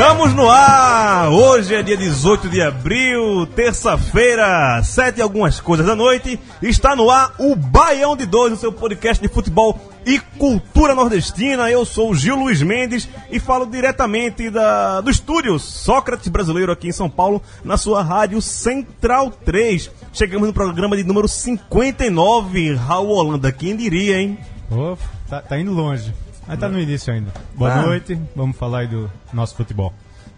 Estamos 0.00 0.32
no 0.32 0.48
ar! 0.48 1.28
Hoje 1.28 1.74
é 1.74 1.82
dia 1.82 1.94
18 1.94 2.48
de 2.48 2.62
abril, 2.62 3.46
terça-feira, 3.54 4.82
sete 4.82 5.18
e 5.18 5.22
algumas 5.22 5.60
coisas 5.60 5.84
da 5.84 5.94
noite. 5.94 6.40
Está 6.62 6.96
no 6.96 7.10
ar 7.10 7.34
o 7.38 7.54
Baião 7.54 8.16
de 8.16 8.24
Dois, 8.24 8.54
o 8.54 8.56
seu 8.56 8.72
podcast 8.72 9.22
de 9.22 9.28
futebol 9.28 9.78
e 10.06 10.18
cultura 10.38 10.94
nordestina. 10.94 11.70
Eu 11.70 11.84
sou 11.84 12.12
o 12.12 12.14
Gil 12.14 12.34
Luiz 12.34 12.62
Mendes 12.62 13.06
e 13.30 13.38
falo 13.38 13.66
diretamente 13.66 14.48
da, 14.48 15.02
do 15.02 15.10
estúdio 15.10 15.58
Sócrates 15.58 16.28
Brasileiro 16.28 16.72
aqui 16.72 16.88
em 16.88 16.92
São 16.92 17.10
Paulo, 17.10 17.42
na 17.62 17.76
sua 17.76 18.02
rádio 18.02 18.40
Central 18.40 19.30
3. 19.30 19.90
Chegamos 20.14 20.48
no 20.48 20.54
programa 20.54 20.96
de 20.96 21.04
número 21.04 21.28
59, 21.28 22.72
Raul 22.74 23.10
Holanda. 23.10 23.52
Quem 23.52 23.76
diria, 23.76 24.18
hein? 24.18 24.38
Ô, 24.70 24.96
tá, 25.28 25.42
tá 25.42 25.58
indo 25.58 25.72
longe. 25.72 26.10
Mas 26.50 26.58
tá 26.58 26.68
no 26.68 26.80
início 26.80 27.12
ainda. 27.12 27.32
Boa 27.56 27.72
Ah. 27.72 27.82
noite, 27.82 28.20
vamos 28.34 28.56
falar 28.56 28.80
aí 28.80 28.86
do 28.88 29.10
nosso 29.32 29.54
futebol. 29.54 29.92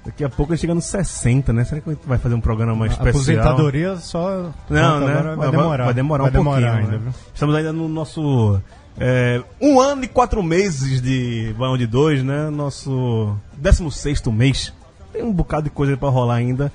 Daqui 0.05 0.25
a 0.25 0.29
pouco 0.29 0.53
a 0.53 0.57
gente 0.57 0.63
chega 0.63 0.75
nos 0.75 0.85
60, 0.87 1.53
né? 1.53 1.65
Será 1.65 1.81
que 1.81 1.89
a 1.89 1.93
gente 1.95 2.07
vai 2.07 2.19
fazer 2.19 2.35
um 2.35 2.41
programa 2.41 2.75
mais 2.75 2.93
especial? 2.93 3.15
Aposentadoria 3.15 3.97
só. 3.97 4.51
Não, 4.69 5.01
né? 5.01 5.13
agora 5.13 5.37
Vai 5.37 5.51
demorar. 5.51 5.85
Vai 5.85 5.95
demorar 5.95 6.23
vai 6.31 6.41
um 6.41 6.45
pouquinho. 6.45 6.73
ainda, 6.73 6.99
né? 6.99 7.13
Estamos 7.33 7.55
ainda 7.55 7.73
no 7.73 7.89
nosso. 7.89 8.61
é, 8.99 9.43
um 9.61 9.81
ano 9.81 10.05
e 10.05 10.09
quatro 10.09 10.43
meses 10.43 11.01
de 11.01 11.55
Baião 11.57 11.79
de 11.79 11.87
Dois, 11.87 12.23
né? 12.23 12.51
Nosso 12.51 13.35
16 13.57 14.21
mês. 14.33 14.73
Tem 15.13 15.23
um 15.23 15.33
bocado 15.33 15.65
de 15.65 15.71
coisa 15.71 15.97
pra 15.97 16.09
rolar 16.09 16.35
ainda. 16.35 16.71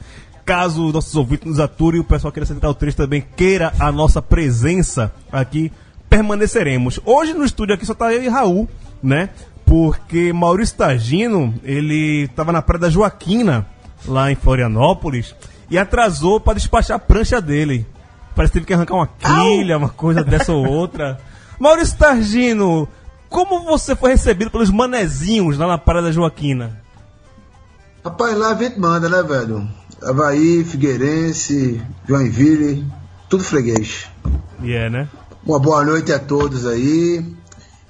Caso 0.45 0.91
nossos 0.93 1.13
ouvintes 1.15 1.45
nos 1.45 1.59
aturem 1.59 1.99
e 1.99 2.01
o 2.01 2.05
pessoal 2.05 2.31
queira 2.31 2.45
Central 2.45 2.73
3 2.73 2.95
também 2.95 3.21
queira 3.35 3.73
a 3.77 3.91
nossa 3.91 4.21
presença 4.21 5.11
aqui, 5.29 5.69
permaneceremos. 6.09 6.99
Hoje 7.05 7.33
no 7.33 7.45
estúdio 7.45 7.75
aqui 7.75 7.85
só 7.85 7.93
tá 7.93 8.13
eu 8.13 8.23
e 8.23 8.27
Raul, 8.27 8.67
né? 9.01 9.29
Porque 9.65 10.31
Maurício 10.31 10.77
Tagino, 10.77 11.53
ele 11.63 12.27
tava 12.29 12.51
na 12.51 12.61
Praia 12.61 12.81
da 12.81 12.89
Joaquina, 12.89 13.65
lá 14.05 14.31
em 14.31 14.35
Florianópolis, 14.35 15.35
e 15.69 15.77
atrasou 15.77 16.39
para 16.39 16.53
despachar 16.53 16.95
a 16.97 16.99
prancha 16.99 17.41
dele. 17.41 17.85
Parece 18.35 18.51
que 18.51 18.59
teve 18.59 18.67
que 18.67 18.73
arrancar 18.73 18.95
uma 18.95 19.07
quilha, 19.07 19.77
uma 19.77 19.89
coisa 19.89 20.23
dessa 20.23 20.53
ou 20.53 20.65
outra. 20.65 21.19
Maurício 21.59 21.97
Targino, 21.97 22.87
como 23.29 23.63
você 23.63 23.95
foi 23.95 24.11
recebido 24.11 24.51
pelos 24.51 24.69
manezinhos 24.69 25.57
lá 25.57 25.67
na 25.67 25.77
Praia 25.77 26.03
da 26.03 26.11
Joaquina? 26.11 26.81
Rapaz, 28.05 28.37
lá 28.37 28.51
a 28.51 28.55
gente 28.55 28.79
manda, 28.79 29.09
né, 29.09 29.21
velho? 29.23 29.67
Havaí, 30.01 30.63
Figueirense, 30.63 31.81
Joinville, 32.07 32.85
tudo 33.27 33.43
freguês. 33.43 34.07
E 34.61 34.73
é, 34.73 34.89
né? 34.89 35.09
Uma 35.47 35.59
boa 35.59 35.81
noite 35.85 36.11
a 36.11 36.19
todos 36.19 36.65
aí. 36.65 37.23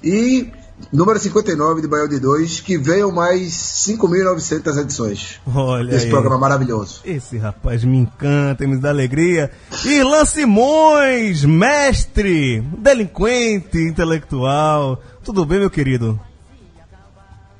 E 0.00 0.48
número 0.92 1.18
59 1.18 1.82
de 1.82 1.88
Baião 1.88 2.06
de 2.06 2.20
2, 2.20 2.60
que 2.60 2.78
venham 2.78 3.10
mais 3.10 3.50
5.900 3.50 4.80
edições 4.80 5.40
Olha 5.44 5.90
desse 5.90 6.04
aí. 6.04 6.10
programa 6.12 6.38
maravilhoso. 6.38 7.00
Esse 7.04 7.36
rapaz 7.36 7.82
me 7.82 7.98
encanta, 7.98 8.64
me 8.64 8.76
dá 8.76 8.90
alegria. 8.90 9.50
Irlan 9.84 10.24
Simões, 10.24 11.44
mestre, 11.44 12.60
delinquente, 12.78 13.76
intelectual. 13.76 15.02
Tudo 15.24 15.44
bem, 15.44 15.58
meu 15.58 15.68
querido? 15.68 16.16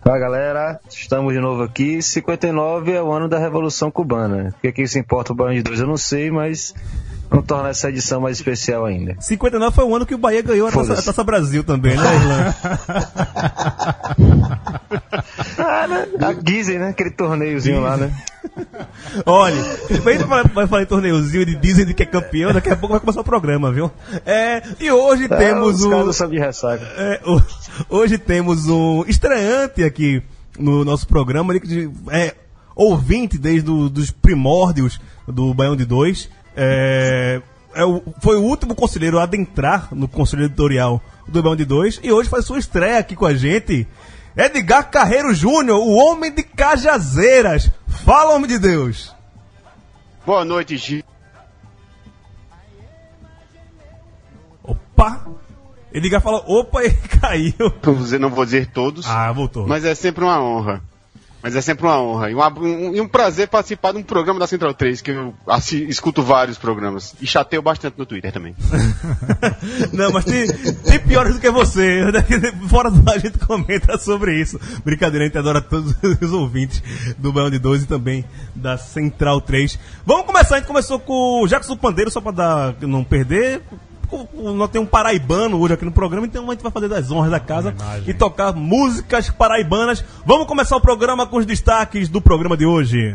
Fala 0.05 0.21
galera, 0.21 0.81
estamos 0.89 1.35
de 1.35 1.41
novo 1.41 1.65
aqui. 1.65 2.01
59 2.01 2.93
é 2.93 3.03
o 3.03 3.11
ano 3.11 3.29
da 3.29 3.41
Revolução 3.41 3.91
Cubana. 3.91 4.55
O 4.57 4.61
que, 4.61 4.71
que 4.71 4.83
isso 4.83 4.97
importa 4.97 5.33
o 5.33 5.35
Baião 5.35 5.55
de 5.55 5.63
Dois 5.65 5.81
eu 5.81 5.89
não 5.89 5.97
sei, 5.97 6.31
mas 6.31 6.73
vamos 7.31 7.47
tornar 7.47 7.71
essa 7.71 7.89
edição 7.89 8.21
mais 8.21 8.37
especial 8.39 8.85
ainda. 8.85 9.17
59 9.21 9.75
foi 9.75 9.85
o 9.85 9.95
ano 9.95 10.07
que 10.07 10.15
o 10.15 10.19
Bahia 10.19 10.43
ganhou 10.43 10.69
a 10.69 10.73
taça, 10.73 10.93
a 10.95 11.03
Taça 11.03 11.25
Brasil 11.25 11.63
também, 11.65 11.97
né, 11.97 12.05
Irlan? 12.17 12.55
Ah, 15.59 15.87
né? 15.87 16.09
A 16.21 16.51
Gizem, 16.51 16.79
né? 16.79 16.89
Aquele 16.89 17.11
torneiozinho 17.11 17.81
lá, 17.81 17.97
né? 17.97 18.13
Olha, 19.27 19.57
gente 19.89 20.01
vai, 20.01 20.67
falar 20.67 20.83
em 20.83 20.87
torneiozinho 20.87 21.45
de 21.45 21.55
dizem 21.57 21.85
de 21.85 21.95
que 21.95 22.03
é 22.03 22.07
campeão, 22.07 22.53
daqui 22.53 22.71
a 22.71 22.77
pouco 22.77 22.93
vai 22.95 23.01
começar 23.01 23.21
o 23.21 23.25
programa, 23.25 23.73
viu? 23.73 23.91
É, 24.25 24.63
e 24.81 24.91
hoje 24.91 25.29
temos 25.29 25.69
ah, 25.69 25.77
os 25.77 25.85
o. 25.85 25.91
não. 25.91 26.13
É, 26.97 27.21
o- 27.27 27.43
hoje 27.89 28.19
temos 28.19 28.69
um 28.69 29.05
estreante 29.07 29.83
aqui 29.83 30.23
no 30.59 30.85
nosso 30.85 31.07
programa, 31.07 31.53
ele 31.53 31.61
que 31.61 31.91
é 32.11 32.35
ouvinte 32.75 33.37
desde 33.39 33.71
o- 33.71 33.89
dos 33.89 34.11
primórdios 34.11 35.01
do 35.27 35.53
Baião 35.53 35.77
de 35.77 35.85
Dois. 35.85 36.29
É, 36.61 37.41
é 37.73 37.85
o- 37.85 38.03
foi 38.21 38.37
o 38.37 38.43
último 38.43 38.75
conselheiro 38.75 39.17
a 39.19 39.23
adentrar 39.23 39.89
no 39.95 40.09
conselho 40.09 40.45
editorial 40.47 41.01
do 41.29 41.55
de 41.55 41.65
Dois 41.65 42.01
e 42.03 42.11
hoje 42.11 42.29
faz 42.29 42.45
sua 42.45 42.59
estreia 42.59 42.99
aqui 42.99 43.15
com 43.15 43.27
a 43.27 43.35
gente. 43.35 43.87
Edgar 44.37 44.91
Carreiro 44.91 45.33
Júnior, 45.33 45.79
o 45.79 45.95
homem 45.95 46.33
de 46.35 46.43
Cajazeiras. 46.43 47.71
Fala, 48.05 48.35
homem 48.35 48.49
de 48.49 48.59
Deus. 48.59 49.15
Boa 50.27 50.45
noite, 50.45 50.77
Gil. 50.77 51.03
Opa! 54.63 55.27
Edgar 55.93 56.21
fala, 56.21 56.43
opa, 56.47 56.83
e 56.85 56.91
caiu. 56.91 57.73
Não 58.21 58.31
vou 58.31 58.45
dizer 58.45 58.67
todos, 58.67 59.07
Ah, 59.07 59.33
voltou. 59.33 59.67
mas 59.67 59.85
é 59.85 59.95
sempre 59.95 60.23
uma 60.25 60.41
honra. 60.43 60.83
Mas 61.41 61.55
é 61.55 61.61
sempre 61.61 61.87
uma 61.87 62.01
honra. 62.03 62.31
E, 62.31 62.35
um, 62.35 63.03
um 63.03 63.07
prazer 63.09 63.47
participar 63.47 63.93
de 63.93 63.99
um 63.99 64.03
programa 64.03 64.41
da 64.41 64.47
Central 64.47 64.75
3, 64.75 65.01
que 65.01 65.13
eu 65.13 65.33
assi- 65.47 65.89
escuto 65.89 66.21
vários 66.23 66.59
programas. 66.59 67.15
E 67.21 67.27
chateio 67.29 67.63
bastante 67.63 67.95
no 67.97 68.05
Twitter 68.05 68.33
também. 68.33 68.57
Não, 69.93 70.11
mas 70.13 70.25
tem, 70.25 70.47
tem 70.49 70.99
piores 70.99 71.35
do 71.35 71.41
que 71.41 71.51
você. 71.51 72.03
Fora 72.69 72.91
do 72.91 73.09
a 73.09 73.19
gente 73.19 73.39
comenta 73.39 73.97
sobre 73.99 74.35
isso. 74.41 74.59
Brincadeira, 74.85 75.25
a 75.25 75.29
gente 75.29 75.39
adora 75.39 75.61
todos 75.61 75.95
os 76.21 76.33
ouvintes 76.33 76.83
do 77.17 77.33
Baião 77.33 77.51
de 77.51 77.59
12 77.59 77.85
e 77.85 77.87
também 77.87 78.25
da 78.55 78.77
Central 78.77 79.41
3. 79.41 79.79
Vamos 80.05 80.27
começar, 80.27 80.57
a 80.57 80.59
gente 80.59 80.67
começou 80.67 80.99
com 80.99 81.43
o 81.45 81.47
Jackson 81.47 81.77
Pandeiro, 81.77 82.11
só 82.11 82.21
pra 82.21 82.33
dar, 82.33 82.75
não 82.81 83.05
perder. 83.05 83.63
Nós 84.35 84.71
temos 84.71 84.89
um 84.89 84.91
paraibano 84.91 85.61
hoje 85.61 85.75
aqui 85.75 85.85
no 85.85 85.93
programa, 85.93 86.27
então 86.27 86.49
a 86.49 86.53
gente 86.53 86.63
vai 86.63 86.73
fazer 86.73 86.89
das 86.89 87.11
honras 87.11 87.31
da 87.31 87.41
casa 87.41 87.75
e 88.07 88.15
tocar 88.15 88.53
músicas 88.55 89.29
paraibanas. 89.31 90.05
Vamos 90.25 90.47
começar 90.47 90.77
o 90.77 90.81
programa 90.81 91.27
com 91.27 91.37
os 91.37 91.47
destaques 91.47 92.09
do 92.09 92.21
programa 92.21 92.57
de 92.57 92.65
hoje. 92.65 93.15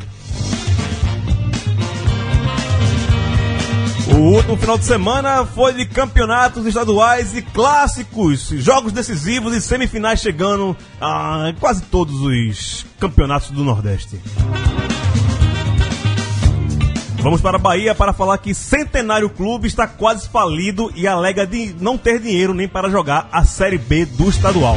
O 4.13 4.35
último 4.35 4.55
final 4.57 4.77
de 4.77 4.85
semana 4.85 5.45
foi 5.45 5.73
de 5.73 5.85
campeonatos 5.87 6.65
estaduais 6.67 7.35
e 7.35 7.41
clássicos, 7.41 8.49
jogos 8.49 8.91
decisivos 8.91 9.55
e 9.55 9.61
semifinais 9.61 10.19
chegando 10.19 10.77
a 11.01 11.53
quase 11.59 11.81
todos 11.83 12.21
os 12.21 12.85
campeonatos 12.99 13.49
do 13.49 13.63
Nordeste. 13.63 14.21
Vamos 17.23 17.39
para 17.39 17.55
a 17.55 17.59
Bahia 17.59 17.95
para 17.95 18.11
falar 18.11 18.37
que 18.37 18.53
Centenário 18.53 19.29
Clube 19.29 19.65
está 19.65 19.87
quase 19.87 20.27
falido 20.27 20.91
e 20.93 21.07
alega 21.07 21.47
de 21.47 21.73
não 21.79 21.97
ter 21.97 22.19
dinheiro 22.19 22.53
nem 22.53 22.67
para 22.67 22.89
jogar 22.89 23.29
a 23.31 23.45
Série 23.45 23.77
B 23.77 24.03
do 24.05 24.27
estadual. 24.27 24.75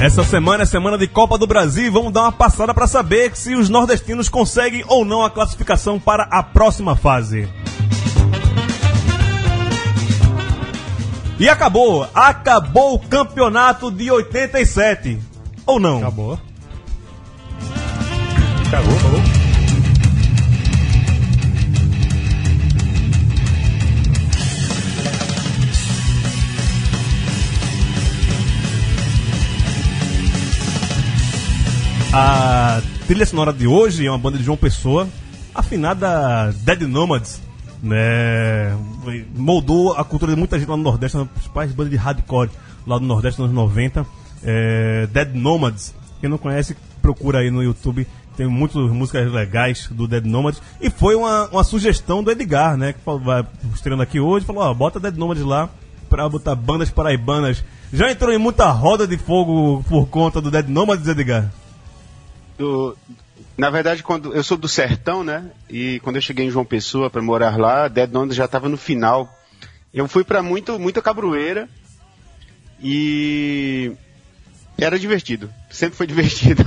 Essa 0.00 0.24
semana 0.24 0.64
é 0.64 0.66
semana 0.66 0.98
de 0.98 1.06
Copa 1.06 1.38
do 1.38 1.46
Brasil 1.46 1.84
e 1.84 1.88
vamos 1.88 2.12
dar 2.12 2.22
uma 2.22 2.32
passada 2.32 2.74
para 2.74 2.88
saber 2.88 3.36
se 3.36 3.54
os 3.54 3.68
nordestinos 3.68 4.28
conseguem 4.28 4.82
ou 4.88 5.04
não 5.04 5.22
a 5.22 5.30
classificação 5.30 6.00
para 6.00 6.24
a 6.24 6.42
próxima 6.42 6.96
fase. 6.96 7.48
E 11.38 11.48
acabou, 11.48 12.08
acabou 12.12 12.94
o 12.96 12.98
campeonato 12.98 13.88
de 13.88 14.10
87. 14.10 15.16
Ou 15.64 15.78
não? 15.78 15.98
Acabou. 15.98 16.47
Cagou, 18.70 18.94
falou. 18.96 19.20
A 32.12 32.82
trilha 33.06 33.24
sonora 33.24 33.54
de 33.54 33.66
hoje 33.66 34.06
é 34.06 34.10
uma 34.10 34.18
banda 34.18 34.36
de 34.36 34.44
João 34.44 34.56
Pessoa, 34.56 35.08
afinada 35.54 36.52
Dead 36.62 36.82
Nomads, 36.82 37.40
né? 37.82 38.76
Moldou 39.34 39.94
a 39.94 40.04
cultura 40.04 40.32
de 40.32 40.38
muita 40.38 40.58
gente 40.58 40.68
lá 40.68 40.76
no 40.76 40.82
Nordeste, 40.82 41.16
uma 41.16 41.24
das 41.24 41.32
principais 41.32 41.72
bandas 41.72 41.90
de 41.90 41.96
hardcore 41.96 42.50
lá 42.86 42.98
do 42.98 43.06
Nordeste 43.06 43.40
nos 43.40 43.50
anos 43.50 43.62
90. 43.62 44.04
É, 44.42 45.08
Dead 45.10 45.34
Nomads, 45.34 45.94
quem 46.20 46.28
não 46.28 46.36
conhece, 46.36 46.76
procura 47.00 47.38
aí 47.38 47.50
no 47.50 47.62
YouTube 47.62 48.06
tem 48.38 48.46
muitas 48.46 48.76
músicas 48.92 49.30
legais 49.32 49.88
do 49.90 50.06
Dead 50.06 50.24
Nomads. 50.24 50.62
E 50.80 50.88
foi 50.88 51.16
uma, 51.16 51.48
uma 51.48 51.64
sugestão 51.64 52.22
do 52.22 52.30
Edgar, 52.30 52.76
né? 52.76 52.92
Que 52.92 53.00
vai 53.18 53.44
estreando 53.74 54.00
aqui 54.00 54.20
hoje. 54.20 54.46
Falou: 54.46 54.62
ó, 54.62 54.72
bota 54.72 55.00
Dead 55.00 55.16
Nomads 55.16 55.42
lá 55.44 55.68
pra 56.08 56.28
botar 56.28 56.54
bandas 56.54 56.88
paraibanas. 56.88 57.64
Já 57.92 58.12
entrou 58.12 58.32
em 58.32 58.38
muita 58.38 58.70
roda 58.70 59.08
de 59.08 59.18
fogo 59.18 59.84
por 59.88 60.06
conta 60.06 60.40
do 60.40 60.52
Dead 60.52 60.68
Nomads, 60.68 61.08
Edgar? 61.08 61.50
Do- 62.56 62.96
na 63.56 63.70
verdade, 63.70 64.04
quando 64.04 64.32
eu 64.32 64.44
sou 64.44 64.56
do 64.56 64.68
sertão, 64.68 65.24
né? 65.24 65.50
E 65.68 65.98
quando 66.04 66.14
eu 66.14 66.22
cheguei 66.22 66.46
em 66.46 66.50
João 66.50 66.64
Pessoa 66.64 67.10
para 67.10 67.20
morar 67.20 67.58
lá, 67.58 67.88
Dead 67.88 68.08
Nomads 68.08 68.36
já 68.36 68.44
estava 68.44 68.68
no 68.68 68.76
final. 68.76 69.28
Eu 69.92 70.06
fui 70.06 70.22
para 70.22 70.40
muito, 70.44 70.78
muita 70.78 71.02
cabroeira 71.02 71.68
e 72.80 73.90
era 74.78 74.98
divertido. 74.98 75.50
Sempre 75.70 75.96
foi 75.96 76.06
divertido. 76.08 76.64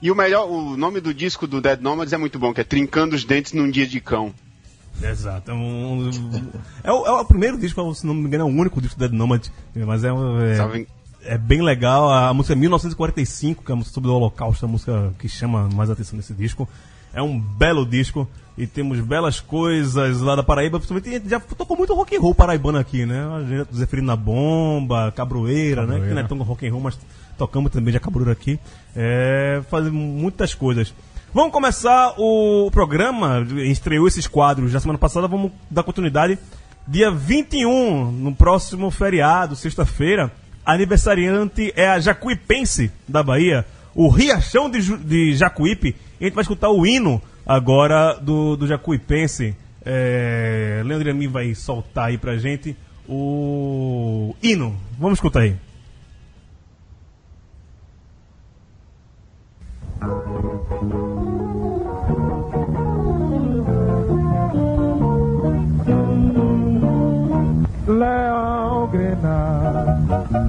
e 0.00 0.10
o 0.10 0.14
melhor, 0.14 0.48
o 0.50 0.76
nome 0.76 1.00
do 1.00 1.12
disco 1.12 1.46
do 1.46 1.60
Dead 1.60 1.80
Nomads 1.80 2.12
é 2.12 2.16
muito 2.16 2.38
bom, 2.38 2.52
que 2.54 2.60
é 2.60 2.64
Trincando 2.64 3.14
os 3.14 3.24
Dentes 3.24 3.52
num 3.52 3.70
Dia 3.70 3.86
de 3.86 4.00
Cão. 4.00 4.32
Exato. 5.02 5.50
É, 5.50 5.54
um- 5.54 6.10
é 6.84 6.92
o, 6.92 7.06
é 7.06 7.10
o 7.20 7.24
primeiro 7.24 7.58
disco, 7.58 7.94
se 7.94 8.06
não 8.06 8.14
me 8.14 8.26
engano, 8.26 8.44
é 8.44 8.46
o 8.46 8.50
único 8.60 8.80
disco 8.80 8.96
do 8.98 9.00
Dead 9.08 9.12
Nomad. 9.12 9.46
Mas 9.74 10.04
é, 10.04 10.12
um- 10.12 10.40
é, 10.40 10.86
é 11.24 11.38
bem 11.38 11.62
legal. 11.62 12.08
A 12.10 12.32
música 12.32 12.54
é 12.54 12.56
1945, 12.56 13.64
que 13.64 13.72
é 13.72 13.74
a 13.74 13.76
música 13.76 13.92
sobre 13.94 14.10
o 14.10 14.14
Holocausto, 14.14 14.64
a 14.64 14.68
música 14.68 15.12
que 15.18 15.28
chama 15.28 15.68
mais 15.74 15.90
atenção 15.90 16.16
nesse 16.16 16.32
disco. 16.32 16.68
É 17.12 17.20
um 17.22 17.38
belo 17.38 17.84
disco 17.86 18.28
e 18.58 18.66
temos 18.66 19.00
belas 19.00 19.40
coisas 19.40 20.20
lá 20.20 20.34
da 20.36 20.42
Paraíba. 20.42 20.78
Principalmente 20.78 21.08
a 21.08 21.18
gente 21.18 21.28
já 21.28 21.38
tocou 21.40 21.76
muito 21.76 21.94
rock 21.94 22.16
and 22.16 22.20
roll 22.20 22.34
paraibano 22.34 22.78
aqui, 22.78 23.04
né? 23.06 23.24
A 23.36 23.42
gente 23.42 23.74
Zeferino 23.76 24.06
na 24.08 24.16
Bomba, 24.16 25.12
Cabroeira, 25.12 25.86
né? 25.86 26.00
Que 26.00 26.12
não 26.14 26.20
é 26.20 26.24
tão 26.24 26.38
rock 26.38 26.66
and 26.66 26.72
roll, 26.72 26.80
mas 26.80 26.98
tocamos 27.36 27.70
também 27.70 27.92
já 27.92 28.00
Cabroeira 28.00 28.32
aqui. 28.32 28.58
É, 28.94 29.62
fazemos 29.70 30.00
muitas 30.00 30.54
coisas. 30.54 30.94
Vamos 31.32 31.52
começar 31.52 32.14
o 32.16 32.70
programa, 32.70 33.44
estreou 33.64 34.06
esses 34.06 34.28
quadros 34.28 34.72
na 34.72 34.78
semana 34.78 34.98
passada, 34.98 35.26
vamos 35.26 35.50
dar 35.68 35.82
continuidade. 35.82 36.38
Dia 36.86 37.10
21, 37.10 38.12
no 38.12 38.32
próximo 38.32 38.88
feriado, 38.90 39.56
sexta-feira, 39.56 40.30
aniversariante 40.64 41.72
é 41.74 41.88
a 41.88 41.98
Jacuipense 41.98 42.92
da 43.08 43.22
Bahia, 43.22 43.66
o 43.94 44.08
Riachão 44.08 44.70
de, 44.70 44.96
de 44.98 45.34
Jacuípe. 45.34 45.96
E 46.20 46.24
a 46.24 46.28
gente 46.28 46.34
vai 46.34 46.42
escutar 46.42 46.70
o 46.70 46.86
hino 46.86 47.20
agora 47.44 48.14
do, 48.14 48.56
do 48.56 48.66
Jacuipense. 48.66 49.56
É, 49.84 50.82
Leandro 50.84 51.10
Amin 51.10 51.28
vai 51.28 51.54
soltar 51.54 52.06
aí 52.10 52.18
pra 52.18 52.36
gente 52.36 52.76
o 53.08 54.34
hino. 54.42 54.76
Vamos 54.98 55.16
escutar 55.16 55.40
aí. 55.40 55.56
Leão 67.86 68.88
Grenar, 68.88 69.98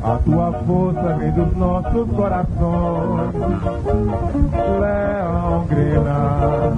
a 0.04 0.18
tua 0.26 0.52
força 0.68 1.16
vem 1.18 1.32
dos 1.32 1.56
nossos 1.56 2.10
corações. 2.12 3.36
Leão 4.82 5.66
Grenar, 5.70 6.74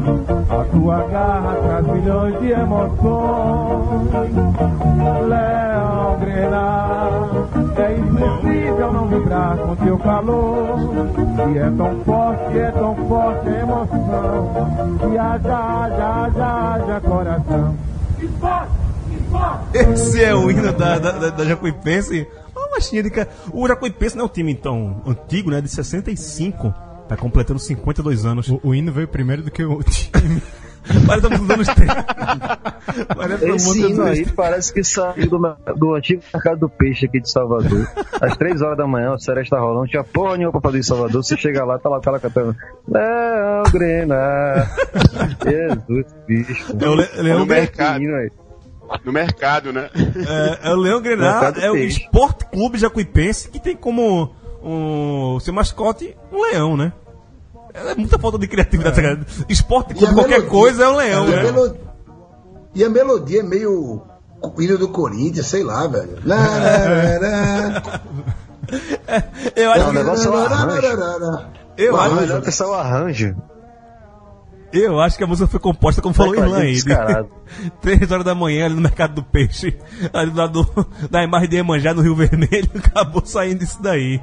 a 0.50 0.64
tua 0.72 0.98
garra 1.08 1.56
traz 1.64 1.88
milhões 1.88 2.40
de 2.40 2.52
emoções. 2.52 4.32
Leão 5.28 6.17
Grenar, 6.38 7.30
é 7.78 7.98
impossível 7.98 8.94
não 8.94 9.08
vibrar 9.08 9.58
com 9.58 9.76
teu 9.76 9.98
calor. 9.98 10.78
E 11.52 11.58
é 11.58 11.72
tão 11.72 12.04
forte, 12.04 12.60
é 12.60 12.72
tão 12.72 12.96
forte 13.08 13.50
a 13.50 13.60
emoção. 13.60 15.10
E 15.12 15.18
haja, 15.18 15.58
haja, 15.58 16.26
haja, 16.26 16.76
haja 16.76 17.02
coração. 17.02 17.76
Esse 19.74 20.24
é 20.24 20.36
o 20.36 20.52
hino 20.52 20.72
da, 20.74 21.00
da, 21.00 21.12
da, 21.12 21.30
da 21.30 21.46
Jacuipense. 21.46 22.28
Uma 22.56 22.70
machinha 22.70 23.02
de 23.02 23.12
O 23.52 23.68
Jacuipense 23.68 24.16
não 24.16 24.26
é 24.26 24.28
um 24.28 24.32
time 24.32 24.54
tão 24.54 25.02
antigo, 25.08 25.50
né? 25.50 25.60
De 25.60 25.70
65. 25.70 26.72
Tá 27.10 27.18
completando 27.18 27.60
52 27.60 28.26
anos. 28.26 28.48
O, 28.48 28.60
o 28.64 28.76
hino 28.76 28.92
veio 28.92 29.08
primeiro 29.08 29.42
do 29.42 29.50
que 29.50 29.64
o 29.64 29.82
time. 29.82 30.42
Parece 31.06 31.30
nos 31.30 31.50
anos 31.50 31.68
30. 31.68 32.06
Parece 33.16 33.50
Esse 33.50 33.68
nos 33.68 33.76
hino 33.92 34.04
aí 34.04 34.16
30. 34.24 34.34
parece 34.36 34.74
que 34.74 34.84
saiu 34.84 35.30
do, 35.30 35.40
do 35.76 35.96
antigo 35.96 36.22
mercado 36.34 36.60
do 36.60 36.70
peixe 36.70 37.06
aqui 37.06 37.20
de 37.20 37.30
Salvador. 37.32 37.88
Às 38.22 38.36
três 38.38 38.62
horas 38.62 38.78
da 38.78 38.88
manhã, 38.88 39.14
o 39.14 39.20
Seresta 39.20 39.56
tá 39.56 39.62
rolando, 39.62 39.80
não 39.82 39.88
tinha 39.88 40.04
porra 40.04 40.38
nenhuma 40.38 40.52
pra 40.54 40.62
fazer 40.62 40.80
em 40.80 40.84
Salvador. 40.84 41.24
Você 41.24 41.38
chega 41.38 41.64
lá, 41.66 41.78
tá 41.78 41.90
lá 41.90 41.98
o 41.98 42.02
cara 42.02 42.20
cantando. 42.20 42.56
Leão 42.88 43.64
Grena. 43.72 44.68
Jesus 45.44 46.06
Cristo. 46.26 46.78
É 46.84 46.90
o 46.90 46.96
Le- 46.96 47.10
Leão 47.18 47.46
mercado. 47.46 48.02
No 49.04 49.12
mercado, 49.12 49.74
né? 49.74 49.90
É, 50.64 50.70
é 50.70 50.74
o 50.74 50.78
Leão 50.78 51.02
Grenar, 51.02 51.54
é 51.60 51.70
o. 51.70 51.76
Esporte 51.76 52.46
Clube 52.46 52.78
Jacuipense, 52.78 53.50
que 53.50 53.60
tem 53.60 53.76
como 53.76 54.34
um, 54.64 55.38
seu 55.42 55.54
mascote 55.54 56.16
um 56.32 56.42
leão, 56.44 56.78
né? 56.78 56.94
É 57.86 57.96
muita 57.96 58.18
falta 58.20 58.38
de 58.38 58.48
criatividade. 58.48 59.02
cara. 59.02 59.20
Esporte 59.48 59.92
E 59.94 59.96
Clube, 59.96 60.12
a 60.12 60.16
qualquer 60.16 60.30
melodia- 60.40 60.50
coisa 60.50 60.84
é 60.84 60.88
um 60.90 60.96
leão, 60.96 61.28
e, 61.30 61.34
a 61.34 61.36
né? 61.38 61.44
melo- 61.52 61.78
e 62.76 62.84
a 62.84 62.90
melodia 62.90 63.40
é 63.40 63.44
meio 63.44 64.02
o 64.42 64.62
hino 64.62 64.78
do 64.78 64.90
Corinthians, 64.90 65.48
sei 65.48 65.64
lá, 65.64 65.88
velho. 65.88 66.18
Lá, 66.26 66.36
lá, 66.36 67.20
lá, 67.22 67.82
lá. 67.84 68.02
Eu 69.56 69.72
acho 69.72 69.80
Não, 69.80 69.88
o 69.88 69.92
que, 69.92 69.98
negócio 69.98 70.28
é 70.28 70.30
o 70.32 70.38
arranjo. 70.38 71.48
eu 71.78 71.94
O 71.94 71.98
acho, 71.98 72.16
melhor 72.16 72.42
pensar 72.42 72.68
o 72.68 72.74
arranjo. 72.74 73.36
Eu 74.74 75.00
acho 75.00 75.18
que 75.18 75.24
a 75.24 75.28
música 75.28 75.48
foi 75.48 75.60
composta, 75.60 76.02
como 76.02 76.14
falou 76.14 76.34
o 76.34 76.36
Irlan 76.36 76.58
aí, 76.60 76.74
Descarado. 76.74 77.30
3 77.82 78.12
horas 78.12 78.26
da 78.26 78.36
manhã 78.36 78.66
ali 78.66 78.76
no 78.76 78.82
Mercado 78.82 79.16
do 79.16 79.24
Peixe, 79.24 79.78
ali 80.14 80.32
do 80.32 80.38
lado 80.38 80.64
do- 80.64 80.88
da 81.10 81.24
imagem 81.24 81.50
de 81.50 81.56
Emanjá 81.58 81.94
no 81.94 82.02
Rio 82.02 82.16
Vermelho, 82.16 82.70
acabou 82.76 83.26
saindo 83.26 83.64
isso 83.64 83.82
daí. 83.82 84.22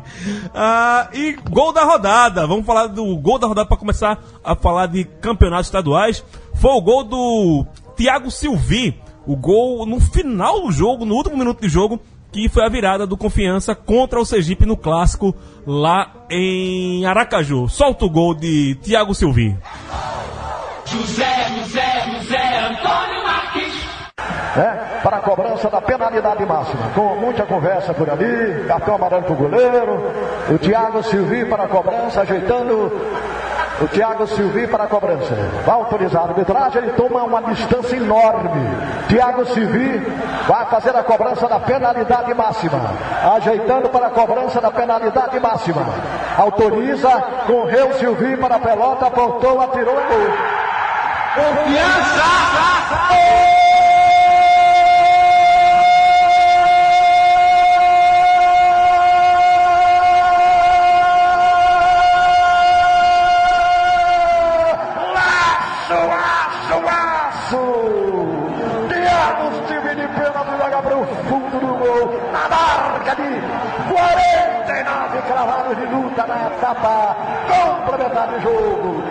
Ah, 0.55 1.09
e 1.13 1.33
gol 1.51 1.73
da 1.73 1.85
rodada, 1.85 2.47
vamos 2.47 2.67
falar 2.67 2.87
do 2.89 3.17
gol 3.17 3.39
da 3.39 3.47
rodada 3.47 3.69
para 3.69 3.77
começar 3.79 4.23
a 4.43 4.55
falar 4.55 4.87
de 4.87 5.05
campeonatos 5.05 5.67
estaduais. 5.67 6.25
Foi 6.55 6.73
o 6.73 6.81
gol 6.83 7.05
do 7.05 7.67
Thiago 7.97 8.31
Silvi, 8.31 9.01
o 9.27 9.37
gol 9.37 9.87
no 9.87 9.99
final 10.01 10.61
do 10.63 10.71
jogo, 10.71 11.05
no 11.05 11.15
último 11.15 11.37
minuto 11.39 11.61
de 11.63 11.69
jogo, 11.69 11.99
que 12.35 12.49
foi 12.49 12.65
a 12.65 12.69
virada 12.69 13.07
do 13.07 13.17
Confiança 13.17 13.77
contra 13.77 14.19
o 14.19 14.25
Sergipe 14.25 14.67
no 14.67 14.77
clássico 14.77 15.33
lá 15.65 16.11
em 16.29 17.07
Aracaju. 17.07 17.69
Solta 17.69 18.07
o 18.07 18.11
gol 18.11 18.35
de 18.35 18.75
Thiago 18.83 19.15
Silvi. 19.15 19.57
né, 24.57 25.01
para 25.01 25.19
a 25.19 25.21
cobrança 25.21 25.71
da 25.71 25.81
penalidade 25.81 26.45
máxima. 26.45 26.89
Com 26.93 27.15
muita 27.21 27.47
conversa 27.47 27.95
por 27.95 28.11
ali, 28.11 28.65
cartão 28.67 28.97
amarelo 28.97 29.23
para 29.23 29.33
o 29.33 29.37
goleiro, 29.37 30.13
o 30.51 30.59
Thiago 30.59 31.05
Silvi 31.05 31.45
para 31.45 31.65
a 31.65 31.69
cobrança, 31.69 32.23
ajeitando 32.23 32.91
o 33.81 33.89
Thiago 33.89 34.27
Silvi 34.27 34.67
para 34.67 34.85
a 34.85 34.87
cobrança. 34.87 35.35
Vai 35.65 35.75
autorizar 35.75 36.23
a 36.23 36.29
arbitragem, 36.29 36.83
ele 36.83 36.93
toma 36.93 37.23
uma 37.25 37.43
distância 37.43 37.97
enorme. 37.97 38.51
Thiago 39.09 39.45
Silvi 39.47 39.99
vai 40.47 40.67
fazer 40.67 40.95
a 40.97 41.03
cobrança 41.03 41.49
da 41.49 41.59
penalidade 41.59 42.33
máxima, 42.35 42.81
ajeitando 43.35 43.89
para 43.89 44.07
a 44.07 44.11
cobrança 44.11 44.61
da 44.61 44.71
penalidade 44.71 45.41
máxima. 45.41 45.87
Autoriza, 46.39 47.11
correu 47.47 47.93
Silvi 47.95 48.37
para 48.37 48.57
a 48.57 48.61
pelota, 48.61 49.07
apontou, 49.07 49.61
atirou 49.61 49.95
gol. 49.95 50.65
Laço, 52.17 53.64
etapa 76.55 77.17
complementar 77.49 78.29
do 78.29 78.41
jogo. 78.41 79.05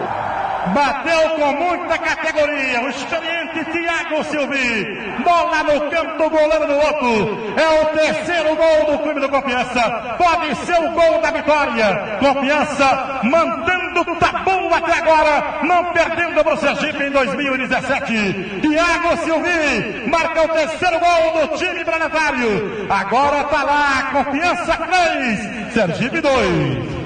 Bateu 0.67 1.29
com 1.31 1.53
muita 1.53 1.97
categoria. 1.97 2.81
O 2.83 2.89
experiente 2.89 3.65
Thiago 3.65 4.23
Silvi. 4.23 5.13
Bola 5.23 5.63
no 5.63 5.89
canto, 5.89 6.29
goleiro 6.29 6.67
no 6.67 6.75
outro. 6.75 7.53
É 7.59 7.81
o 7.81 7.85
terceiro 7.87 8.55
gol 8.55 8.85
do 8.91 8.99
clube 9.03 9.19
do 9.19 9.29
Confiança. 9.29 10.15
Pode 10.17 10.55
ser 10.55 10.79
o 10.79 10.91
gol 10.91 11.21
da 11.21 11.31
vitória. 11.31 12.17
Confiança 12.19 13.19
mantendo 13.23 14.01
o 14.01 14.15
tabu 14.15 14.73
até 14.73 14.99
agora. 14.99 15.59
Não 15.63 15.85
perdendo 15.91 16.43
para 16.43 16.53
o 16.53 16.57
Sergipe 16.57 17.03
em 17.03 17.11
2017. 17.11 18.61
Thiago 18.61 19.17
Silvi 19.17 20.07
marca 20.07 20.43
o 20.43 20.47
terceiro 20.47 20.97
gol 20.99 21.47
do 21.47 21.57
time 21.57 21.83
planetário. 21.83 22.87
Agora 22.89 23.43
tá 23.43 23.63
lá. 23.63 24.09
Confiança 24.13 24.77
3. 24.77 25.73
Sergipe 25.73 26.21
2. 26.21 27.02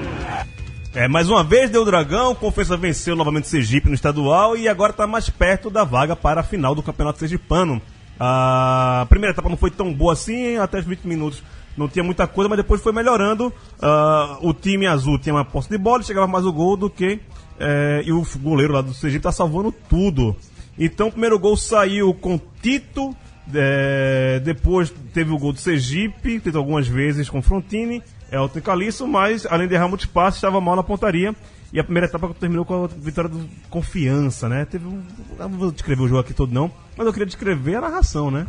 É, 0.98 1.06
mais 1.06 1.28
uma 1.30 1.44
vez 1.44 1.70
deu 1.70 1.82
o 1.82 1.84
Dragão, 1.84 2.34
Confiança 2.34 2.76
venceu 2.76 3.14
novamente 3.14 3.44
o 3.44 3.46
Sergipe 3.46 3.88
no 3.88 3.94
estadual 3.94 4.56
e 4.56 4.66
agora 4.66 4.90
está 4.90 5.06
mais 5.06 5.30
perto 5.30 5.70
da 5.70 5.84
vaga 5.84 6.16
para 6.16 6.40
a 6.40 6.42
final 6.42 6.74
do 6.74 6.82
Campeonato 6.82 7.20
Sergipano. 7.20 7.80
A 8.18 9.06
primeira 9.08 9.32
etapa 9.32 9.48
não 9.48 9.56
foi 9.56 9.70
tão 9.70 9.94
boa 9.94 10.14
assim, 10.14 10.56
até 10.56 10.80
os 10.80 10.84
20 10.84 11.04
minutos 11.04 11.40
não 11.76 11.88
tinha 11.88 12.02
muita 12.02 12.26
coisa, 12.26 12.48
mas 12.48 12.56
depois 12.56 12.82
foi 12.82 12.90
melhorando. 12.90 13.52
Ah, 13.80 14.38
o 14.42 14.52
time 14.52 14.88
azul 14.88 15.20
tinha 15.20 15.32
uma 15.36 15.44
posse 15.44 15.70
de 15.70 15.78
bola, 15.78 16.02
chegava 16.02 16.26
mais 16.26 16.44
o 16.44 16.52
gol 16.52 16.76
do 16.76 16.90
que. 16.90 17.20
é, 17.60 18.02
e 18.04 18.10
o 18.10 18.26
goleiro 18.40 18.72
lá 18.72 18.80
do 18.80 18.92
Sergipe 18.92 19.20
está 19.20 19.30
salvando 19.30 19.70
tudo. 19.70 20.34
Então 20.76 21.06
o 21.06 21.12
primeiro 21.12 21.38
gol 21.38 21.56
saiu 21.56 22.12
com 22.12 22.40
Tito, 22.60 23.14
é, 23.54 24.40
depois 24.44 24.92
teve 25.14 25.30
o 25.30 25.38
gol 25.38 25.52
do 25.52 25.60
Sergipe, 25.60 26.40
teve 26.40 26.56
algumas 26.56 26.88
vezes 26.88 27.30
com 27.30 27.40
Frontini, 27.40 28.02
Elton 28.30 28.58
e 28.58 28.62
Caliço, 28.62 29.06
mas 29.06 29.46
além 29.46 29.68
de 29.68 29.74
errar 29.74 29.88
muito 29.88 30.00
espaço, 30.00 30.36
estava 30.36 30.60
mal 30.60 30.76
na 30.76 30.82
pontaria. 30.82 31.34
E 31.72 31.78
a 31.78 31.84
primeira 31.84 32.06
etapa 32.06 32.28
terminou 32.40 32.64
com 32.64 32.84
a 32.84 32.86
vitória 32.86 33.28
do 33.28 33.46
Confiança, 33.68 34.48
né? 34.48 34.64
Teve 34.64 34.86
um. 34.86 35.02
Não 35.38 35.48
vou 35.50 35.70
descrever 35.70 36.02
o 36.02 36.08
jogo 36.08 36.20
aqui 36.20 36.32
todo, 36.32 36.52
não, 36.52 36.70
mas 36.96 37.06
eu 37.06 37.12
queria 37.12 37.26
descrever 37.26 37.76
a 37.76 37.80
narração, 37.82 38.30
né? 38.30 38.46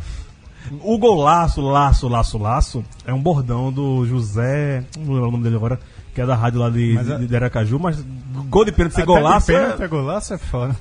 O 0.81 0.98
golaço, 0.98 1.62
laço, 1.62 2.07
laço, 2.07 2.38
laço, 2.38 2.86
é 3.05 3.13
um 3.13 3.21
bordão 3.21 3.71
do 3.74 4.05
José. 4.05 4.86
Não 4.98 5.13
lembro 5.13 5.27
o 5.27 5.31
nome 5.31 5.43
dele 5.43 5.55
agora, 5.57 5.79
que 6.13 6.21
é 6.21 6.25
da 6.25 6.36
rádio 6.36 6.59
lá 6.59 6.69
de, 6.69 6.93
Mas 6.95 7.09
é- 7.09 7.17
de, 7.17 7.27
de 7.27 7.36
Aracaju, 7.36 7.79
mas 7.79 8.01
gol 8.50 8.63
de 8.65 8.71
pênalti 8.71 8.93
ser 8.95 9.01
Até 9.03 9.13
de 9.13 9.17
golaço. 9.21 9.51
é- 9.51 9.59
pênalti, 9.59 9.83
é 9.83 9.88
golaço 9.88 10.33
é 10.33 10.38
foda. 10.38 10.75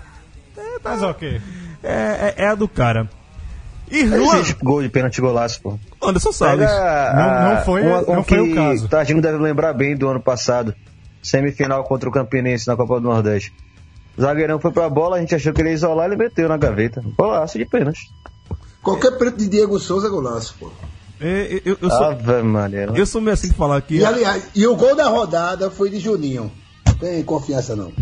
Mas 0.85 1.03
ok. 1.03 1.41
é, 1.83 2.35
é, 2.39 2.45
é 2.45 2.49
a 2.49 2.55
do 2.55 2.69
cara. 2.69 3.09
E 3.91 4.05
Não 4.05 4.35
existe 4.35 4.57
gol 4.63 4.83
de 4.83 4.89
pênalti 4.89 5.21
golaço, 5.21 5.61
pô. 5.63 5.79
Anderson 6.03 6.33
Salles. 6.33 6.69
Pega 6.69 7.13
Não- 7.15 7.55
não 7.57 7.65
foi- 7.65 7.83
uma- 7.83 8.03
um 8.03 8.17
não 8.17 8.25
foi 8.25 8.45
que 8.45 8.53
o 8.53 8.55
caso. 8.55 8.85
O 8.85 8.89
Tardinho 8.89 9.21
deve 9.23 9.39
lembrar 9.39 9.73
bem 9.73 9.97
do 9.97 10.09
ano 10.09 10.21
passado. 10.21 10.75
Semifinal 11.23 11.85
contra 11.85 12.09
o 12.09 12.13
Campinense 12.13 12.67
na 12.69 12.77
Copa 12.77 13.01
do 13.01 13.09
Nordeste. 13.09 13.53
O 14.17 14.21
zagueirão 14.23 14.59
foi 14.61 14.71
pra 14.73 14.89
bola, 14.89 15.17
a 15.17 15.21
gente 15.21 15.35
achou 15.35 15.53
que 15.53 15.61
ele 15.61 15.69
ia 15.71 15.75
isolar, 15.75 16.07
ele 16.07 16.17
meteu 16.17 16.49
na 16.49 16.57
gaveta. 16.57 17.03
Golaço 17.17 17.59
de 17.59 17.65
pênalti. 17.65 18.01
Qualquer 18.83 19.13
preto 19.19 19.37
de 19.39 19.49
Diego 19.49 19.79
Souza 19.79 20.07
é 20.07 20.11
golaço, 20.11 20.55
pô. 20.59 20.71
É, 21.21 21.61
eu, 21.65 21.77
eu, 21.83 21.91
sou, 21.91 22.05
Ave 22.05 22.43
Maria. 22.45 22.89
eu 22.95 23.05
sou 23.07 23.21
meio 23.21 23.35
assim 23.35 23.49
de 23.49 23.55
falar 23.55 23.77
aqui. 23.79 23.97
E 23.97 24.05
aliás, 24.05 24.45
e 24.55 24.65
o 24.67 24.77
gol 24.77 24.95
da 24.95 25.09
rodada 25.09 25.69
foi 25.71 25.91
de 25.91 25.99
Juninho. 25.99 26.51
Tem 27.01 27.23
confiança 27.25 27.75
não. 27.77 27.93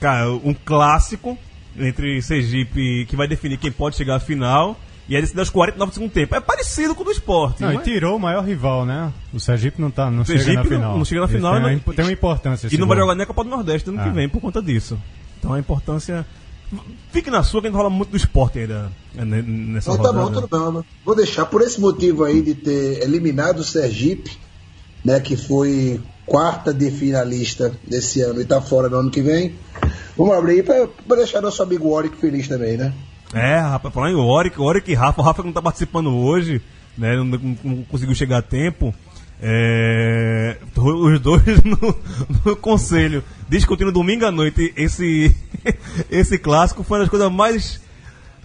Cara, 0.00 0.30
um 0.32 0.54
clássico 0.54 1.36
entre 1.78 2.20
Sergipe 2.22 3.04
que 3.06 3.14
vai 3.16 3.28
definir 3.28 3.58
quem 3.58 3.70
pode 3.70 3.96
chegar 3.96 4.16
à 4.16 4.20
final. 4.20 4.76
E 5.08 5.14
é 5.16 5.20
decidido 5.20 5.40
aos 5.40 5.50
49 5.50 5.90
do 5.90 5.94
segundo 5.94 6.10
tempo. 6.10 6.34
É 6.34 6.40
parecido 6.40 6.94
com 6.94 7.02
o 7.02 7.04
do 7.04 7.12
esporte. 7.12 7.62
Não, 7.62 7.68
não 7.68 7.74
e 7.76 7.78
é? 7.78 7.84
tirou 7.84 8.16
o 8.16 8.20
maior 8.20 8.44
rival, 8.44 8.84
né? 8.84 9.12
O 9.32 9.38
Sergipe 9.38 9.80
não, 9.80 9.90
tá, 9.90 10.10
não 10.10 10.24
chega 10.24 10.38
Sergipe 10.40 10.56
na 10.56 10.62
não- 10.64 10.70
final. 10.70 10.98
não 10.98 11.04
chega 11.04 11.20
na 11.20 11.28
final 11.28 11.52
Tem, 11.52 11.60
uma, 11.62 11.68
não- 11.68 11.76
impo- 11.76 11.94
tem 11.94 12.04
uma 12.04 12.12
importância. 12.12 12.68
E 12.72 12.76
não 12.78 12.88
vai 12.88 12.98
jogar 12.98 13.14
nem 13.14 13.22
a 13.22 13.26
Copa 13.26 13.44
do 13.44 13.50
Nordeste 13.50 13.88
ano 13.88 14.00
Ah. 14.00 14.04
que 14.04 14.10
vem 14.10 14.28
por 14.28 14.40
conta 14.40 14.60
disso. 14.60 14.98
Então 15.38 15.52
a 15.52 15.58
importância. 15.60 16.26
Fique 17.12 17.30
na 17.30 17.44
sua 17.44 17.60
que 17.60 17.68
ainda 17.68 17.78
rola 17.78 17.88
muito 17.88 18.10
do 18.10 18.16
esporte 18.16 18.58
ainda 18.58 18.90
né, 19.14 19.40
nessa 19.46 19.92
Então 19.92 20.02
tá 20.02 20.08
rodada. 20.10 20.40
bom, 20.40 20.46
tudo 20.48 20.72
bem. 20.72 20.84
Vou 21.04 21.14
deixar 21.14 21.46
por 21.46 21.62
esse 21.62 21.80
motivo 21.80 22.24
aí 22.24 22.42
de 22.42 22.56
ter 22.56 23.02
eliminado 23.04 23.60
o 23.60 23.64
Sergipe, 23.64 24.36
né, 25.04 25.20
que 25.20 25.36
foi 25.36 26.00
quarta 26.26 26.74
de 26.74 26.90
finalista 26.90 27.72
desse 27.86 28.20
ano 28.22 28.40
e 28.40 28.44
tá 28.44 28.60
fora 28.60 28.88
do 28.88 28.96
ano 28.96 29.12
que 29.12 29.22
vem. 29.22 29.54
Vamos 30.16 30.36
abrir 30.36 30.64
para 30.64 31.16
deixar 31.16 31.40
nosso 31.40 31.62
amigo 31.62 31.88
Oric 31.90 32.16
feliz 32.16 32.48
também, 32.48 32.76
né? 32.76 32.92
É, 33.34 33.58
rapaz, 33.58 33.92
falar 33.92 34.10
em 34.10 34.14
Oric, 34.14 34.60
Oric 34.60 34.90
e 34.90 34.94
Rafa, 34.94 35.20
o 35.20 35.24
Rafa 35.24 35.42
não 35.42 35.52
tá 35.52 35.60
participando 35.60 36.14
hoje, 36.14 36.62
né? 36.96 37.16
Não, 37.16 37.24
não- 37.24 37.58
não 37.64 37.82
conseguiu 37.84 38.14
chegar 38.14 38.38
a 38.38 38.42
tempo. 38.42 38.94
É, 39.42 40.56
os 40.74 41.20
dois 41.20 41.42
no, 41.62 41.94
no 42.44 42.56
conselho 42.56 43.22
discutindo 43.48 43.92
domingo 43.92 44.24
à 44.24 44.30
noite 44.30 44.72
esse, 44.76 45.34
esse 46.10 46.38
clássico 46.38 46.82
foi 46.82 46.96
uma 46.98 47.04
das 47.04 47.10
coisas 47.10 47.30
mais 47.30 47.78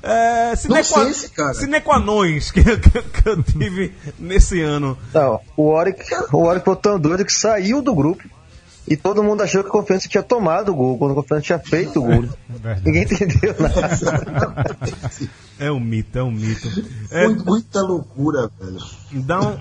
é, 0.03 0.53
sine 0.57 0.73
qua- 0.83 1.03
Nonsense, 1.03 1.29
cara. 1.29 1.53
sine 1.53 1.79
qua 1.79 1.97
nons 1.99 2.51
que, 2.51 2.61
que, 2.77 3.01
que 3.03 3.29
eu 3.29 3.41
tive 3.41 3.93
nesse 4.19 4.59
ano. 4.61 4.97
Não, 5.13 5.39
o 5.55 5.69
Oric, 5.69 6.03
o 6.33 6.43
Oric 6.43 6.65
foi 6.65 6.75
tão 6.75 6.99
doido 6.99 7.23
que 7.23 7.31
saiu 7.33 7.81
do 7.81 7.95
grupo. 7.95 8.23
E 8.87 8.97
todo 8.97 9.23
mundo 9.23 9.41
achou 9.41 9.61
que 9.63 9.69
a 9.69 9.71
Confiança 9.71 10.09
tinha 10.09 10.23
tomado 10.23 10.71
o 10.71 10.75
gol, 10.75 10.97
quando 10.97 11.11
a 11.11 11.15
Confiança 11.15 11.41
tinha 11.43 11.59
feito 11.59 11.99
o 11.99 12.03
gol. 12.05 12.29
verdade. 12.49 12.81
Ninguém 12.83 13.03
entendeu 13.03 13.55
nada. 13.59 14.77
É 15.59 15.71
um 15.71 15.79
mito, 15.79 16.17
é 16.17 16.23
um 16.23 16.31
mito. 16.31 16.67
É, 17.11 17.25
Foi 17.25 17.35
muita 17.35 17.81
loucura, 17.81 18.49
velho. 18.59 18.79
Dá 19.11 19.39
um- 19.39 19.59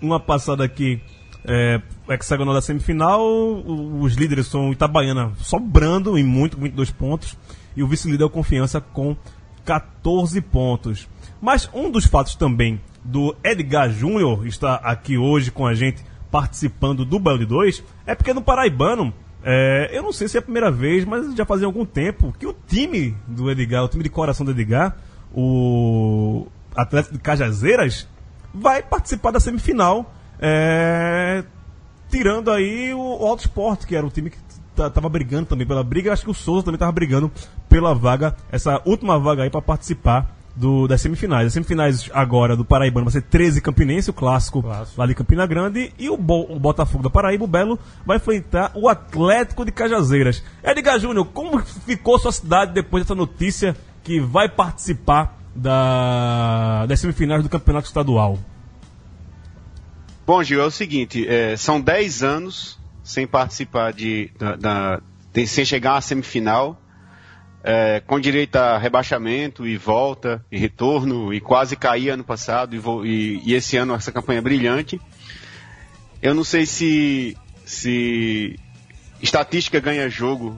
uma 0.00 0.18
passada 0.20 0.64
aqui. 0.64 1.00
É, 1.44 1.80
hexagonal 2.08 2.54
da 2.54 2.62
semifinal, 2.62 3.20
os 3.24 4.14
líderes 4.14 4.46
são 4.46 4.68
o 4.68 4.72
Itabaiana 4.72 5.32
sobrando 5.40 6.16
em 6.16 6.22
muito, 6.24 6.56
22 6.56 6.90
pontos. 6.92 7.36
E 7.76 7.82
o 7.82 7.86
vice-líder 7.88 8.22
é 8.22 8.26
o 8.26 8.30
Confiança 8.30 8.80
com 8.80 9.16
14 9.64 10.40
pontos. 10.40 11.08
Mas 11.40 11.68
um 11.74 11.90
dos 11.90 12.06
fatos 12.06 12.36
também 12.36 12.80
do 13.04 13.34
Edgar 13.42 13.90
Júnior 13.90 14.46
estar 14.46 14.76
aqui 14.76 15.18
hoje 15.18 15.50
com 15.50 15.66
a 15.66 15.74
gente 15.74 16.02
participando 16.32 17.04
do 17.04 17.18
Belo 17.20 17.38
de 17.38 17.44
2 17.46 17.84
é 18.06 18.14
porque 18.14 18.32
no 18.32 18.40
Paraibano, 18.42 19.12
é, 19.44 19.90
eu 19.92 20.02
não 20.02 20.12
sei 20.12 20.26
se 20.26 20.38
é 20.38 20.40
a 20.40 20.42
primeira 20.42 20.70
vez, 20.70 21.04
mas 21.04 21.34
já 21.34 21.44
fazia 21.44 21.66
algum 21.66 21.84
tempo 21.84 22.34
que 22.38 22.46
o 22.46 22.54
time 22.66 23.14
do 23.28 23.50
Edgar, 23.50 23.84
o 23.84 23.88
time 23.88 24.02
de 24.02 24.08
coração 24.08 24.44
do 24.46 24.50
Edgar, 24.52 24.96
o 25.34 26.46
Atlético 26.74 27.14
de 27.14 27.20
Cajazeiras, 27.20 28.08
vai 28.54 28.82
participar 28.82 29.30
da 29.30 29.38
semifinal, 29.40 30.12
é, 30.40 31.44
tirando 32.10 32.50
aí 32.50 32.94
o, 32.94 32.98
o 32.98 33.26
Auto 33.26 33.86
que 33.86 33.94
era 33.94 34.06
o 34.06 34.10
time 34.10 34.30
que 34.30 34.38
ta- 34.74 34.88
tava 34.90 35.08
brigando 35.08 35.46
também 35.46 35.66
pela 35.66 35.84
briga. 35.84 36.12
Acho 36.12 36.24
que 36.24 36.30
o 36.30 36.34
Souza 36.34 36.64
também 36.64 36.78
tava 36.78 36.92
brigando 36.92 37.30
pela 37.68 37.94
vaga, 37.94 38.34
essa 38.50 38.80
última 38.86 39.18
vaga 39.18 39.42
aí 39.42 39.50
para 39.50 39.60
participar 39.62 40.34
do, 40.54 40.86
das 40.86 41.00
semifinais. 41.00 41.46
As 41.46 41.52
semifinais 41.52 42.10
agora 42.12 42.56
do 42.56 42.64
Paraibano 42.64 43.06
vai 43.06 43.12
ser 43.12 43.22
13 43.22 43.60
Campinense, 43.60 44.10
o 44.10 44.12
clássico, 44.12 44.62
Clássico. 44.62 45.00
lá 45.00 45.06
de 45.06 45.14
Campina 45.14 45.46
Grande, 45.46 45.92
e 45.98 46.10
o, 46.10 46.16
Bo- 46.16 46.46
o 46.50 46.58
Botafogo 46.60 47.02
da 47.02 47.10
Paraíba, 47.10 47.44
o 47.44 47.48
Belo, 47.48 47.78
vai 48.04 48.18
enfrentar 48.18 48.70
o 48.74 48.88
Atlético 48.88 49.64
de 49.64 49.72
Cajazeiras. 49.72 50.42
Edgar 50.62 50.98
Júnior, 50.98 51.26
como 51.26 51.58
ficou 51.60 52.18
sua 52.18 52.32
cidade 52.32 52.72
depois 52.72 53.02
dessa 53.04 53.14
notícia 53.14 53.76
que 54.04 54.20
vai 54.20 54.48
participar 54.48 55.38
da, 55.54 56.86
das 56.86 57.00
semifinais 57.00 57.42
do 57.42 57.48
Campeonato 57.48 57.86
Estadual? 57.86 58.38
Bom, 60.26 60.42
Gil, 60.42 60.60
é 60.62 60.64
o 60.66 60.70
seguinte, 60.70 61.26
é, 61.26 61.56
são 61.56 61.80
10 61.80 62.22
anos 62.22 62.78
sem 63.02 63.26
participar 63.26 63.92
de, 63.92 64.30
da, 64.38 64.56
da- 64.56 65.00
de- 65.32 65.46
sem 65.46 65.64
chegar 65.64 65.96
à 65.96 66.00
semifinal, 66.00 66.80
é, 67.64 68.00
com 68.06 68.18
direito 68.18 68.56
a 68.56 68.76
rebaixamento 68.78 69.66
e 69.66 69.76
volta 69.76 70.44
e 70.50 70.58
retorno, 70.58 71.32
e 71.32 71.40
quase 71.40 71.76
cair 71.76 72.10
ano 72.10 72.24
passado, 72.24 72.74
e, 72.74 73.08
e- 73.08 73.42
e 73.46 73.54
esse 73.54 73.76
ano 73.76 73.94
essa 73.94 74.10
campanha 74.10 74.38
é 74.38 74.42
brilhante. 74.42 75.00
Eu 76.20 76.34
não 76.34 76.44
sei 76.44 76.66
se, 76.66 77.36
se 77.64 78.58
estatística 79.20 79.80
ganha 79.80 80.08
jogo. 80.08 80.56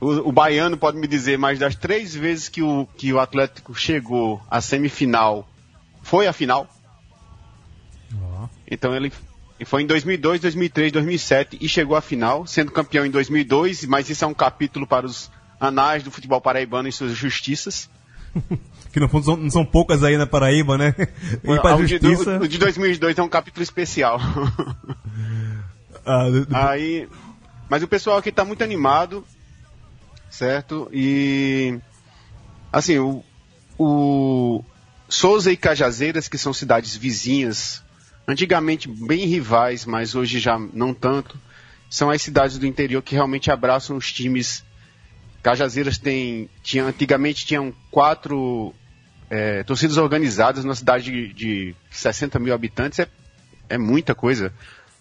O, 0.00 0.28
o 0.28 0.32
baiano 0.32 0.76
pode 0.76 0.96
me 0.98 1.06
dizer, 1.08 1.38
mas 1.38 1.58
das 1.58 1.74
três 1.74 2.14
vezes 2.14 2.48
que 2.48 2.62
o, 2.62 2.86
que 2.96 3.12
o 3.12 3.18
Atlético 3.18 3.74
chegou 3.74 4.40
à 4.50 4.60
semifinal, 4.60 5.48
foi 6.02 6.26
a 6.26 6.32
final? 6.32 6.68
Então 8.70 8.94
ele 8.94 9.12
e 9.60 9.64
foi 9.64 9.82
em 9.82 9.86
2002, 9.86 10.40
2003, 10.40 10.92
2007 10.92 11.58
e 11.60 11.68
chegou 11.68 11.96
à 11.96 12.00
final, 12.00 12.46
sendo 12.46 12.70
campeão 12.70 13.04
em 13.04 13.10
2002, 13.10 13.84
mas 13.86 14.08
isso 14.08 14.24
é 14.24 14.28
um 14.28 14.34
capítulo 14.34 14.86
para 14.86 15.04
os 15.04 15.28
anais 15.60 16.02
do 16.02 16.10
futebol 16.10 16.40
paraibano 16.40 16.88
e 16.88 16.92
suas 16.92 17.12
justiças. 17.12 17.88
Que 18.90 18.98
no 19.00 19.06
fundo 19.08 19.24
são, 19.26 19.36
não 19.36 19.50
são 19.50 19.66
poucas 19.66 20.02
aí 20.02 20.16
na 20.16 20.26
Paraíba, 20.26 20.78
né? 20.78 20.94
E 21.44 21.60
pra 21.60 21.76
o, 21.76 21.84
de, 21.84 21.98
justiça. 21.98 22.38
o 22.38 22.48
de 22.48 22.56
2002 22.56 23.18
é 23.18 23.22
um 23.22 23.28
capítulo 23.28 23.62
especial. 23.62 24.18
Ah, 26.06 26.24
do- 26.30 26.46
do- 26.46 26.56
Aí, 26.56 27.06
mas 27.68 27.82
o 27.82 27.88
pessoal 27.88 28.16
aqui 28.16 28.30
está 28.30 28.44
muito 28.44 28.64
animado, 28.64 29.22
certo? 30.30 30.88
E 30.90 31.78
assim, 32.72 32.98
o, 32.98 33.22
o 33.78 34.64
Souza 35.06 35.52
e 35.52 35.56
Cajazeiras, 35.56 36.28
que 36.28 36.38
são 36.38 36.54
cidades 36.54 36.96
vizinhas, 36.96 37.82
antigamente 38.26 38.88
bem 38.88 39.26
rivais, 39.26 39.84
mas 39.84 40.14
hoje 40.14 40.38
já 40.38 40.58
não 40.72 40.94
tanto, 40.94 41.38
são 41.90 42.08
as 42.08 42.22
cidades 42.22 42.56
do 42.58 42.66
interior 42.66 43.02
que 43.02 43.14
realmente 43.14 43.50
abraçam 43.50 43.96
os 43.96 44.10
times 44.10 44.64
Cajazeiras 45.42 45.98
tem, 45.98 46.48
tinha, 46.62 46.84
antigamente 46.84 47.46
tinham 47.46 47.72
quatro 47.90 48.74
é, 49.30 49.62
torcidas 49.62 49.96
organizadas 49.96 50.64
numa 50.64 50.74
cidade 50.74 51.10
de, 51.10 51.32
de 51.32 51.76
60 51.90 52.38
mil 52.38 52.52
habitantes, 52.54 52.98
é, 52.98 53.08
é 53.68 53.78
muita 53.78 54.14
coisa. 54.14 54.52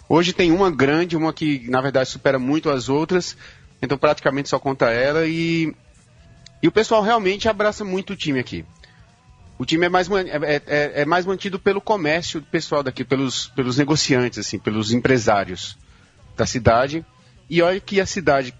Hoje 0.09 0.33
tem 0.33 0.51
uma 0.51 0.71
grande, 0.71 1.17
uma 1.17 1.33
que 1.33 1.69
na 1.69 1.81
verdade 1.81 2.09
supera 2.09 2.39
muito 2.39 2.69
as 2.69 2.87
outras, 2.87 3.35
então 3.81 3.97
praticamente 3.97 4.47
só 4.49 4.57
conta 4.59 4.89
ela 4.91 5.25
e, 5.27 5.73
e 6.61 6.67
o 6.67 6.71
pessoal 6.71 7.01
realmente 7.01 7.49
abraça 7.49 7.83
muito 7.83 8.13
o 8.13 8.15
time 8.15 8.39
aqui. 8.39 8.63
O 9.59 9.65
time 9.65 9.87
é 9.87 9.89
mais, 9.89 10.07
man- 10.07 10.21
é, 10.27 10.61
é- 10.67 11.01
é 11.01 11.05
mais 11.05 11.25
mantido 11.25 11.57
pelo 11.59 11.81
comércio 11.81 12.41
pessoal 12.43 12.83
daqui, 12.83 13.03
pelos, 13.03 13.47
pelos 13.49 13.75
negociantes, 13.75 14.37
assim, 14.39 14.59
pelos 14.59 14.91
empresários 14.93 15.75
da 16.37 16.45
cidade. 16.45 17.03
E 17.49 17.61
olha 17.61 17.79
que 17.79 17.99
a 17.99 18.05
cidade 18.05 18.53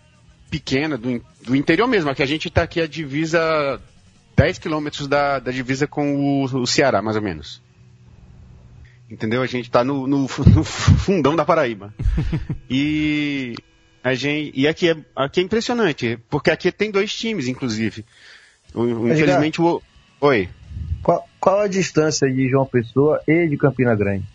pequena, 0.50 0.98
do, 0.98 1.22
do 1.44 1.56
interior 1.56 1.88
mesmo, 1.88 2.10
aqui 2.10 2.24
a 2.24 2.26
gente 2.28 2.48
está 2.48 2.64
aqui 2.64 2.82
a 2.82 2.88
divisa 2.88 3.82
10 4.36 4.60
quilômetros 4.60 5.08
da, 5.08 5.40
da 5.40 5.52
divisa 5.52 5.88
com 5.88 6.16
o, 6.16 6.44
o 6.44 6.68
Ceará, 6.68 7.02
mais 7.02 7.16
ou 7.16 7.22
menos. 7.22 7.62
Entendeu? 9.10 9.42
A 9.42 9.48
gente 9.48 9.66
está 9.66 9.84
no, 9.84 10.06
no, 10.06 10.22
no 10.22 10.64
fundão 10.64 11.36
da 11.36 11.46
Paraíba. 11.46 11.94
e 12.70 13.56
a 14.04 14.14
gente, 14.14 14.52
e 14.54 14.68
aqui 14.68 14.90
é, 14.90 14.98
aqui 15.16 15.40
é 15.40 15.44
impressionante, 15.44 16.20
porque 16.30 16.52
aqui 16.52 16.72
tem 16.72 16.92
dois 16.92 17.14
times, 17.16 17.48
inclusive. 17.48 18.06
O- 18.74 19.08
Infelizmente 19.08 19.62
o. 19.62 19.82
Oi. 20.20 20.50
Qual, 21.02 21.28
qual 21.40 21.62
a 21.62 21.68
distância 21.68 22.30
de 22.30 22.50
João 22.50 22.66
Pessoa 22.66 23.22
e 23.28 23.48
de 23.48 23.58
Campina 23.58 23.96
Grande? 23.96 24.26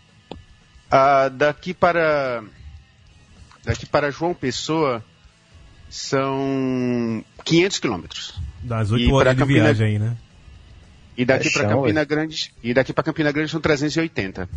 Ah, 0.89 1.29
daqui 1.29 1.73
para 1.73 2.43
daqui 3.63 3.85
para 3.85 4.11
João 4.11 4.33
Pessoa 4.33 5.03
são 5.93 7.23
500 7.45 7.79
quilômetros. 7.79 8.33
Das 8.63 8.89
E 8.89 8.93
8 8.93 9.05
pra 9.07 9.15
horas 9.15 9.33
de 9.35 9.39
Campina- 9.41 9.63
viagem 9.65 9.87
aí, 9.87 9.99
né? 9.99 10.17
E 11.15 11.23
daqui 11.23 11.47
É 11.49 11.51
para 11.51 11.67
Campina 11.69 12.03
Grande 12.03 12.51
e 12.63 12.73
daqui 12.73 12.91
para 12.91 13.03
Campina 13.03 13.31
Grande 13.31 13.51
são 13.51 13.61
380. 13.61 14.49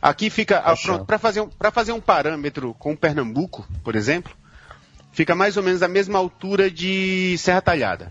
Aqui 0.00 0.30
fica 0.30 0.62
É 0.64 0.74
chão. 0.76 1.04
para 1.04 1.18
fazer 1.18 1.42
um, 1.42 1.48
para 1.48 1.70
fazer 1.70 1.92
um 1.92 2.00
parâmetro 2.00 2.74
com 2.78 2.96
Pernambuco, 2.96 3.68
por 3.84 3.94
exemplo, 3.94 4.32
fica 5.12 5.34
mais 5.34 5.56
ou 5.58 5.62
menos 5.62 5.82
a 5.82 5.88
mesma 5.88 6.18
altura 6.18 6.70
de 6.70 7.36
Serra 7.38 7.60
Talhada, 7.60 8.10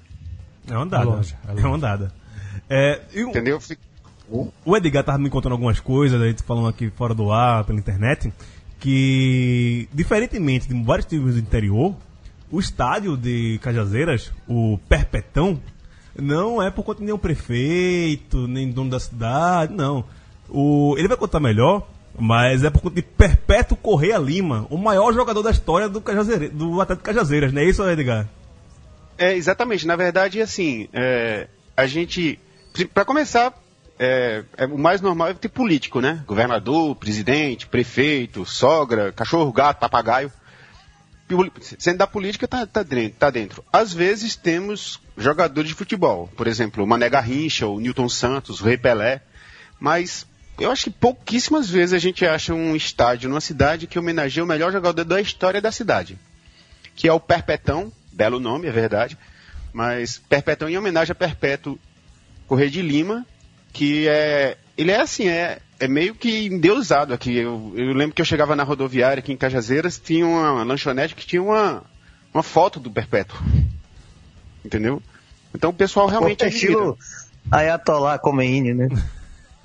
É 0.70 0.74
uma 0.74 0.84
andada. 0.84 1.04
É 1.04 1.08
longe, 1.08 1.36
é 1.48 1.52
longe. 1.52 1.66
uma 1.66 1.76
andada. 1.76 2.14
É, 2.70 3.02
e 3.14 3.24
o- 3.26 3.30
entendeu? 3.30 3.60
Fica- 3.60 3.82
O 4.64 4.78
Edgar 4.78 5.04
tava 5.04 5.18
me 5.18 5.30
contando 5.30 5.52
algumas 5.54 5.80
coisas, 5.82 6.22
a 6.22 6.26
gente 6.28 6.44
falando 6.44 6.68
aqui 6.70 6.90
fora 6.92 7.14
do 7.14 7.32
ar, 7.34 7.66
pela 7.66 7.78
internet, 7.80 8.32
que, 8.82 9.88
diferentemente 9.94 10.68
de 10.68 10.84
vários 10.84 11.06
times 11.06 11.36
do 11.36 11.40
interior, 11.40 11.96
o 12.52 12.60
estádio 12.60 13.16
de 13.16 13.60
Cajazeiras, 13.62 14.32
o 14.48 14.80
Perpetão, 14.90 15.62
não 16.20 16.62
é 16.62 16.70
por 16.70 16.84
conta 16.84 17.00
de 17.00 17.06
nenhum 17.06 17.18
prefeito, 17.18 18.48
nem 18.48 18.70
dono 18.70 18.90
da 18.90 19.00
cidade, 19.00 19.74
não. 19.74 20.04
O, 20.50 20.96
ele 20.98 21.08
vai 21.08 21.16
contar 21.16 21.40
melhor, 21.40 21.88
mas 22.20 22.64
é 22.64 22.72
por 22.72 22.82
conta 22.82 22.96
de 22.96 23.04
Perpétuo 23.04 23.78
Correia 23.78 24.18
Lima, 24.18 24.66
o 24.70 24.78
maior 24.78 25.14
jogador 25.14 25.44
da 25.44 25.52
história 25.52 25.88
do, 25.88 26.02
Cajazeire, 26.02 26.50
do 26.50 26.82
Atlético 26.82 27.06
Cajazeiras, 27.06 27.54
não 27.54 27.62
é 27.62 27.66
isso, 27.66 27.88
Edgar? 27.88 28.28
É, 29.16 29.36
exatamente. 29.36 29.86
Na 29.86 29.96
verdade, 29.96 30.42
assim, 30.42 30.90
é, 30.92 31.48
a 31.78 31.86
gente. 31.86 32.40
Para 32.94 33.06
começar, 33.06 33.54
é, 34.04 34.44
é, 34.58 34.66
o 34.66 34.78
mais 34.78 35.00
normal 35.00 35.30
é 35.30 35.34
ter 35.34 35.50
político, 35.50 36.02
né? 36.02 36.24
Governador, 36.26 36.96
presidente, 36.96 37.68
prefeito, 37.68 38.46
sogra, 38.46 39.12
cachorro, 39.12 39.52
gato, 39.52 39.80
papagaio. 39.80 40.32
Sendo 41.80 42.00
da 42.00 42.08
política, 42.08 42.46
tá, 42.48 42.66
tá, 42.66 42.84
dentro, 42.84 43.18
tá 43.18 43.30
dentro. 43.30 43.64
Às 43.72 43.94
vezes 43.94 44.36
temos 44.36 45.00
jogadores 45.16 45.70
de 45.70 45.76
futebol, 45.76 46.28
por 46.36 46.48
exemplo, 46.48 46.84
o 46.84 46.88
Mané 46.88 47.10
Garrincha, 47.10 47.68
o 47.68 47.80
Newton 47.80 48.10
Santos, 48.10 48.60
o 48.60 48.66
Rei 48.66 48.78
Pelé, 48.78 49.22
mas 49.80 50.28
eu 50.60 50.70
acho 50.70 50.86
que 50.86 50.90
pouquíssimas 50.90 51.70
vezes 51.70 51.94
a 51.94 52.00
gente 52.00 52.26
acha 52.26 52.54
um 52.54 52.76
estádio 52.76 53.30
numa 53.30 53.40
cidade 53.40 53.88
que 53.88 53.98
homenageia 53.98 54.44
o 54.44 54.48
melhor 54.48 54.74
jogador 54.74 55.06
da 55.06 55.22
história 55.22 55.62
da 55.62 55.72
cidade 55.72 56.20
que 56.96 57.08
é 57.08 57.14
o 57.14 57.20
Perpetão, 57.20 57.92
belo 58.12 58.40
nome, 58.40 58.68
é 58.68 58.72
verdade, 58.72 59.18
mas 59.74 60.22
Perpetão 60.30 60.70
em 60.70 60.78
homenagem 60.78 61.12
a 61.12 61.16
Perpétuo 61.16 61.80
Correia 62.48 62.70
de 62.70 62.82
Lima, 62.82 63.26
que 63.74 64.08
é. 64.08 64.58
Ele 64.78 64.92
é 64.92 65.02
assim, 65.02 65.28
é, 65.28 65.60
é 65.80 65.88
meio 65.88 66.16
que 66.16 66.48
endeusado 66.48 67.14
aqui. 67.14 67.36
Eu, 67.38 67.74
eu 67.76 67.94
lembro 67.94 68.16
que 68.16 68.22
eu 68.22 68.26
chegava 68.26 68.56
na 68.56 68.64
rodoviária 68.64 69.20
aqui 69.20 69.32
em 69.32 69.38
Cajazeiras, 69.38 70.00
tinha 70.00 70.26
uma 70.26 70.64
lanchonete 70.64 71.16
que 71.16 71.26
tinha 71.26 71.42
uma, 71.42 71.84
uma 72.34 72.42
foto 72.44 72.80
do 72.80 72.90
Perpétuo. 72.92 73.38
Entendeu? 74.64 75.02
Então 75.54 75.70
o 75.70 75.74
pessoal 75.74 76.08
realmente 76.08 76.44
é 76.44 76.48
admira. 76.48 76.66
estilo 76.72 76.98
Ayatollah 77.52 78.18
Khomeini, 78.20 78.74
né? 78.74 78.88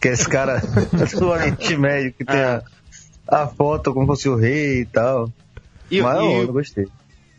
Que 0.01 0.09
é 0.09 0.13
esse 0.13 0.29
cara 0.29 0.61
do 1.19 1.29
Oriente 1.29 1.77
Médio 1.77 2.13
que 2.13 2.25
tem 2.25 2.41
a, 2.41 2.63
a 3.29 3.47
foto 3.47 3.93
como 3.95 4.07
fosse 4.07 4.29
o 4.29 4.37
rei 4.37 4.81
e 4.81 4.87
tal. 4.87 5.31
E- 5.91 6.01
Mas 6.03 6.21
e- 6.21 6.33
eu 6.43 6.53
gostei. 6.53 6.87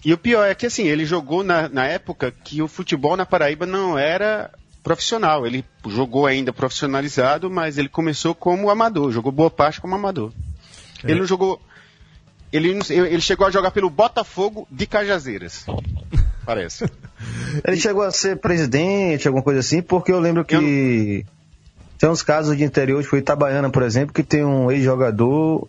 E 0.06 0.14
o 0.14 0.18
pior 0.18 0.46
é 0.46 0.56
que 0.56 0.66
assim, 0.66 0.88
ele 0.88 1.06
jogou 1.06 1.44
na, 1.44 1.68
na 1.68 1.86
época 1.86 2.32
que 2.32 2.62
o 2.62 2.68
futebol 2.68 3.18
na 3.18 3.26
Paraíba 3.26 3.66
não 3.66 3.98
era 3.98 4.50
profissional. 4.88 5.46
Ele 5.46 5.66
jogou 5.86 6.26
ainda 6.26 6.54
profissionalizado, 6.54 7.50
mas 7.50 7.78
ele 7.78 7.90
começou 7.90 8.34
como 8.34 8.70
amador, 8.70 9.12
jogou 9.12 9.34
boa 9.34 9.52
parte 9.52 9.82
como 9.82 9.94
amador. 9.94 10.32
Ele 11.04 11.20
não 11.20 11.28
jogou. 11.28 11.62
Ele, 12.52 12.80
ele 12.90 13.22
chegou 13.22 13.46
a 13.46 13.52
jogar 13.52 13.72
pelo 13.72 13.90
Botafogo 13.90 14.66
de 14.72 14.88
Cajazeiras. 14.88 15.66
Parece. 16.46 16.86
Ele 17.68 17.76
chegou 17.76 18.04
a 18.04 18.12
ser 18.12 18.38
presidente, 18.38 19.28
alguma 19.28 19.44
coisa 19.44 19.60
assim, 19.60 19.82
porque 19.82 20.14
eu 20.14 20.20
lembro 20.20 20.46
que 20.46 21.26
tem 21.98 22.10
uns 22.10 22.22
casos 22.22 22.56
de 22.56 22.64
interior, 22.64 23.04
tipo 23.04 23.18
Itabaiana, 23.18 23.70
por 23.70 23.84
exemplo, 23.84 24.14
que 24.14 24.24
tem 24.24 24.46
um 24.46 24.72
ex-jogador 24.72 25.68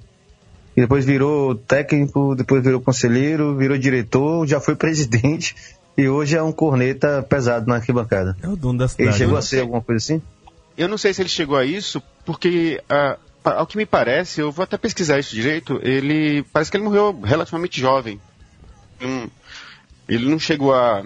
e 0.76 0.80
depois 0.80 1.04
virou 1.04 1.56
técnico, 1.56 2.36
depois 2.36 2.62
virou 2.62 2.80
conselheiro, 2.80 3.56
virou 3.56 3.76
diretor, 3.76 4.46
já 4.46 4.60
foi 4.60 4.76
presidente 4.76 5.56
e 5.98 6.08
hoje 6.08 6.36
é 6.36 6.42
um 6.42 6.52
corneta 6.52 7.22
pesado 7.28 7.66
na 7.66 7.74
arquibancada. 7.74 8.36
É 8.42 8.48
o 8.48 8.56
dono 8.56 8.78
da 8.78 8.84
Ele 8.84 8.90
cidade. 8.92 9.18
chegou 9.18 9.32
né? 9.34 9.38
a 9.40 9.42
ser 9.42 9.60
alguma 9.60 9.82
coisa 9.82 9.98
assim? 10.02 10.22
Eu 10.76 10.88
não 10.88 10.96
sei 10.96 11.12
se 11.12 11.20
ele 11.20 11.28
chegou 11.28 11.56
a 11.58 11.64
isso, 11.64 12.00
porque, 12.24 12.80
ah, 12.88 13.18
ao 13.44 13.66
que 13.66 13.76
me 13.76 13.84
parece, 13.84 14.40
eu 14.40 14.52
vou 14.52 14.62
até 14.62 14.78
pesquisar 14.78 15.18
isso 15.18 15.34
direito, 15.34 15.80
ele 15.82 16.44
parece 16.52 16.70
que 16.70 16.76
ele 16.76 16.84
morreu 16.84 17.20
relativamente 17.22 17.80
jovem. 17.80 18.20
Hum, 19.02 19.28
ele 20.08 20.28
não 20.30 20.38
chegou 20.38 20.72
a. 20.72 21.04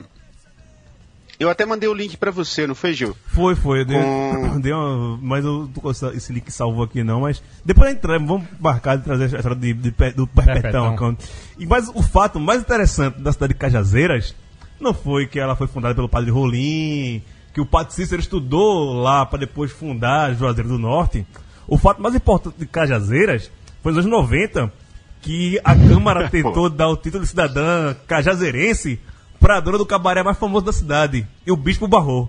Eu 1.40 1.48
até 1.50 1.66
mandei 1.66 1.88
o 1.88 1.94
link 1.94 2.16
pra 2.16 2.30
você, 2.30 2.66
não 2.68 2.74
foi, 2.74 2.92
Gil? 2.94 3.16
Foi, 3.26 3.56
foi. 3.56 3.80
Eu 3.80 3.84
dei, 3.84 3.98
Com- 4.00 4.60
dei 4.62 4.72
uma, 4.72 5.18
mas 5.20 5.44
eu 5.44 5.68
não 5.82 5.90
esse 6.12 6.32
link 6.32 6.50
salvo 6.52 6.82
aqui 6.82 7.02
não, 7.02 7.22
mas 7.22 7.42
depois 7.64 7.90
entrar, 7.90 8.18
vamos 8.18 8.44
marcar 8.60 8.96
de 8.96 9.04
trazer 9.04 9.24
a 9.24 9.26
história 9.38 9.56
de, 9.56 9.72
de 9.72 9.90
pe- 9.90 10.12
do 10.12 10.26
Perpetão. 10.26 10.90
Perpetão. 10.96 11.16
E 11.58 11.66
mas 11.66 11.88
o 11.88 12.02
fato 12.02 12.38
mais 12.38 12.60
interessante 12.60 13.18
da 13.20 13.32
cidade 13.32 13.54
de 13.54 13.58
Cajazeiras 13.58 14.34
não 14.82 14.92
foi 14.92 15.26
que 15.26 15.38
ela 15.38 15.56
foi 15.56 15.66
fundada 15.66 15.94
pelo 15.94 16.08
padre 16.08 16.30
Rolim, 16.30 17.22
que 17.54 17.60
o 17.60 17.66
padre 17.66 17.94
Cícero 17.94 18.20
estudou 18.20 18.92
lá 18.94 19.24
para 19.24 19.40
depois 19.40 19.70
fundar 19.70 20.34
Juazeiro 20.34 20.68
do 20.68 20.78
Norte. 20.78 21.26
O 21.66 21.78
fato 21.78 22.02
mais 22.02 22.14
importante 22.14 22.56
de 22.58 22.66
Cajazeiras 22.66 23.50
foi 23.82 23.92
nos 23.92 24.04
anos 24.04 24.10
90 24.10 24.72
que 25.20 25.60
a 25.64 25.74
Câmara 25.74 26.28
tentou 26.30 26.68
dar 26.68 26.88
o 26.88 26.96
título 26.96 27.22
de 27.22 27.30
cidadã 27.30 27.94
cajazeirense 28.06 29.00
pra 29.38 29.60
dona 29.60 29.78
do 29.78 29.86
cabaré 29.86 30.22
mais 30.22 30.38
famoso 30.38 30.66
da 30.66 30.72
cidade. 30.72 31.26
E 31.46 31.52
o 31.52 31.56
bispo 31.56 31.86
barrou. 31.88 32.28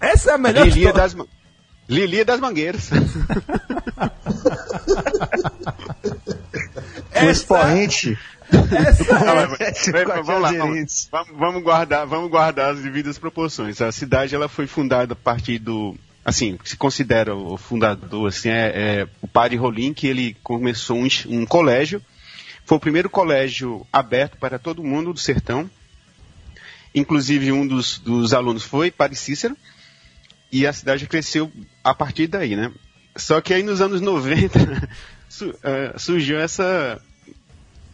Essa 0.00 0.32
é 0.32 0.34
a 0.34 0.38
melhor 0.38 0.66
Lilia 0.66 0.88
história. 0.88 1.14
das, 1.14 1.26
Lilia 1.88 2.24
das 2.24 2.40
Mangueiras. 2.40 2.90
O 7.22 7.28
expoente 7.28 8.18
Essa... 8.72 9.90
é 9.96 10.04
vamos, 10.22 10.42
lá, 10.42 10.50
vamos, 11.34 11.62
guardar, 11.62 12.06
vamos 12.06 12.30
guardar 12.30 12.72
as 12.72 12.80
devidas 12.80 13.18
proporções. 13.18 13.80
A 13.80 13.92
cidade 13.92 14.34
ela 14.34 14.48
foi 14.48 14.66
fundada 14.66 15.12
a 15.12 15.16
partir 15.16 15.58
do, 15.58 15.96
assim, 16.24 16.58
se 16.64 16.76
considera 16.76 17.34
o 17.34 17.56
fundador, 17.56 18.28
assim, 18.28 18.48
é, 18.48 18.72
é 19.02 19.08
o 19.20 19.28
padre 19.28 19.56
Rolim, 19.56 19.92
que 19.94 20.06
ele 20.06 20.36
começou 20.42 20.98
um, 20.98 21.08
um 21.28 21.46
colégio. 21.46 22.02
Foi 22.64 22.76
o 22.76 22.80
primeiro 22.80 23.10
colégio 23.10 23.86
aberto 23.92 24.36
para 24.38 24.58
todo 24.58 24.84
mundo 24.84 25.12
do 25.12 25.18
sertão. 25.18 25.68
Inclusive 26.94 27.52
um 27.52 27.66
dos, 27.66 27.98
dos 27.98 28.32
alunos 28.34 28.62
foi 28.64 28.90
Padre 28.90 29.16
Cícero. 29.16 29.56
E 30.52 30.66
a 30.66 30.72
cidade 30.72 31.06
cresceu 31.06 31.50
a 31.82 31.94
partir 31.94 32.26
daí, 32.26 32.56
né? 32.56 32.72
Só 33.16 33.40
que 33.40 33.54
aí 33.54 33.62
nos 33.62 33.80
anos 33.80 34.00
90 34.00 34.88
su- 35.28 35.54
eh, 35.62 35.94
surgiu 35.96 36.40
essa 36.40 37.00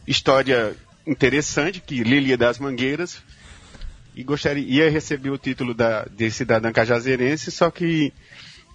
história 0.07 0.75
interessante 1.07 1.81
que 1.81 2.03
Lilia 2.03 2.37
das 2.37 2.59
Mangueiras 2.59 3.23
e 4.15 4.23
gostaria 4.25 4.65
ia 4.65 4.91
receber 4.91 5.31
o 5.31 5.39
título 5.39 5.75
da, 5.75 6.05
de 6.05 6.31
cidadã 6.31 6.73
cajazeirense, 6.73 7.51
só 7.51 7.71
que 7.71 8.13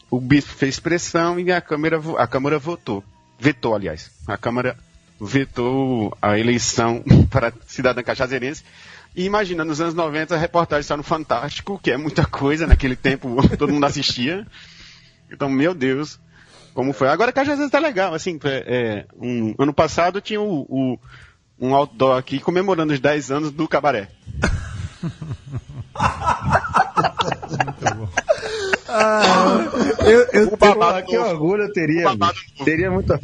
o 0.09 0.19
bispo 0.19 0.53
fez 0.53 0.79
pressão 0.79 1.39
e 1.39 1.51
a 1.51 1.59
Câmara, 1.59 1.99
a 2.17 2.27
Câmara 2.27 2.59
votou. 2.59 3.03
Vetou, 3.39 3.73
aliás. 3.73 4.11
A 4.27 4.37
Câmara 4.37 4.77
vetou 5.19 6.15
a 6.21 6.37
eleição 6.37 7.03
para 7.31 7.53
cidadã 7.65 8.03
cajazeirense. 8.03 8.63
E 9.15 9.23
imagina, 9.25 9.65
nos 9.65 9.81
anos 9.81 9.93
90 9.93 10.35
a 10.35 10.37
reportagem 10.37 10.83
só 10.83 10.95
no 10.95 11.03
Fantástico, 11.03 11.79
que 11.81 11.91
é 11.91 11.97
muita 11.97 12.25
coisa, 12.25 12.67
naquele 12.67 12.95
tempo 12.95 13.35
todo 13.57 13.73
mundo 13.73 13.85
assistia. 13.85 14.45
Então, 15.29 15.49
meu 15.49 15.73
Deus, 15.73 16.19
como 16.73 16.93
foi. 16.93 17.07
Agora 17.09 17.31
Cajazeiras 17.31 17.71
tá 17.71 17.79
legal, 17.79 18.13
assim, 18.13 18.39
é, 18.43 18.63
é, 18.67 19.05
um, 19.19 19.53
ano 19.59 19.73
passado 19.73 20.21
tinha 20.21 20.41
o, 20.41 20.61
o- 20.69 20.99
um 21.59 21.75
outdoor 21.75 22.17
aqui 22.17 22.39
comemorando 22.39 22.93
os 22.93 22.99
10 22.99 23.31
anos 23.31 23.51
do 23.51 23.67
cabaré. 23.67 24.07
Eu, 30.05 30.19
eu 30.33 30.47
O 30.53 30.57
tenho- 30.57 30.75
babado 30.75 31.05
que 31.05 31.17
orgulho 31.17 31.63
eu 31.63 31.73
teria. 31.73 32.05
Teria 32.63 32.91
muita. 32.91 33.19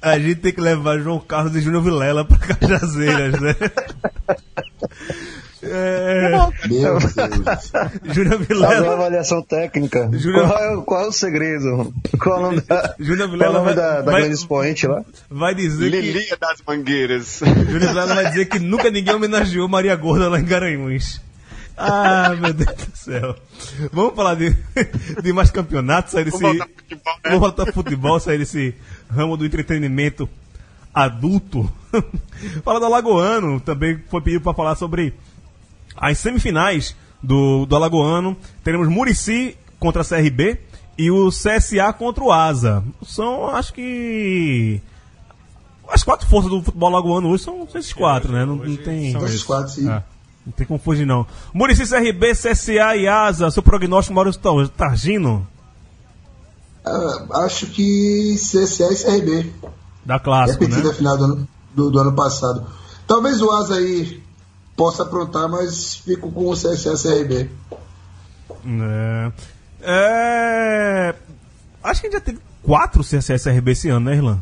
a 0.00 0.18
gente 0.18 0.36
tem 0.40 0.52
que 0.52 0.60
levar 0.60 0.98
João 0.98 1.18
Carlos 1.20 1.54
e 1.56 1.60
Júnior 1.60 1.82
Vilela 1.82 2.24
pra 2.24 2.38
Cajazeiras, 2.38 3.40
né? 3.40 3.54
É, 5.72 6.30
Meu 6.30 6.52
Deus. 6.68 7.14
Júnior 8.14 8.36
uma 8.36 8.44
Vilela. 8.44 8.92
avaliação 8.94 9.42
técnica. 9.42 10.10
Júnior- 10.12 10.48
Qual, 10.48 10.58
é, 10.58 10.76
o- 10.76 10.82
qual 10.82 11.04
é 11.04 11.06
o 11.08 11.12
segredo? 11.12 11.94
Qual 12.20 12.36
é 12.36 12.38
o 12.38 12.42
nome 12.42 12.60
da, 12.62 12.94
Júnior 13.00 13.28
qual 13.28 13.28
é 13.28 13.32
Vilela 13.32 13.50
o 13.50 13.52
nome 13.64 13.66
vai- 13.66 13.74
da, 13.76 14.00
da 14.02 14.10
vai- 14.12 14.20
grande 14.22 14.34
expoente 14.34 14.86
lá? 14.86 15.04
Vai 15.30 15.54
dizer 15.54 15.90
que. 15.90 16.00
Lilia 16.00 16.36
das 16.40 16.62
Mangueiras. 16.66 17.40
Júnior 17.44 17.88
Vilela 17.88 18.14
vai 18.14 18.26
dizer 18.28 18.46
que 18.46 18.58
nunca 18.58 18.90
ninguém 18.90 19.14
homenageou 19.14 19.68
Maria 19.68 19.94
Gorda 19.96 20.28
lá 20.28 20.38
em 20.40 20.44
Garanhuns. 20.44 21.20
Ah, 21.82 22.36
meu 22.38 22.52
Deus 22.52 22.74
do 22.76 22.94
céu. 22.96 23.36
Vamos 23.90 24.14
falar 24.14 24.34
de, 24.34 24.54
de 25.22 25.32
mais 25.32 25.50
campeonatos, 25.50 26.12
sair 26.12 26.24
desse. 26.24 26.38
Vamos 26.38 26.58
voltar 26.58 26.68
futebol, 26.76 27.14
né? 27.14 27.20
Vamos 27.24 27.40
voltar 27.40 27.64
pro 27.64 27.72
futebol, 27.72 28.20
sair 28.20 28.38
desse 28.38 28.74
ramo 29.08 29.36
do 29.36 29.46
entretenimento 29.46 30.28
adulto. 30.92 31.70
Fala 32.64 32.80
do 32.80 32.86
Alagoano, 32.86 33.60
também 33.60 33.98
foi 34.10 34.20
pedido 34.20 34.42
para 34.42 34.52
falar 34.54 34.74
sobre 34.74 35.14
as 35.96 36.18
semifinais 36.18 36.94
do, 37.22 37.66
do 37.66 37.76
Alagoano. 37.76 38.36
Teremos 38.64 38.88
Murici 38.88 39.56
contra 39.78 40.02
a 40.02 40.04
CRB 40.04 40.60
e 40.98 41.10
o 41.10 41.28
CSA 41.30 41.92
contra 41.92 42.22
o 42.24 42.32
Asa. 42.32 42.82
São, 43.06 43.46
acho 43.48 43.72
que. 43.72 44.80
As 45.88 46.04
quatro 46.04 46.26
forças 46.28 46.50
do 46.50 46.62
futebol 46.62 46.88
alagoano 46.88 47.28
hoje 47.30 47.42
são 47.42 47.66
esses 47.74 47.92
quatro, 47.92 48.30
né? 48.32 48.44
Não, 48.44 48.56
não 48.56 48.76
tem. 48.76 49.10
são 49.12 49.24
Esses 49.26 49.42
quatro, 49.42 49.72
sim. 49.72 49.88
Ah. 49.88 50.02
Não 50.46 50.52
tem 50.52 50.66
como 50.66 50.78
fugir, 50.78 51.04
não. 51.06 51.26
Murici, 51.52 51.84
CRB, 51.86 52.32
CSA 52.32 52.96
e 52.96 53.08
Asa. 53.08 53.50
Seu 53.50 53.62
prognóstico, 53.62 54.14
Maurício 54.14 54.40
Tar- 54.40 54.68
Targino, 54.68 55.46
Ah, 56.84 57.42
acho 57.44 57.66
que 57.66 58.36
CSA 58.36 58.92
e 58.92 58.96
CRB. 58.96 59.52
da 60.04 60.18
clássico, 60.18 60.64
Repetida 60.64 60.88
né? 60.88 60.90
a 60.90 60.94
final 60.96 61.18
do 61.18 61.24
ano, 61.24 61.48
do, 61.74 61.90
do 61.90 61.98
ano 61.98 62.12
passado. 62.14 62.66
Talvez 63.06 63.42
o 63.42 63.50
Asa 63.50 63.74
aí 63.74 64.22
possa 64.80 65.02
aprontar, 65.02 65.46
mas 65.46 65.96
fico 65.96 66.32
com 66.32 66.46
o 66.48 66.52
CSA 66.54 66.94
CRB. 66.96 67.50
É. 68.66 69.32
É, 69.82 71.14
Acho 71.84 72.00
que 72.00 72.06
a 72.06 72.10
gente 72.10 72.18
já 72.18 72.24
teve 72.24 72.38
quatro 72.62 73.02
CSA 73.02 73.38
CRB 73.38 73.72
esse 73.72 73.90
ano, 73.90 74.06
né, 74.08 74.16
Irlan? 74.16 74.40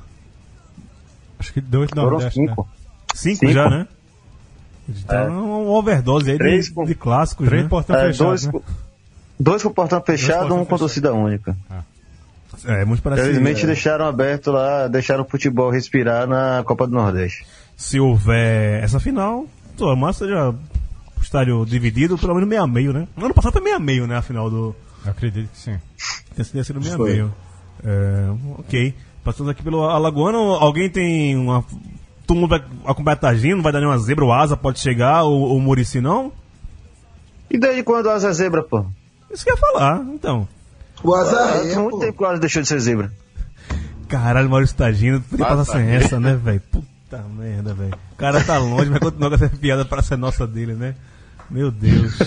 Acho 1.40 1.52
que 1.52 1.60
dois 1.60 1.90
do 1.90 1.96
Foram 1.96 2.10
Nordeste, 2.12 2.40
né? 2.40 2.46
cinco. 2.48 2.68
Cinco, 3.14 3.36
Cinco. 3.40 3.52
já, 3.52 3.68
né? 3.68 3.88
Então, 4.88 5.18
é 5.18 5.28
uma 5.28 5.70
overdose 5.76 6.30
aí 6.30 6.38
Três 6.38 6.66
de, 6.66 6.70
com- 6.72 6.84
de 6.84 6.94
clássicos, 6.94 7.46
Três 7.48 7.64
né? 7.64 7.68
portão 7.68 7.96
É, 7.96 8.06
fechado, 8.06 8.28
dois, 8.28 8.46
né? 8.46 8.52
com- 8.52 8.62
dois 9.40 9.62
com 9.62 9.68
o 9.68 9.74
portão 9.74 10.00
fechado, 10.02 10.54
um 10.54 10.64
com 10.64 10.78
torcida 10.78 11.12
única. 11.12 11.56
É, 12.64 12.84
muito 12.84 13.02
parecido. 13.02 13.26
Felizmente 13.28 13.66
deixaram 13.66 14.06
aberto 14.06 14.52
lá, 14.52 14.86
deixaram 14.86 15.24
o 15.24 15.28
futebol 15.28 15.68
respirar 15.70 16.26
na 16.28 16.62
Copa 16.64 16.86
do 16.86 16.92
Nordeste. 16.94 17.44
Se 17.76 17.98
houver 18.00 18.82
essa 18.84 18.98
final, 19.00 19.46
tomara 19.78 20.12
que 20.12 20.18
seja 20.18 20.50
o 20.50 21.20
estádio 21.22 21.64
dividido, 21.64 22.18
pelo 22.18 22.34
menos 22.34 22.48
meio 22.48 22.62
a 22.62 22.66
meio, 22.66 22.92
né? 22.92 23.08
No 23.16 23.24
ano 23.26 23.34
passado 23.34 23.52
foi 23.52 23.62
meio 23.62 23.76
a 23.76 23.80
meio, 23.80 24.06
né? 24.06 24.16
A 24.16 24.22
final 24.22 24.50
do. 24.50 24.74
Acredito 25.06 25.48
que 25.50 25.58
sim. 25.58 25.78
Tinha 26.34 26.64
sido 26.64 26.80
meio 26.80 26.94
a 26.94 26.98
meio. 26.98 27.34
É, 27.84 28.26
ok. 28.58 28.94
Passando 29.24 29.50
aqui 29.50 29.62
pelo 29.62 29.82
Alagoano, 29.84 30.38
alguém 30.54 30.88
tem 30.90 31.36
uma. 31.36 31.64
Todo 32.26 32.36
mundo 32.36 32.50
vai 32.50 32.62
acompanhar 32.84 33.16
Tagino, 33.16 33.56
não 33.56 33.62
vai 33.62 33.72
dar 33.72 33.80
nenhuma 33.80 33.98
zebra, 33.98 34.24
o 34.24 34.32
Asa 34.32 34.56
pode 34.56 34.78
chegar, 34.80 35.22
ou 35.22 35.56
o 35.56 35.60
Murici 35.60 36.00
não? 36.00 36.30
E 37.50 37.58
desde 37.58 37.82
quando 37.82 38.06
o 38.06 38.10
Asa 38.10 38.28
é 38.28 38.32
zebra, 38.32 38.62
pô? 38.62 38.84
Isso 39.30 39.44
que 39.44 39.50
eu 39.50 39.54
ia 39.54 39.60
falar, 39.60 40.04
então. 40.12 40.46
O 41.02 41.14
Asa 41.14 41.38
é, 41.64 41.76
muito 41.76 41.90
pô. 41.92 41.98
tempo 42.00 42.18
que 42.18 42.22
o 42.24 42.26
Asa 42.26 42.38
deixou 42.40 42.60
de 42.62 42.68
ser 42.68 42.78
zebra. 42.80 43.10
Caralho, 44.08 44.48
Maurício 44.50 44.76
Tagino, 44.76 45.20
podia 45.22 45.46
Ah, 45.46 45.48
passar 45.56 45.72
sem 45.78 45.88
essa, 45.88 46.18
né, 46.20 46.34
velho? 46.34 46.60
Puta 46.70 46.86
merda, 47.16 47.72
velho. 47.72 47.94
O 48.12 48.16
cara 48.16 48.44
tá 48.44 48.58
longe, 48.58 48.90
mas 48.90 48.98
continua 49.00 49.30
com 49.30 49.34
essa 49.36 49.48
piada 49.48 49.84
pra 49.84 50.02
ser 50.02 50.18
nossa 50.18 50.46
dele, 50.46 50.74
né? 50.74 50.94
Meu 51.50 51.70
Deus. 51.70 52.18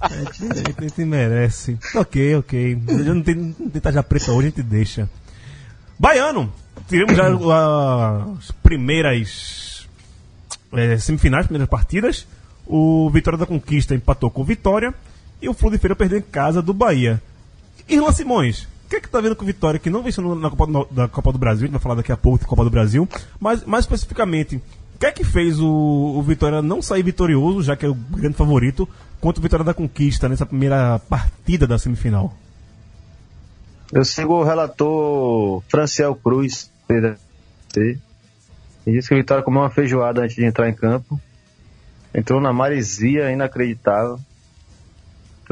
A 0.00 0.08
gente, 0.08 0.42
a 0.52 0.54
gente- 0.54 0.74
a 0.78 0.82
gente 0.82 1.04
merece. 1.06 1.78
Ok, 1.94 2.36
ok. 2.36 2.82
Eu 2.86 3.14
não 3.14 3.22
tem 3.22 3.54
tarja 3.80 4.02
preta 4.02 4.30
hoje, 4.32 4.48
a 4.48 4.50
gente 4.50 4.62
deixa. 4.62 5.08
Baiano. 5.98 6.52
Tivemos 6.88 7.16
já 7.16 7.28
as 8.38 8.50
primeiras 8.62 9.88
eh, 10.74 10.98
semifinais, 10.98 11.46
primeiras 11.46 11.68
partidas. 11.70 12.26
O 12.66 13.08
Vitória 13.10 13.38
da 13.38 13.46
Conquista 13.46 13.94
empatou 13.94 14.30
com 14.30 14.42
o 14.42 14.44
Vitória. 14.44 14.92
E 15.40 15.48
o 15.48 15.54
Flu 15.54 15.70
de 15.70 15.78
Feira 15.78 15.96
perdeu 15.96 16.18
em 16.18 16.22
casa 16.22 16.60
do 16.60 16.74
Bahia. 16.74 17.20
Irlan 17.88 18.12
Simões, 18.12 18.68
que 18.92 18.96
é 18.96 19.00
que 19.00 19.08
tá 19.08 19.22
vendo 19.22 19.34
com 19.34 19.42
o 19.42 19.46
Vitória 19.46 19.80
que 19.80 19.88
não 19.88 20.02
venceu 20.02 20.34
na 20.34 20.50
Copa 20.50 20.66
do, 20.66 21.08
Copa 21.08 21.32
do 21.32 21.38
Brasil? 21.38 21.64
A 21.64 21.66
gente 21.66 21.72
vai 21.72 21.80
falar 21.80 21.94
daqui 21.94 22.12
a 22.12 22.16
pouco 22.16 22.40
da 22.40 22.44
Copa 22.44 22.62
do 22.62 22.70
Brasil. 22.70 23.08
Mas, 23.40 23.64
mais 23.64 23.84
especificamente, 23.84 24.56
o 24.94 24.98
que 24.98 25.06
é 25.06 25.12
que 25.12 25.24
fez 25.24 25.58
o, 25.58 25.66
o 25.66 26.22
Vitória 26.22 26.60
não 26.60 26.82
sair 26.82 27.02
vitorioso, 27.02 27.62
já 27.62 27.74
que 27.74 27.86
é 27.86 27.88
o 27.88 27.94
grande 27.94 28.36
favorito, 28.36 28.86
contra 29.18 29.40
o 29.40 29.42
Vitória 29.42 29.64
da 29.64 29.72
Conquista 29.72 30.28
nessa 30.28 30.44
primeira 30.44 30.98
partida 30.98 31.66
da 31.66 31.78
semifinal? 31.78 32.34
Eu 33.90 34.04
sigo 34.04 34.34
o 34.34 34.44
relator 34.44 35.62
Franciel 35.68 36.14
Cruz, 36.14 36.70
PDT. 36.86 37.98
Ele 38.86 38.96
disse 38.96 39.08
que 39.08 39.14
o 39.14 39.18
Vitória 39.18 39.42
comeu 39.42 39.62
uma 39.62 39.70
feijoada 39.70 40.20
antes 40.20 40.36
de 40.36 40.44
entrar 40.44 40.68
em 40.68 40.74
campo. 40.74 41.18
Entrou 42.14 42.42
na 42.42 42.52
maresia 42.52 43.30
inacreditável. 43.32 44.18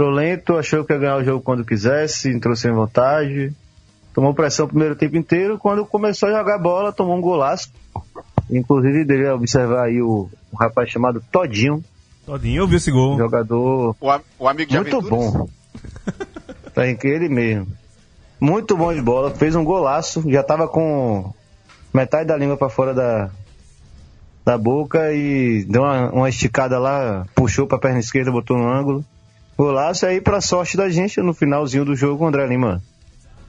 Entrou 0.00 0.14
lento, 0.14 0.56
achou 0.56 0.82
que 0.82 0.94
ia 0.94 0.98
ganhar 0.98 1.16
o 1.18 1.24
jogo 1.24 1.42
quando 1.42 1.62
quisesse, 1.62 2.30
entrou 2.30 2.56
sem 2.56 2.72
vontade. 2.72 3.52
Tomou 4.14 4.32
pressão 4.32 4.64
o 4.64 4.68
primeiro 4.68 4.96
tempo 4.96 5.14
inteiro. 5.14 5.58
Quando 5.58 5.84
começou 5.84 6.30
a 6.30 6.32
jogar 6.32 6.56
bola, 6.56 6.90
tomou 6.90 7.14
um 7.14 7.20
golaço. 7.20 7.70
Inclusive, 8.50 9.04
dele 9.04 9.28
observar 9.28 9.84
aí 9.84 10.00
o, 10.00 10.26
um 10.50 10.56
rapaz 10.56 10.88
chamado 10.88 11.22
Todinho, 11.30 11.84
Todinho, 12.24 12.62
eu 12.62 12.66
vi 12.66 12.76
esse 12.76 12.90
gol. 12.90 13.18
jogador 13.18 13.94
O, 14.00 14.20
o 14.38 14.48
amigo 14.48 14.70
de 14.70 14.76
muito 14.78 14.96
aventuras. 14.96 15.32
bom. 15.32 15.48
Tá 16.72 16.88
em 16.88 16.96
que 16.96 17.06
ele 17.06 17.28
mesmo. 17.28 17.66
Muito 18.40 18.74
bom 18.78 18.94
de 18.94 19.02
bola, 19.02 19.30
fez 19.32 19.54
um 19.54 19.64
golaço, 19.64 20.24
já 20.30 20.42
tava 20.42 20.66
com 20.66 21.30
metade 21.92 22.26
da 22.26 22.38
língua 22.38 22.56
para 22.56 22.70
fora 22.70 22.94
da, 22.94 23.28
da 24.46 24.56
boca 24.56 25.12
e 25.12 25.62
deu 25.68 25.82
uma, 25.82 26.10
uma 26.10 26.28
esticada 26.30 26.78
lá, 26.78 27.26
puxou 27.34 27.66
pra 27.66 27.76
perna 27.76 27.98
esquerda, 27.98 28.32
botou 28.32 28.56
no 28.56 28.66
ângulo. 28.66 29.04
Golaço 29.60 30.06
aí 30.06 30.22
pra 30.22 30.40
sorte 30.40 30.74
da 30.74 30.88
gente, 30.88 31.20
no 31.20 31.34
finalzinho 31.34 31.84
do 31.84 31.94
jogo, 31.94 32.24
o 32.24 32.26
André 32.26 32.46
Lima 32.46 32.82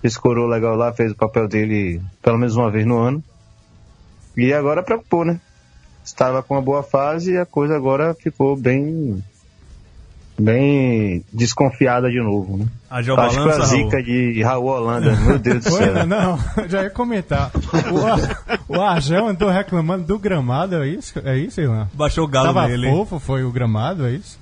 escorou 0.04 0.46
legal 0.46 0.76
lá, 0.76 0.92
fez 0.92 1.14
o 1.14 1.16
papel 1.16 1.48
dele 1.48 2.02
pelo 2.22 2.38
menos 2.38 2.58
uma 2.58 2.70
vez 2.70 2.86
no 2.86 2.98
ano. 2.98 3.24
E 4.36 4.52
agora 4.52 4.84
preocupou, 4.84 5.24
né? 5.24 5.40
Estava 6.04 6.44
com 6.44 6.56
uma 6.56 6.62
boa 6.62 6.84
fase 6.84 7.32
e 7.32 7.38
a 7.38 7.46
coisa 7.46 7.78
agora 7.78 8.14
ficou 8.14 8.58
bem 8.58 9.24
bem 10.38 11.24
desconfiada 11.32 12.10
de 12.10 12.20
novo, 12.20 12.58
né? 12.58 12.66
A 12.90 12.98
Acho 12.98 13.44
que 13.44 13.50
a 13.50 13.60
zica 13.62 13.92
Raul. 13.92 14.04
de 14.04 14.44
Raul 14.44 14.66
Holanda, 14.66 15.16
meu 15.16 15.40
Deus 15.40 15.64
do 15.64 15.72
céu. 15.72 15.94
né? 15.94 16.04
não, 16.04 16.38
já 16.68 16.84
ia 16.84 16.90
comentar. 16.90 17.52
O, 18.68 18.76
o 18.76 18.82
Argel 18.82 19.28
andou 19.30 19.50
reclamando 19.50 20.04
do 20.04 20.20
gramado, 20.20 20.76
é 20.84 20.88
isso? 20.90 21.20
É 21.24 21.38
isso, 21.38 21.62
Ilan? 21.62 21.88
Baixou 21.94 22.26
o 22.26 22.28
galo 22.28 22.48
Tava 22.48 22.68
nele. 22.68 22.90
fofo, 22.90 23.18
foi 23.18 23.46
o 23.46 23.52
gramado, 23.52 24.06
é 24.06 24.12
isso? 24.12 24.41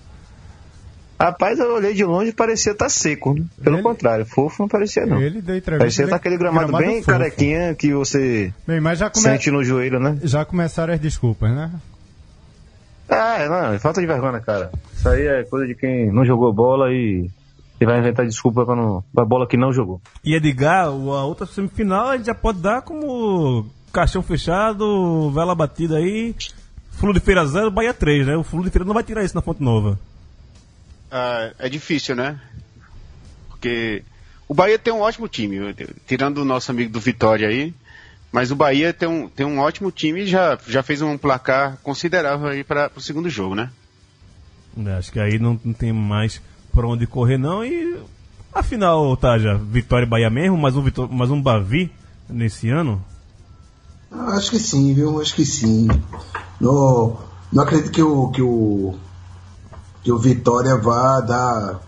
Rapaz, 1.19 1.60
eu 1.60 1.73
olhei 1.75 1.93
de 1.93 2.05
longe 2.05 2.29
e 2.29 2.34
parecia 2.34 2.71
estar 2.71 2.88
seco, 2.88 3.34
né? 3.34 3.43
Pelo 3.62 3.75
Ele- 3.75 3.84
contrário, 3.84 4.25
fofo 4.25 4.62
não 4.63 4.69
parecia 4.69 5.05
não. 5.05 5.21
Ele 5.21 5.41
deu 5.41 5.58
entrevista. 5.58 5.77
Parecia 5.79 6.03
estar 6.05 6.15
aquele 6.15 6.38
gramado, 6.38 6.71
bem 6.77 6.99
fofo. 6.99 7.08
carequinha 7.12 7.75
que 7.75 7.93
você 7.93 8.53
Bem, 8.65 8.79
mas 8.79 8.99
já, 8.99 9.10
come... 9.10 9.23
sente 9.23 9.51
no 9.51 9.62
joelho, 9.63 9.99
né? 9.99 10.17
já 10.23 10.45
começaram 10.45 10.93
as 10.93 10.99
desculpas, 10.99 11.51
né? 11.51 11.71
Ah, 13.10 13.45
não, 13.49 13.73
é 13.73 13.79
falta 13.79 13.99
de 13.99 14.08
vergonha, 14.08 14.39
cara. 14.39 14.71
Isso 14.93 15.10
aí 15.10 15.25
é 15.25 15.43
coisa 15.43 15.65
de 15.67 15.75
quem 15.75 16.12
não 16.12 16.23
jogou 16.23 16.53
bola 16.53 16.91
e, 16.91 17.27
e 17.82 17.86
vai 17.86 17.99
inventar 17.99 18.25
desculpa 18.25 18.65
pra, 18.65 18.75
não, 18.75 19.03
pra 19.13 19.25
bola 19.25 19.47
que 19.47 19.58
não 19.58 19.73
jogou. 19.73 19.99
E 20.23 20.36
Edgar, 20.36 20.86
a 20.86 20.89
outra 20.91 21.45
semifinal 21.47 22.10
a 22.10 22.17
gente 22.17 22.27
já 22.27 22.36
pode 22.36 22.60
dar 22.60 22.82
como 22.84 23.65
caixão 23.91 24.21
fechado, 24.21 25.32
vela 25.32 25.55
batida 25.55 25.97
aí. 25.97 26.36
Flu 26.91 27.13
de 27.13 27.19
Feira 27.19 27.45
0, 27.45 27.71
Bahia 27.71 27.93
3, 27.93 28.27
né? 28.27 28.38
O 28.38 28.43
Flu 28.43 28.63
de 28.63 28.69
Feira 28.69 28.86
não 28.86 28.93
vai 28.93 29.03
tirar 29.03 29.23
isso 29.23 29.34
na 29.36 29.41
Fonte 29.41 29.63
Nova. 29.63 29.97
Ah, 31.12 31.52
é 31.60 31.69
difícil, 31.69 32.15
né? 32.15 32.39
Porque 33.50 34.04
o 34.48 34.54
Bahia 34.54 34.80
tem 34.80 34.93
um 34.93 35.02
ótimo 35.02 35.28
time, 35.28 35.58
tirando 36.08 36.39
o 36.39 36.45
nosso 36.45 36.72
amigo 36.72 36.91
do 36.91 37.00
Vitória 37.00 37.48
aí. 37.48 37.74
Mas 38.32 38.52
o 38.52 38.56
Bahia 38.56 38.93
tem 38.93 39.10
um, 39.10 39.28
tem 39.28 39.45
um 39.45 39.60
ótimo 39.60 39.91
time 39.91 40.22
e 40.22 40.28
já, 40.28 40.58
já 40.67 40.84
fez 40.84 41.02
um 41.02 41.17
placar 41.17 41.78
considerável 41.82 42.48
aí 42.48 42.63
para 42.63 42.91
o 42.95 43.02
segundo 43.02 43.28
jogo, 43.30 43.56
né? 43.56 43.72
né, 44.76 44.98
acho 44.98 45.12
que 45.12 45.19
aí 45.19 45.38
não, 45.38 45.60
não 45.63 45.74
tem 45.74 45.91
mais 45.91 46.41
por 46.72 46.86
onde 46.86 47.06
correr, 47.06 47.38
não. 47.38 47.63
E 47.63 48.00
afinal, 48.54 49.15
tá 49.17 49.38
já 49.38 49.56
Vitória 49.56 50.06
e 50.06 50.10
Bahia 50.10 50.30
mesmo, 50.30 50.58
mais 50.58 50.76
um, 50.76 50.84
mais 51.12 51.30
um 51.30 51.41
Bavi 51.41 51.91
nesse 52.30 52.69
ano. 52.69 53.04
Ah, 54.12 54.36
Acho 54.38 54.52
que 54.52 54.60
sim, 54.60 54.93
viu? 54.93 55.22
Acho 55.22 55.36
que 55.36 55.45
sim. 55.45 55.88
Não, 56.60 57.19
não 57.52 57.63
acredito 57.63 57.91
que 57.91 58.02
o, 58.02 58.30
que 58.30 58.41
o 58.41 58.98
que 60.10 60.13
o 60.13 60.17
Vitória 60.17 60.76
vá 60.76 61.22
dar 61.22 61.80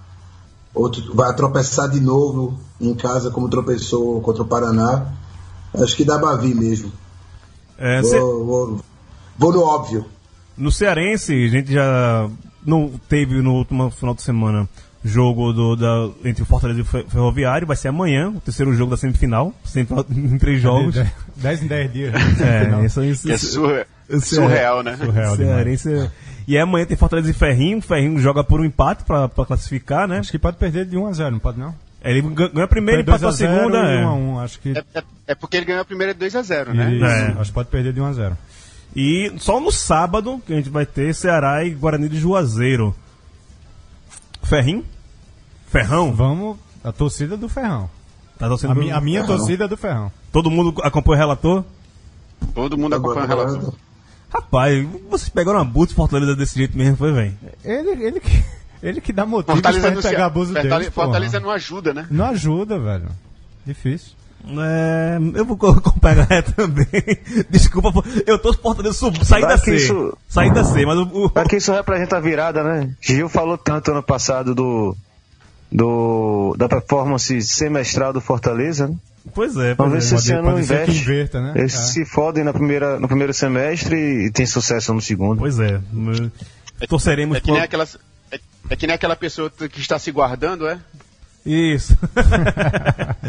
outro, 0.76 1.16
vai 1.16 1.34
tropeçar 1.36 1.90
de 1.90 2.00
novo 2.00 2.56
em 2.80 2.94
casa 2.94 3.32
como 3.32 3.50
tropeçou 3.50 4.22
contra 4.22 4.44
o 4.44 4.46
Paraná. 4.46 5.08
Acho 5.74 5.96
que 5.96 6.06
dá 6.06 6.20
Bavi 6.20 6.54
mesmo. 6.54 6.92
É, 7.80 8.00
Vou, 8.04 8.46
vou, 8.46 8.80
vou 9.40 9.54
no 9.54 9.62
óbvio. 9.64 10.06
No 10.56 10.72
Cearense, 10.72 11.34
a 11.34 11.48
gente 11.48 11.74
já 11.74 12.30
não 12.64 12.92
teve 13.10 13.42
no 13.42 13.54
último 13.56 13.90
final 13.90 14.14
de 14.14 14.22
semana 14.22 14.70
jogo 15.04 15.52
do, 15.52 15.76
da, 15.76 16.10
entre 16.24 16.44
o 16.44 16.46
Fortaleza 16.46 16.78
e 16.78 16.84
o 16.84 16.86
Fe- 16.86 17.06
Ferroviário. 17.10 17.66
Vai 17.66 17.76
ser 17.76 17.88
amanhã, 17.88 18.30
o 18.30 18.40
terceiro 18.40 18.72
jogo 18.76 18.92
da 18.92 18.98
semifinal. 18.98 19.52
Semifinal 19.66 20.06
em 20.14 20.38
três 20.38 20.62
jogos. 20.62 20.96
10 21.38 21.64
em 21.64 21.68
10 21.68 21.92
dias. 21.94 22.14
É, 22.40 22.86
isso, 22.86 23.04
isso, 23.04 23.32
é 23.32 23.34
isso- 23.34 23.52
surre- 23.54 23.82
isso 23.82 23.88
surreal, 24.20 24.84
né? 24.84 24.98
Surreal 24.98 25.38
demais. 25.38 25.56
Cearense. 25.56 25.94
é- 25.94 26.12
E 26.48 26.58
amanhã 26.58 26.86
tem 26.86 26.98
Fortaleza 26.98 27.30
e 27.30 27.34
Ferrinho. 27.34 27.78
O 27.78 27.82
Ferrinho 27.82 28.20
joga 28.20 28.44
por 28.44 28.60
um 28.60 28.66
empate 28.66 29.04
pra, 29.04 29.30
pra 29.30 29.46
classificar, 29.46 30.08
né? 30.08 30.20
Acho 30.20 30.32
que 30.32 30.40
pode 30.40 30.58
perder 30.58 30.86
de 30.86 30.98
1 30.98 31.08
a 31.08 31.14
0 31.14 31.32
não 31.32 31.40
pode 31.40 31.60
não? 31.60 31.74
Ele 32.04 32.22
gan- 32.22 32.50
ganha 32.52 32.66
a 32.66 32.68
primeira 32.68 33.02
e 33.02 33.06
Foi 33.06 33.14
empatou 33.14 33.28
a 33.30 33.32
2 33.32 33.38
0 33.40 33.56
segunda. 33.60 33.78
é. 33.78 34.04
1 34.06 34.08
a 34.10 34.14
1 34.14 34.40
acho 34.40 34.60
que... 34.60 34.70
É, 34.78 34.84
é- 34.96 35.04
é 35.28 35.36
porque 35.36 35.56
ele 35.58 35.66
ganhou 35.68 35.82
a 35.84 35.86
primeira 35.86 36.14
2x0, 36.16 36.74
né? 36.74 36.94
Isso, 36.96 37.06
É. 37.06 37.26
Acho 37.40 37.52
que 37.52 37.54
pode 37.54 37.70
perder 37.70 37.94
de 37.94 38.02
1 38.02 38.06
a 38.06 38.14
0 38.14 38.38
E 38.96 39.32
só 39.38 39.60
no 39.60 39.72
sábado 39.72 40.42
que 40.46 40.52
a 40.52 40.56
gente 40.56 40.70
vai 40.70 40.86
ter 40.86 41.14
Ceará 41.14 41.64
e 41.64 41.70
Guarani 41.70 42.10
de 42.10 42.18
Juazeiro. 42.20 42.96
Ferrinho? 44.44 44.84
Ferrão? 45.68 46.12
Vamos, 46.12 46.58
a 46.84 46.92
torcida 46.92 47.38
do 47.38 47.48
Ferrão. 47.48 47.90
Tá 48.38 48.48
torcendo 48.48 48.72
A, 48.72 48.76
mi, 48.76 48.92
a 48.92 49.00
minha 49.00 49.24
torcida 49.24 49.66
é 49.66 49.68
do 49.68 49.78
Ferrão. 49.78 50.12
Todo 50.32 50.50
mundo 50.50 50.82
acompanha 50.84 51.18
o 51.18 51.20
relator? 51.20 51.64
Todo 52.56 52.78
mundo 52.78 52.96
acompanha 52.96 53.26
o 53.26 53.28
relator. 53.30 53.74
Rapaz, 54.34 54.88
vocês 55.10 55.30
pegaram 55.30 55.60
uma 55.60 55.66
buta 55.66 55.94
Fortaleza 55.94 56.36
desse 56.36 56.56
jeito 56.58 56.78
mesmo, 56.78 56.96
foi, 56.98 57.12
velho? 57.12 57.34
Ele, 57.66 57.90
ele, 58.06 58.20
que, 58.20 58.44
ele 58.82 59.02
que 59.02 59.12
dá 59.12 59.26
motivo 59.26 59.46
pra 59.62 59.72
Fortaleza, 59.72 59.90
gente 59.90 60.02
pegar 60.04 60.18
Cea- 60.18 60.26
abuso 60.26 60.54
Fortaleza, 60.54 60.76
deles, 60.80 60.94
porra. 60.94 61.06
Fortaleza 61.08 61.40
não 61.40 61.50
ajuda, 61.52 61.94
né? 61.94 62.08
Não 62.10 62.26
ajuda, 62.26 62.80
velho. 62.80 63.10
Difícil. 63.66 64.14
É, 64.44 65.18
eu 65.36 65.46
vou 65.46 65.56
co- 65.58 65.68
acompanhar 65.78 66.42
também. 66.44 66.88
Desculpa, 67.50 67.92
eu 68.26 68.40
tô 68.40 68.54
Fortaleza 68.54 68.96
sub, 68.96 69.24
sair 69.26 69.42
da 69.42 69.58
C. 69.58 69.76
isso- 69.76 70.18
Sair 70.28 70.52
da 70.54 70.64
C, 70.64 70.86
mas 70.86 70.98
o. 70.98 71.04
o- 71.04 71.32
Aqui 71.36 71.58
isso 71.58 71.72
representa 71.74 72.18
a 72.18 72.20
virada, 72.20 72.64
né? 72.64 72.90
Gil 73.02 73.28
falou 73.30 73.58
tanto 73.58 73.92
ano 73.92 74.02
passado 74.02 74.56
do, 74.56 74.96
do 75.72 76.56
da 76.58 76.68
performance 76.68 77.42
semestral 77.42 78.14
do 78.14 78.22
Fortaleza, 78.22 78.88
né? 78.88 78.96
Pois 79.36 79.56
é, 79.56 79.76
Vamos 79.76 79.94
ver 79.94 80.00
pois 80.00 80.04
se 80.06 80.14
é. 80.14 80.18
esse 80.18 80.34
ano 80.34 80.52
pode 80.52 80.66
ser 80.66 80.78
que 80.86 80.92
investe. 80.92 81.02
inverta, 81.04 81.42
né? 81.42 81.54
Eles 81.56 81.74
É. 81.76 81.78
se 81.78 82.06
fodem 82.06 82.44
na 82.44 82.52
primeira, 82.54 83.00
no 83.00 83.08
primeiro 83.08 83.34
semestre 83.34 83.96
e 84.26 84.32
tem 84.32 84.46
sucesso 84.46 84.94
no 84.94 85.02
segundo. 85.02 85.38
Pois 85.40 85.60
é. 85.60 85.80
Torceremos 86.90 87.38
É 87.38 87.40
que, 87.40 87.46
por- 87.48 87.54
nem 87.54 87.62
aquela, 87.64 87.88
é, 88.32 88.40
é 88.70 88.76
que 88.76 88.88
nem 88.88 88.96
aquela 88.96 89.16
pessoa 89.16 89.50
que 89.52 89.80
está 89.80 89.98
se 90.00 90.12
guardando, 90.12 90.68
é? 90.68 90.80
Isso. 91.46 91.96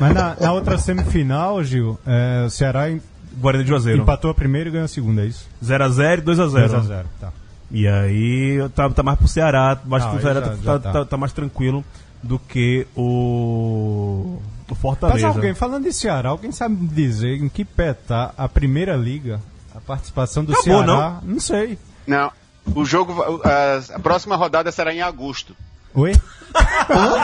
Mas 0.00 0.14
na, 0.14 0.36
na 0.40 0.52
outra 0.52 0.78
semifinal, 0.78 1.62
Gil, 1.64 1.98
é, 2.06 2.44
o 2.46 2.50
Ceará 2.50 2.90
em- 2.90 3.00
Guarani 3.38 3.64
de 3.64 3.70
Juazeiro. 3.70 4.02
empatou 4.02 4.30
a 4.30 4.34
primeira 4.34 4.68
e 4.68 4.72
ganhou 4.72 4.84
a 4.84 4.88
segunda, 4.88 5.22
é 5.22 5.26
isso? 5.26 5.46
0x0 5.62 6.18
e 6.18 6.22
2x0. 6.22 6.68
2x0, 6.68 7.04
tá. 7.20 7.32
E 7.70 7.86
aí 7.86 8.58
tá, 8.74 8.88
tá 8.90 9.02
mais 9.02 9.18
pro 9.18 9.28
Ceará, 9.28 9.78
mas 9.84 10.02
Ah, 10.04 10.12
o 10.12 10.20
Ceará 10.20 10.40
já- 10.40 10.46
tá, 10.48 10.56
já 10.62 10.78
tá- 10.78 10.92
tá. 10.92 11.04
tá 11.04 11.16
mais 11.16 11.32
tranquilo 11.32 11.84
do 12.22 12.38
que 12.38 12.86
o, 12.96 14.40
o 14.68 14.72
Mas 14.74 14.78
Fortaleza. 14.80 15.28
alguém, 15.28 15.54
falando 15.54 15.84
de 15.84 15.92
Ceará, 15.92 16.28
alguém 16.30 16.50
sabe 16.52 16.74
me 16.74 16.88
dizer 16.88 17.36
em 17.42 17.48
que 17.48 17.64
pé 17.64 17.94
tá 17.94 18.32
a 18.36 18.48
primeira 18.48 18.96
liga, 18.96 19.40
a 19.74 19.80
participação 19.80 20.44
do 20.44 20.52
Acabou, 20.52 20.84
Ceará? 20.84 21.18
Não 21.22 21.40
sei. 21.40 21.78
Não. 22.06 22.30
O 22.74 22.84
jogo, 22.84 23.40
a, 23.44 23.94
a 23.96 24.00
próxima 24.00 24.34
rodada 24.36 24.70
será 24.72 24.92
em 24.92 25.00
agosto. 25.02 25.56
Oi? 25.94 26.12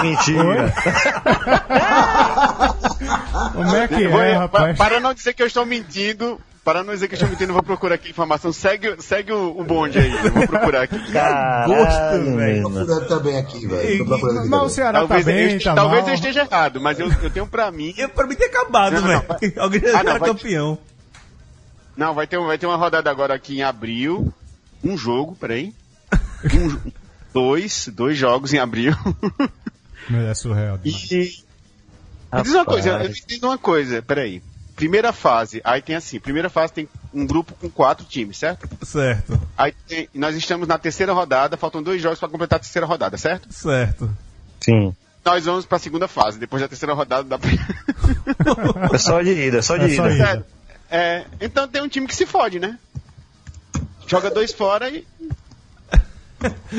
Mentira. 0.02 0.72
Como 3.52 3.76
é 3.76 3.88
que 3.88 4.05
é, 4.05 4.09
pa- 4.35 4.38
rapaz? 4.40 4.78
Para 4.78 5.00
não 5.00 5.12
dizer 5.14 5.33
que 5.35 5.42
eu 5.42 5.46
estou 5.46 5.66
mentindo, 5.66 6.40
para 6.64 6.85
não 6.85 6.92
dizer 6.94 7.09
que 7.09 7.14
eu 7.14 7.16
estou 7.16 7.29
mentindo, 7.29 7.51
eu 7.51 7.55
vou 7.55 7.62
procurar 7.62 7.96
aqui 7.96 8.11
informação. 8.11 8.53
Segue, 8.53 9.01
segue 9.03 9.33
o, 9.33 9.59
o 9.59 9.64
bonde 9.64 9.98
aí, 9.98 10.11
eu 10.25 10.33
vou 10.33 10.46
procurar 10.46 10.83
aqui. 10.83 10.96
Gosto, 11.66 12.37
velho. 12.37 12.62
Tô 12.62 12.70
procurando 12.70 13.09
também 13.09 13.37
aqui, 13.38 13.66
velho. 13.66 14.07
Mas 14.48 14.62
o. 14.62 14.68
Ceará 14.68 15.01
Talvez, 15.01 15.25
tá 15.25 15.31
eu, 15.31 15.35
bem, 15.37 15.57
este- 15.57 15.64
tá 15.64 15.75
talvez 15.75 16.01
mal. 16.03 16.09
eu 16.11 16.14
esteja 16.14 16.40
errado, 16.42 16.81
mas 16.81 16.98
eu, 17.01 17.11
eu 17.22 17.31
tenho 17.31 17.46
pra 17.46 17.70
mim. 17.70 17.92
Eu, 17.96 18.09
pra 18.09 18.27
mim 18.27 18.35
ter 18.37 18.44
acabado, 18.46 18.92
Não, 18.94 19.01
não, 19.03 19.09
velho. 19.09 19.25
não. 19.57 19.62
Alguém 19.64 19.81
já 19.81 20.01
Ah, 20.01 20.03
não, 20.05 20.18
vai- 20.18 20.29
campeão. 20.31 20.79
Não, 21.96 22.14
vai 22.14 22.27
ter, 22.27 22.38
vai 22.38 22.57
ter 22.59 22.66
uma 22.66 22.77
rodada 22.77 23.11
agora 23.11 23.35
aqui 23.35 23.57
em 23.59 23.62
abril. 23.62 24.33
Um 24.85 24.96
jogo, 24.96 25.37
peraí. 25.38 25.75
Um, 26.55 26.90
dois, 27.35 27.88
dois 27.92 28.16
jogos 28.16 28.53
em 28.55 28.59
abril. 28.59 28.94
É 30.29 30.35
surreal. 30.35 30.79
demais. 30.79 31.11
E. 31.11 31.44
Me 32.35 32.42
diz 32.42 32.55
uma 32.55 32.64
coisa, 32.64 32.88
eu 32.90 32.98
não 32.98 33.05
entendo 33.07 33.44
uma 33.44 33.59
coisa, 33.59 34.01
peraí. 34.01 34.42
Primeira 34.76 35.12
fase, 35.12 35.61
aí 35.64 35.82
tem 35.82 35.94
assim, 35.94 36.18
primeira 36.18 36.48
fase 36.48 36.72
tem 36.72 36.88
um 37.12 37.26
grupo 37.26 37.52
com 37.61 37.68
quatro 37.70 38.04
times, 38.06 38.38
certo? 38.38 38.68
Certo, 38.85 39.38
Aí 39.56 39.72
tem- 39.87 40.08
nós 40.14 40.35
estamos 40.35 40.66
na 40.66 40.78
terceira 40.78 41.12
rodada, 41.12 41.56
faltam 41.56 41.82
dois 41.82 42.00
jogos 42.00 42.18
para 42.18 42.28
completar 42.28 42.56
a 42.56 42.61
terceira 42.61 42.87
rodada, 42.87 43.16
certo? 43.18 43.52
certo. 43.52 44.11
Sim. 44.61 44.94
Nós 45.24 45.44
vamos 45.44 45.66
para 45.66 45.76
a 45.76 45.80
segunda 45.80 46.08
fase, 46.08 46.38
depois 46.38 46.62
da 46.62 46.68
terceira 46.68 46.94
rodada 46.94 47.22
da 47.24 47.38
É 48.92 48.98
só 48.98 49.20
de 49.22 49.30
ida, 49.30 49.58
é 49.58 49.62
só 49.62 49.76
de 49.76 49.92
É 49.92 49.96
só 49.96 50.06
ida. 50.06 50.14
ida. 50.14 50.26
Sério. 50.26 50.44
É, 50.90 51.24
então 51.40 51.68
tem 51.68 51.80
um 51.82 51.88
time 51.88 52.06
que 52.06 52.14
se 52.16 52.26
fode, 52.26 52.58
né? 52.58 52.78
Joga 54.06 54.30
dois 54.30 54.52
fora 54.52 54.88
e. 54.90 55.06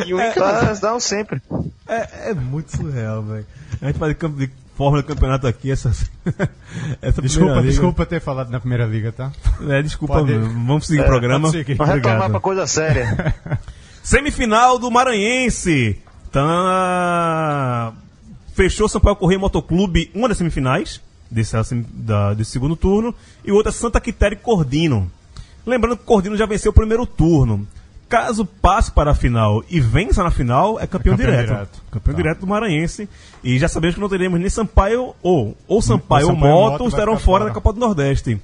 E 0.05 0.13
um 0.13 0.19
em 0.19 0.31
casa. 0.33 0.65
Mas 0.65 0.81
não 0.81 0.99
sempre. 0.99 1.41
É, 1.87 2.29
é 2.31 2.33
muito 2.33 2.75
surreal, 2.75 3.23
velho. 3.23 3.45
A 3.81 3.85
gente 3.87 3.97
faz 3.97 4.15
campo 4.17 4.37
de 4.37 4.51
forma 4.75 4.97
de 5.01 5.07
campeonato 5.07 5.45
aqui, 5.47 5.71
essa, 5.71 5.89
essa 7.01 7.21
Desculpa, 7.21 7.61
desculpa 7.61 8.05
ter 8.05 8.19
falado 8.19 8.49
na 8.49 8.59
primeira 8.59 8.85
liga, 8.85 9.11
tá? 9.11 9.31
É, 9.69 9.81
desculpa 9.81 10.15
Pode- 10.15 10.31
mesmo. 10.31 10.65
Vamos 10.65 10.87
seguir 10.87 11.01
o 11.01 11.05
programa. 11.05 11.49
seguir. 11.51 11.75
Vamos 11.75 11.95
retomar 11.95 12.29
pra 12.29 12.39
coisa 12.39 12.65
séria. 12.67 13.33
Semifinal 14.03 14.77
do 14.79 14.89
Maranhense. 14.91 15.99
Tá... 16.31 17.93
Fechou 18.53 18.87
Sampaio 18.87 19.15
Correia 19.15 19.39
Motoclube, 19.39 20.11
uma 20.13 20.27
das 20.27 20.37
semifinais 20.37 21.01
desse, 21.29 21.57
assim, 21.57 21.83
da- 21.91 22.33
desse 22.33 22.51
segundo 22.51 22.75
turno, 22.75 23.13
e 23.43 23.51
outra 23.51 23.71
Santa 23.71 23.99
Quitéria 23.99 24.35
e 24.35 24.39
Cordino. 24.39 25.11
Lembrando 25.65 25.95
que 25.97 26.03
o 26.03 26.05
Cordino 26.05 26.37
já 26.37 26.45
venceu 26.45 26.71
o 26.71 26.73
primeiro 26.75 27.05
turno. 27.07 27.67
Caso 28.13 28.45
passe 28.45 28.91
para 28.91 29.09
a 29.11 29.15
final 29.15 29.63
e 29.69 29.79
vença 29.79 30.23
na 30.23 30.29
final, 30.29 30.79
é 30.79 30.85
campeão, 30.85 31.13
É 31.13 31.17
campeão 31.17 31.31
direto. 31.31 31.47
direto. 31.47 31.81
Campeão 31.91 32.13
Tá. 32.15 32.21
direto 32.21 32.39
do 32.41 32.47
Maranhense. 32.47 33.09
E 33.43 33.57
já 33.57 33.67
sabemos 33.67 33.95
que 33.95 34.01
não 34.01 34.07
teremos 34.07 34.39
nem 34.39 34.49
Sampaio 34.49 35.15
ou, 35.23 35.57
ou 35.67 35.81
Sampaio 35.81 36.27
ou, 36.27 36.33
Sampaio 36.35 36.53
ou 36.53 36.69
Moto 36.71 36.87
estarão 36.87 37.17
fora 37.17 37.45
da 37.45 37.51
Copa 37.51 37.73
do 37.73 37.79
Nordeste. 37.79 38.39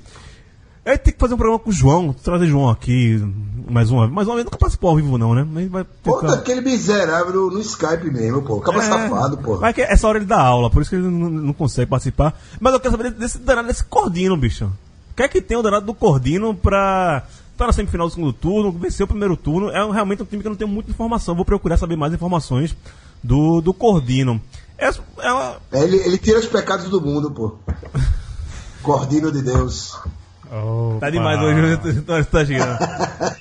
Aí 0.86 0.98
tem 0.98 1.14
que 1.14 1.20
fazer 1.20 1.36
um 1.36 1.38
programa 1.38 1.60
com 1.60 1.70
o 1.70 1.74
João, 1.74 2.12
trazer 2.14 2.46
o 2.46 2.48
João 2.48 2.68
aqui 2.70 3.22
mais 3.70 3.92
uma 3.92 4.04
vez. 4.06 4.14
Mais 4.16 4.28
uma 4.28 4.34
vez, 4.36 4.46
nunca 4.46 4.58
participou 4.58 4.90
ao 4.90 4.96
vivo, 4.96 5.20
não, 5.20 5.36
né? 5.36 5.46
Mas 5.48 5.70
vai 5.70 5.86
Pô, 6.04 6.20
ficar- 6.20 6.34
aquele 6.34 6.62
miserável 6.62 7.32
no, 7.34 7.52
no 7.52 7.60
Skype 7.60 8.10
mesmo, 8.10 8.42
pô. 8.42 8.58
Acaba 8.58 8.82
safado, 8.82 9.38
pô. 9.38 9.60
Mas 9.60 9.76
que 9.76 9.82
essa 9.82 10.08
hora 10.08 10.18
ele 10.18 10.26
dá 10.26 10.40
aula, 10.42 10.72
por 10.72 10.82
isso 10.82 10.90
que 10.90 10.96
ele 10.96 11.08
não, 11.08 11.30
não 11.30 11.54
consegue 11.54 11.92
participar. 11.92 12.34
Mas 12.60 12.74
eu 12.74 12.80
quero 12.80 12.98
saber 12.98 13.12
desse 13.12 13.38
danado 13.38 13.68
desse 13.68 13.84
Cordino, 13.84 14.36
bicho. 14.36 14.66
O 15.12 15.16
que 15.16 15.22
é 15.22 15.28
que 15.28 15.42
tem 15.42 15.58
o 15.58 15.62
danado 15.62 15.86
do 15.86 15.94
Cordino 15.94 16.56
pra 16.56 17.24
estar 17.60 17.68
na 17.68 17.74
semifinal 17.74 18.08
do 18.08 18.14
segundo 18.14 18.32
turno, 18.34 18.72
vencer 18.72 19.04
o 19.04 19.08
primeiro 19.08 19.36
turno? 19.36 19.70
É 19.70 19.92
realmente 19.92 20.24
um 20.24 20.26
time 20.26 20.42
que 20.42 20.48
eu 20.48 20.52
não 20.52 20.58
tenho 20.58 20.70
muita 20.70 20.90
informação. 20.92 21.36
Vou 21.36 21.44
procurar 21.46 21.76
saber 21.78 21.96
mais 21.98 22.14
informações 22.14 22.76
do, 23.24 23.60
do 23.62 23.74
Cordino. 23.74 24.42
É, 24.78 24.88
é 24.88 25.32
uma- 25.32 25.58
É, 25.74 25.84
Ele, 25.84 25.98
ele 25.98 26.18
tira 26.18 26.40
os 26.40 26.46
pecados 26.46 26.88
do 26.90 27.02
mundo, 27.02 27.30
pô. 27.32 27.56
Cordino 28.82 29.32
de 29.32 29.42
Deus. 29.42 29.98
Tá 31.00 31.10
demais 31.12 31.40
hoje, 31.42 32.02
tá, 32.02 32.24
tá 32.24 32.46
chegando. 32.46 32.80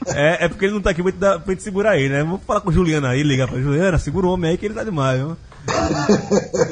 É, 0.08 0.44
é 0.44 0.48
porque 0.48 0.66
ele 0.66 0.74
não 0.74 0.80
tá 0.82 0.90
aqui 0.90 1.00
pra 1.02 1.10
gente, 1.10 1.20
dar- 1.20 1.38
pra 1.40 1.54
gente 1.54 1.62
segurar 1.62 1.96
ele, 1.96 2.10
né? 2.12 2.22
Vamos 2.22 2.42
falar 2.46 2.60
com 2.60 2.68
o 2.68 2.72
Juliana 2.72 3.08
aí, 3.10 3.22
ligar 3.22 3.48
pra 3.48 3.58
Juliana, 3.60 3.96
segura 3.98 4.26
o 4.26 4.30
homem 4.32 4.50
aí 4.50 4.58
que 4.58 4.66
ele 4.66 4.74
tá 4.74 4.84
demais, 4.84 5.18
viu? 5.18 5.36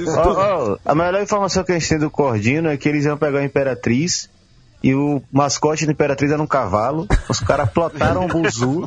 Ó, 0.09 0.32
ó, 0.32 0.76
a 0.85 0.94
melhor 0.94 1.22
informação 1.22 1.64
que 1.64 1.72
a 1.72 1.78
gente 1.78 1.88
tem 1.88 1.98
do 1.98 2.11
Cordino 2.11 2.68
é 2.68 2.76
que 2.76 2.87
eles 2.88 3.04
iam 3.06 3.16
pegar 3.16 3.38
a 3.40 3.44
Imperatriz 3.44 4.28
e 4.87 4.94
o 4.94 5.20
mascote 5.33 5.85
da 5.85 5.90
Imperatriz 5.90 6.31
era 6.31 6.40
um 6.40 6.46
cavalo. 6.46 7.09
Os 7.29 7.40
caras 7.40 7.68
plotaram 7.70 8.25
o 8.25 8.29
buzu. 8.29 8.87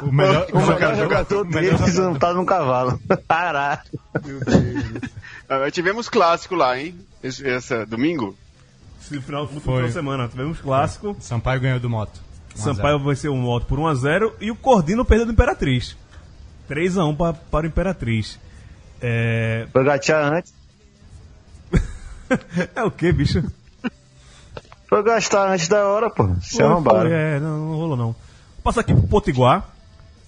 O 0.00 0.12
melhor, 0.12 0.46
o 0.52 0.60
melhor 0.60 0.94
jogador 0.94 1.40
o 1.40 1.50
deles 1.50 1.96
não 1.96 2.14
tá 2.14 2.32
num 2.32 2.44
cavalo. 2.44 3.00
Caralho. 3.26 3.80
Ah, 5.48 5.68
tivemos 5.68 6.08
clássico 6.08 6.54
lá, 6.54 6.78
hein? 6.78 6.94
Esse, 7.24 7.44
essa, 7.44 7.84
domingo. 7.84 8.36
Esse 9.00 9.20
final, 9.20 9.42
no 9.52 9.60
Foi. 9.60 9.74
final 9.74 9.86
de 9.88 9.92
semana, 9.92 10.28
tivemos 10.28 10.60
clássico. 10.60 11.16
Sampaio 11.18 11.60
ganhou 11.60 11.80
do 11.80 11.90
Moto. 11.90 12.20
Sampaio 12.54 13.02
venceu 13.02 13.32
um 13.32 13.42
voto 13.42 13.66
por 13.66 13.80
1x0 13.80 14.34
e 14.40 14.52
o 14.52 14.54
Cordino 14.54 15.04
perdeu 15.04 15.26
do 15.26 15.32
Imperatriz. 15.32 15.96
3x1 16.70 17.16
pra, 17.16 17.32
para 17.32 17.64
o 17.64 17.68
Imperatriz. 17.68 18.38
É, 19.00 19.66
Foi 19.72 19.82
gatear 19.82 20.32
antes. 20.32 20.54
é 22.76 22.84
o 22.84 22.92
que, 22.92 23.10
bicho? 23.10 23.42
Foi 24.92 25.02
gastar 25.02 25.50
antes 25.50 25.68
da 25.68 25.86
hora, 25.88 26.10
pô. 26.10 26.28
Se 26.42 26.56
Foi, 26.58 26.66
arrombaram. 26.66 27.10
É, 27.10 27.40
não, 27.40 27.58
não 27.70 27.76
rolou 27.76 27.96
não. 27.96 28.14
Passa 28.62 28.82
aqui 28.82 28.92
pro 28.92 29.04
Potiguar, 29.08 29.66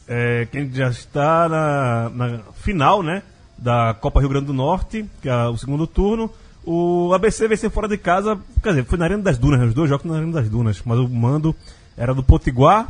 é, 0.09 0.49
que 0.51 0.57
a 0.57 0.61
gente 0.63 0.75
já 0.75 0.89
está 0.89 1.47
na, 1.51 2.09
na 2.09 2.39
final, 2.55 3.03
né? 3.03 3.23
Da 3.59 3.93
Copa 4.01 4.21
Rio 4.21 4.31
Grande 4.31 4.47
do 4.47 4.55
Norte, 4.55 5.05
que 5.21 5.29
é 5.29 5.37
o 5.49 5.59
segundo 5.59 5.87
turno. 5.87 6.31
O 6.65 7.13
ABC 7.13 7.47
venceu 7.47 7.71
fora 7.71 7.87
de 7.87 7.99
casa, 7.99 8.39
quer 8.63 8.71
dizer, 8.71 8.85
foi 8.87 8.97
na 8.99 9.05
Arena 9.05 9.23
das 9.23 9.37
Dunas, 9.37 9.61
né, 9.61 9.67
os 9.67 9.75
dois 9.75 9.91
jogos 9.91 10.07
na 10.07 10.17
Arena 10.17 10.33
das 10.33 10.49
Dunas, 10.49 10.81
mas 10.83 10.99
o 10.99 11.07
mando 11.11 11.55
era 11.95 12.15
do 12.15 12.23
Potiguar, 12.23 12.89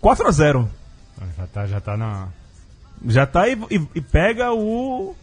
4 0.00 0.26
a 0.26 0.30
0 0.32 0.68
Já 1.38 1.46
tá, 1.46 1.66
já 1.68 1.80
tá 1.80 1.96
na. 1.96 2.26
Já 3.06 3.26
tá 3.26 3.48
e, 3.48 3.52
e- 3.70 3.88
e 3.94 4.00
pega 4.00 4.52
o. 4.52 5.14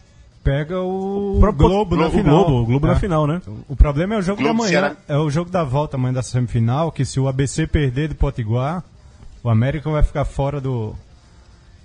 Pega 0.42 0.80
o 0.80 1.36
próprio 1.38 1.68
Globo 1.68 1.96
na 1.96 2.06
o 2.06 2.10
final. 2.10 2.44
Globo, 2.44 2.62
o 2.62 2.66
Globo 2.66 2.86
É. 2.86 2.90
na 2.90 2.96
final, 2.98 3.26
né? 3.26 3.42
O 3.68 3.76
problema 3.76 4.14
é 4.14 4.18
o 4.18 4.22
jogo 4.22 4.40
Globo, 4.40 4.54
da 4.56 4.58
manhã. 4.58 4.70
Ceará. 4.70 4.96
É 5.06 5.16
o 5.18 5.28
jogo 5.30 5.50
da 5.50 5.62
volta 5.62 5.96
amanhã 5.98 6.14
da 6.14 6.22
semifinal, 6.22 6.90
que 6.90 7.04
se 7.04 7.20
o 7.20 7.28
ABC 7.28 7.66
perder 7.66 8.08
do 8.08 8.14
Potiguar, 8.14 8.82
o 9.42 9.50
América 9.50 9.90
vai 9.90 10.02
ficar 10.02 10.24
fora 10.24 10.58
do 10.60 10.94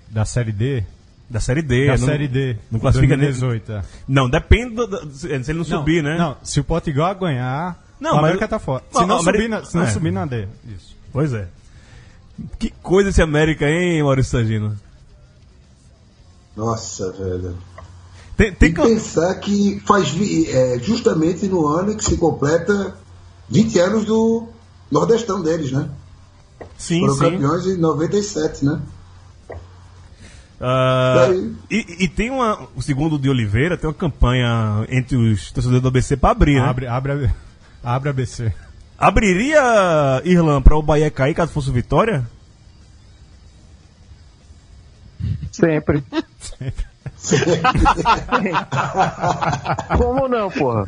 da 0.08 0.24
Série 0.24 0.52
D. 0.52 0.84
Da 1.28 1.38
Série 1.40 1.60
D. 1.60 1.86
da 1.86 1.98
não- 1.98 2.06
Série 2.06 2.28
D. 2.28 2.56
Não 2.70 2.80
classifica 2.80 3.14
nem. 3.16 3.26
2018, 3.26 3.72
é. 3.72 3.82
Não, 4.08 4.30
depende 4.30 4.74
do, 4.76 4.86
do- 4.86 5.10
se 5.12 5.26
ele 5.28 5.54
não 5.58 5.64
subir, 5.64 6.02
né? 6.02 6.16
Não, 6.16 6.36
se 6.42 6.58
o 6.60 6.64
Potiguar 6.64 7.14
ganhar, 7.18 7.76
Não, 8.00 8.12
o 8.12 8.14
mas- 8.14 8.24
América 8.24 8.48
tá 8.48 8.58
fora. 8.58 8.82
Não, 8.94 9.00
Se 9.02 9.06
não, 9.06 9.16
o 9.16 9.20
América- 9.20 9.42
subir, 9.42 9.48
na, 9.50 9.64
se 9.64 9.76
não 9.76 9.82
é. 9.82 9.90
subir 9.90 10.12
na 10.12 10.24
D. 10.24 10.48
Isso. 10.74 10.96
Pois 11.12 11.32
é. 11.34 11.46
Que 12.58 12.70
coisa 12.82 13.10
esse 13.10 13.20
América, 13.20 13.68
hein, 13.68 14.02
Maurício 14.02 14.30
Sagino? 14.38 14.76
Nossa, 16.56 17.12
velho. 17.12 17.56
Tem, 18.36 18.52
Tem 18.52 18.72
tem 18.72 18.74
que 18.74 18.82
pensar 18.82 19.34
que 19.36 19.80
faz 19.86 20.14
é, 20.48 20.78
justamente 20.78 21.46
no 21.46 21.66
ano 21.66 21.96
que 21.96 22.04
se 22.04 22.16
completa 22.18 22.94
20 23.48 23.78
anos 23.78 24.04
do 24.04 24.48
Nordestão 24.90 25.42
deles, 25.42 25.72
né? 25.72 25.88
Sim, 26.76 27.00
Foram 27.00 27.14
sim. 27.14 27.20
campeões 27.20 27.66
em 27.66 27.76
97, 27.78 28.64
né? 28.64 28.80
Daí. 30.58 31.54
e, 31.70 32.04
e 32.04 32.08
tem 32.08 32.30
uma. 32.30 32.66
O 32.74 32.80
segundo 32.82 33.18
de 33.18 33.28
Oliveira 33.28 33.76
tem 33.76 33.88
uma 33.88 33.94
campanha 33.94 34.86
entre 34.88 35.16
os 35.16 35.50
torcedores 35.52 35.82
do 35.82 35.88
ABC 35.88 36.16
pra 36.16 36.30
abrir, 36.30 36.54
né? 36.60 36.66
Abre, 36.68 36.86
abre, 36.86 37.12
a- 37.12 37.34
abre 37.84 38.08
a 38.08 38.12
BC. 38.12 38.52
Abriria 38.98 40.22
Irlanda 40.24 40.62
pra 40.62 40.76
o 40.76 40.82
Bahia 40.82 41.10
cair 41.10 41.34
caso 41.34 41.52
fosse 41.52 41.70
Vitória? 41.70 42.26
Sempre. 45.52 46.02
Como 49.96 50.28
não, 50.28 50.50
porra? 50.50 50.84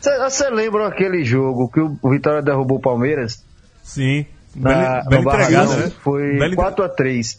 Você 0.00 0.50
lembra 0.50 0.88
aquele 0.88 1.24
jogo 1.24 1.68
que 1.68 1.80
o 1.80 1.98
Vitória 2.10 2.42
derrubou 2.42 2.78
o 2.78 2.80
Palmeiras? 2.80 3.44
Sim. 3.82 4.26
Na, 4.54 5.02
Barradão? 5.22 5.76
né? 5.76 5.90
Foi 6.02 6.38
Belo 6.38 6.54
entre- 6.54 6.56
4x3. 6.56 7.38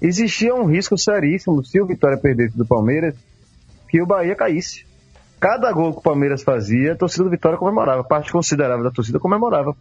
Existia 0.00 0.54
um 0.54 0.66
risco 0.66 0.96
seríssimo, 0.96 1.64
se 1.64 1.80
o 1.80 1.86
Vitória 1.86 2.16
perdesse 2.16 2.56
do 2.56 2.64
Palmeiras, 2.66 3.14
que 3.88 4.00
o 4.00 4.06
Bahia 4.06 4.34
caísse. 4.36 4.86
Cada 5.40 5.72
gol 5.72 5.92
que 5.92 5.98
o 5.98 6.02
Palmeiras 6.02 6.42
fazia, 6.42 6.92
a 6.92 6.96
torcida 6.96 7.24
do 7.24 7.30
Vitória 7.30 7.58
comemorava. 7.58 8.04
Parte 8.04 8.30
considerável 8.32 8.84
da 8.84 8.90
torcida 8.90 9.18
comemorava. 9.18 9.74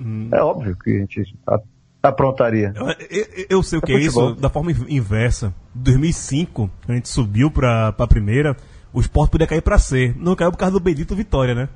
Hum. 0.00 0.28
É 0.32 0.40
óbvio 0.42 0.76
que 0.76 0.90
a 0.90 0.98
gente 1.00 1.34
a- 1.46 1.60
aprontaria. 2.02 2.72
Eu, 2.74 2.86
eu- 3.10 3.46
eu 3.50 3.62
sei 3.62 3.78
o 3.78 3.82
que 3.82 3.92
É 3.92 3.96
é 3.96 4.00
isso, 4.00 4.34
da 4.34 4.48
forma 4.48 4.72
in- 4.72 4.86
inversa. 4.96 5.54
2005, 5.74 6.70
quando 6.84 6.90
a 6.90 6.94
gente 6.94 7.08
subiu 7.08 7.50
pra, 7.50 7.92
pra 7.92 8.06
primeira, 8.06 8.56
o 8.92 9.00
Sport 9.00 9.30
podia 9.30 9.46
cair 9.46 9.62
pra 9.62 9.78
C. 9.78 10.14
Não 10.18 10.34
caiu 10.34 10.50
por 10.50 10.58
causa 10.58 10.72
do 10.72 10.80
Bendito 10.80 11.14
Vitória, 11.14 11.54
né? 11.54 11.68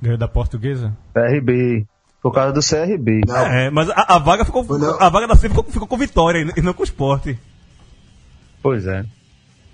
Ganhou 0.00 0.18
da 0.18 0.28
Portuguesa. 0.28 0.96
CRB. 1.14 1.86
Por 2.22 2.32
causa 2.32 2.52
do 2.52 2.60
CRB. 2.60 3.22
Não. 3.26 3.36
É, 3.36 3.70
mas 3.70 3.90
a, 3.90 4.14
a 4.16 4.18
vaga 4.18 4.44
ficou. 4.44 4.64
Não. 4.78 5.00
A 5.00 5.08
vaga 5.08 5.26
da 5.26 5.34
C 5.36 5.48
ficou, 5.48 5.64
ficou 5.64 5.88
com 5.88 5.96
Vitória 5.96 6.38
e 6.56 6.60
e 6.60 6.62
não 6.62 6.72
com 6.72 6.82
o 6.82 6.84
Sport. 6.84 7.34
Pois 8.62 8.86
é. 8.86 9.04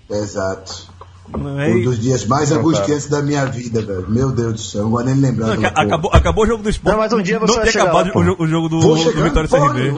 Exato. 0.09 0.91
Não 1.37 1.59
é? 1.59 1.69
Um 1.69 1.83
dos 1.83 1.99
dias 1.99 2.25
mais 2.25 2.51
angustiantes 2.51 3.07
da 3.07 3.21
minha 3.21 3.45
vida, 3.45 3.81
velho. 3.81 4.09
Meu 4.09 4.31
Deus 4.31 4.53
do 4.53 4.59
céu, 4.61 4.83
não 4.83 4.91
vou 4.91 5.03
nem 5.03 5.15
lembrar. 5.15 5.55
Não, 5.55 5.65
acabou, 5.65 6.11
acabou 6.13 6.43
o 6.43 6.47
jogo 6.47 6.63
do 6.63 6.69
Sport. 6.69 6.93
Não, 6.95 7.03
mas 7.03 7.13
um 7.13 7.21
dia 7.21 7.39
você 7.39 7.51
não 7.51 7.59
vai 7.61 7.71
chegar 7.71 7.83
acabado 7.85 8.07
lá, 8.07 8.21
o, 8.21 8.23
jogo, 8.23 8.43
o 8.43 8.47
jogo 8.47 8.69
do, 8.69 8.79
do 8.79 9.23
Vitória 9.23 9.49
CRB. 9.49 9.91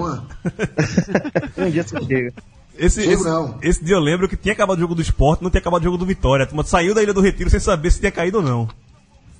Um 1.57 1.69
dia 1.69 1.83
você 1.83 1.99
chega. 2.05 2.33
Esse, 2.77 3.01
esse, 3.01 3.23
não. 3.23 3.55
esse 3.61 3.83
dia 3.83 3.95
eu 3.95 3.99
lembro 3.99 4.27
que 4.27 4.35
tinha 4.35 4.53
acabado 4.53 4.77
o 4.77 4.81
jogo 4.81 4.95
do 4.95 5.01
Sport, 5.01 5.41
não 5.41 5.49
tinha 5.49 5.61
acabado 5.61 5.81
o 5.81 5.85
jogo 5.85 5.97
do 5.97 6.05
Vitória. 6.05 6.47
A 6.51 6.63
saiu 6.63 6.95
da 6.95 7.03
Ilha 7.03 7.13
do 7.13 7.21
Retiro 7.21 7.49
sem 7.49 7.59
saber 7.59 7.91
se 7.91 7.99
tinha 7.99 8.11
caído 8.11 8.37
ou 8.37 8.43
não. 8.43 8.67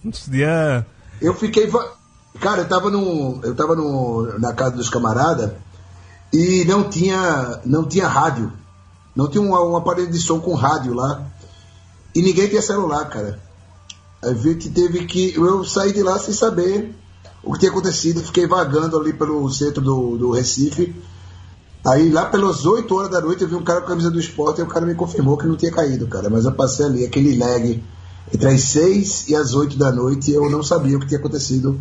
Esse 0.06 0.30
dia. 0.30 0.86
Eu 1.22 1.34
fiquei. 1.34 1.68
va- 1.68 1.94
Cara, 2.40 2.62
eu 2.62 2.68
tava, 2.68 2.90
no, 2.90 3.40
eu 3.44 3.54
tava 3.56 3.76
no, 3.76 4.38
na 4.40 4.54
casa 4.54 4.76
dos 4.76 4.90
camaradas 4.90 5.52
e 6.32 6.64
não 6.66 6.84
tinha, 6.90 7.60
não 7.66 7.86
tinha 7.86 8.08
rádio. 8.08 8.52
Não 9.16 9.28
tinha 9.28 9.42
um, 9.42 9.52
um 9.52 9.76
aparelho 9.76 10.10
de 10.10 10.18
som 10.20 10.40
com 10.40 10.54
rádio 10.54 10.94
lá. 10.94 11.24
E 12.14 12.22
ninguém 12.22 12.48
tinha 12.48 12.62
celular, 12.62 13.06
cara. 13.06 13.40
A 14.22 14.34
gente 14.34 14.70
teve 14.70 15.06
que. 15.06 15.36
Eu 15.36 15.64
saí 15.64 15.94
de 15.94 16.04
lá 16.04 16.20
sem 16.20 16.34
saber 16.34 16.94
o 17.44 17.54
que 17.54 17.60
tinha 17.60 17.72
acontecido. 17.72 18.22
Fiquei 18.22 18.48
vagando 18.48 19.00
ali 19.00 19.14
pelo 19.14 19.50
centro 19.50 19.82
do, 19.82 20.18
do 20.18 20.32
Recife. 20.32 20.94
Aí 21.86 22.12
lá 22.12 22.26
pelas 22.26 22.66
8 22.66 22.96
horas 22.96 23.10
da 23.10 23.20
noite 23.20 23.42
eu 23.42 23.48
vi 23.48 23.56
um 23.56 23.64
cara 23.64 23.82
com 23.82 23.88
a 23.88 23.90
camisa 23.90 24.12
do 24.12 24.20
esporte 24.20 24.60
e 24.60 24.64
o 24.64 24.68
cara 24.68 24.86
me 24.86 24.94
confirmou 24.94 25.36
que 25.36 25.48
não 25.48 25.56
tinha 25.56 25.72
caído, 25.72 26.08
cara. 26.08 26.30
Mas 26.30 26.46
eu 26.46 26.52
passei 26.52 26.86
ali, 26.86 27.06
aquele 27.06 27.36
lag 27.38 27.84
entre 28.34 28.48
as 28.48 28.62
6 28.62 29.30
e 29.30 29.36
as 29.36 29.54
8 29.56 29.78
da 29.78 29.92
noite 29.92 30.32
eu 30.32 30.48
não 30.50 30.62
sabia 30.62 30.96
o 30.96 31.00
que 31.00 31.08
tinha 31.08 31.20
acontecido. 31.20 31.80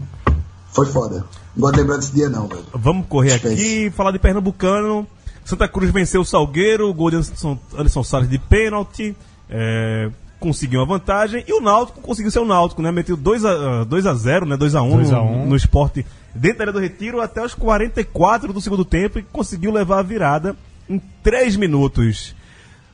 Foi 0.72 0.86
foda. 0.86 1.26
Não 1.54 1.62
gosto 1.62 1.74
de 1.74 1.80
lembrar 1.80 1.96
desse 1.98 2.12
dia 2.12 2.30
não, 2.30 2.46
velho. 2.46 2.64
Vamos 2.72 3.06
correr 3.08 3.34
Esquece. 3.34 3.54
aqui, 3.54 3.90
falar 3.90 4.12
de 4.12 4.18
Pernambucano. 4.18 5.06
Santa 5.44 5.68
Cruz 5.68 5.90
venceu 5.90 6.20
o 6.20 6.24
Salgueiro, 6.24 6.92
gol 6.94 7.10
de 7.10 7.16
Anderson, 7.16 7.58
Anderson 7.74 8.04
Salles 8.04 8.30
de 8.30 8.38
pênalti. 8.38 9.16
É, 9.50 10.10
conseguiu 10.38 10.80
uma 10.80 10.86
vantagem. 10.86 11.44
E 11.46 11.52
o 11.52 11.60
Náutico 11.60 12.00
conseguiu 12.00 12.30
ser 12.30 12.38
o 12.38 12.44
Náutico, 12.44 12.80
né? 12.80 12.90
Meteu 12.90 13.16
2x0, 13.16 13.84
2 13.84 14.06
a 14.06 14.14
0, 14.14 14.46
né? 14.46 14.56
2x1 14.56 14.90
2 14.90 15.12
a 15.12 15.16
no, 15.16 15.22
1. 15.22 15.46
no 15.46 15.56
esporte 15.56 16.06
dentro 16.34 16.58
da 16.58 16.62
área 16.64 16.72
do 16.72 16.78
Retiro 16.78 17.20
até 17.20 17.42
os 17.44 17.54
44 17.54 18.52
do 18.52 18.60
segundo 18.60 18.84
tempo 18.84 19.18
e 19.18 19.22
conseguiu 19.22 19.72
levar 19.72 19.98
a 19.98 20.02
virada 20.02 20.56
em 20.88 21.00
3 21.22 21.56
minutos. 21.56 22.34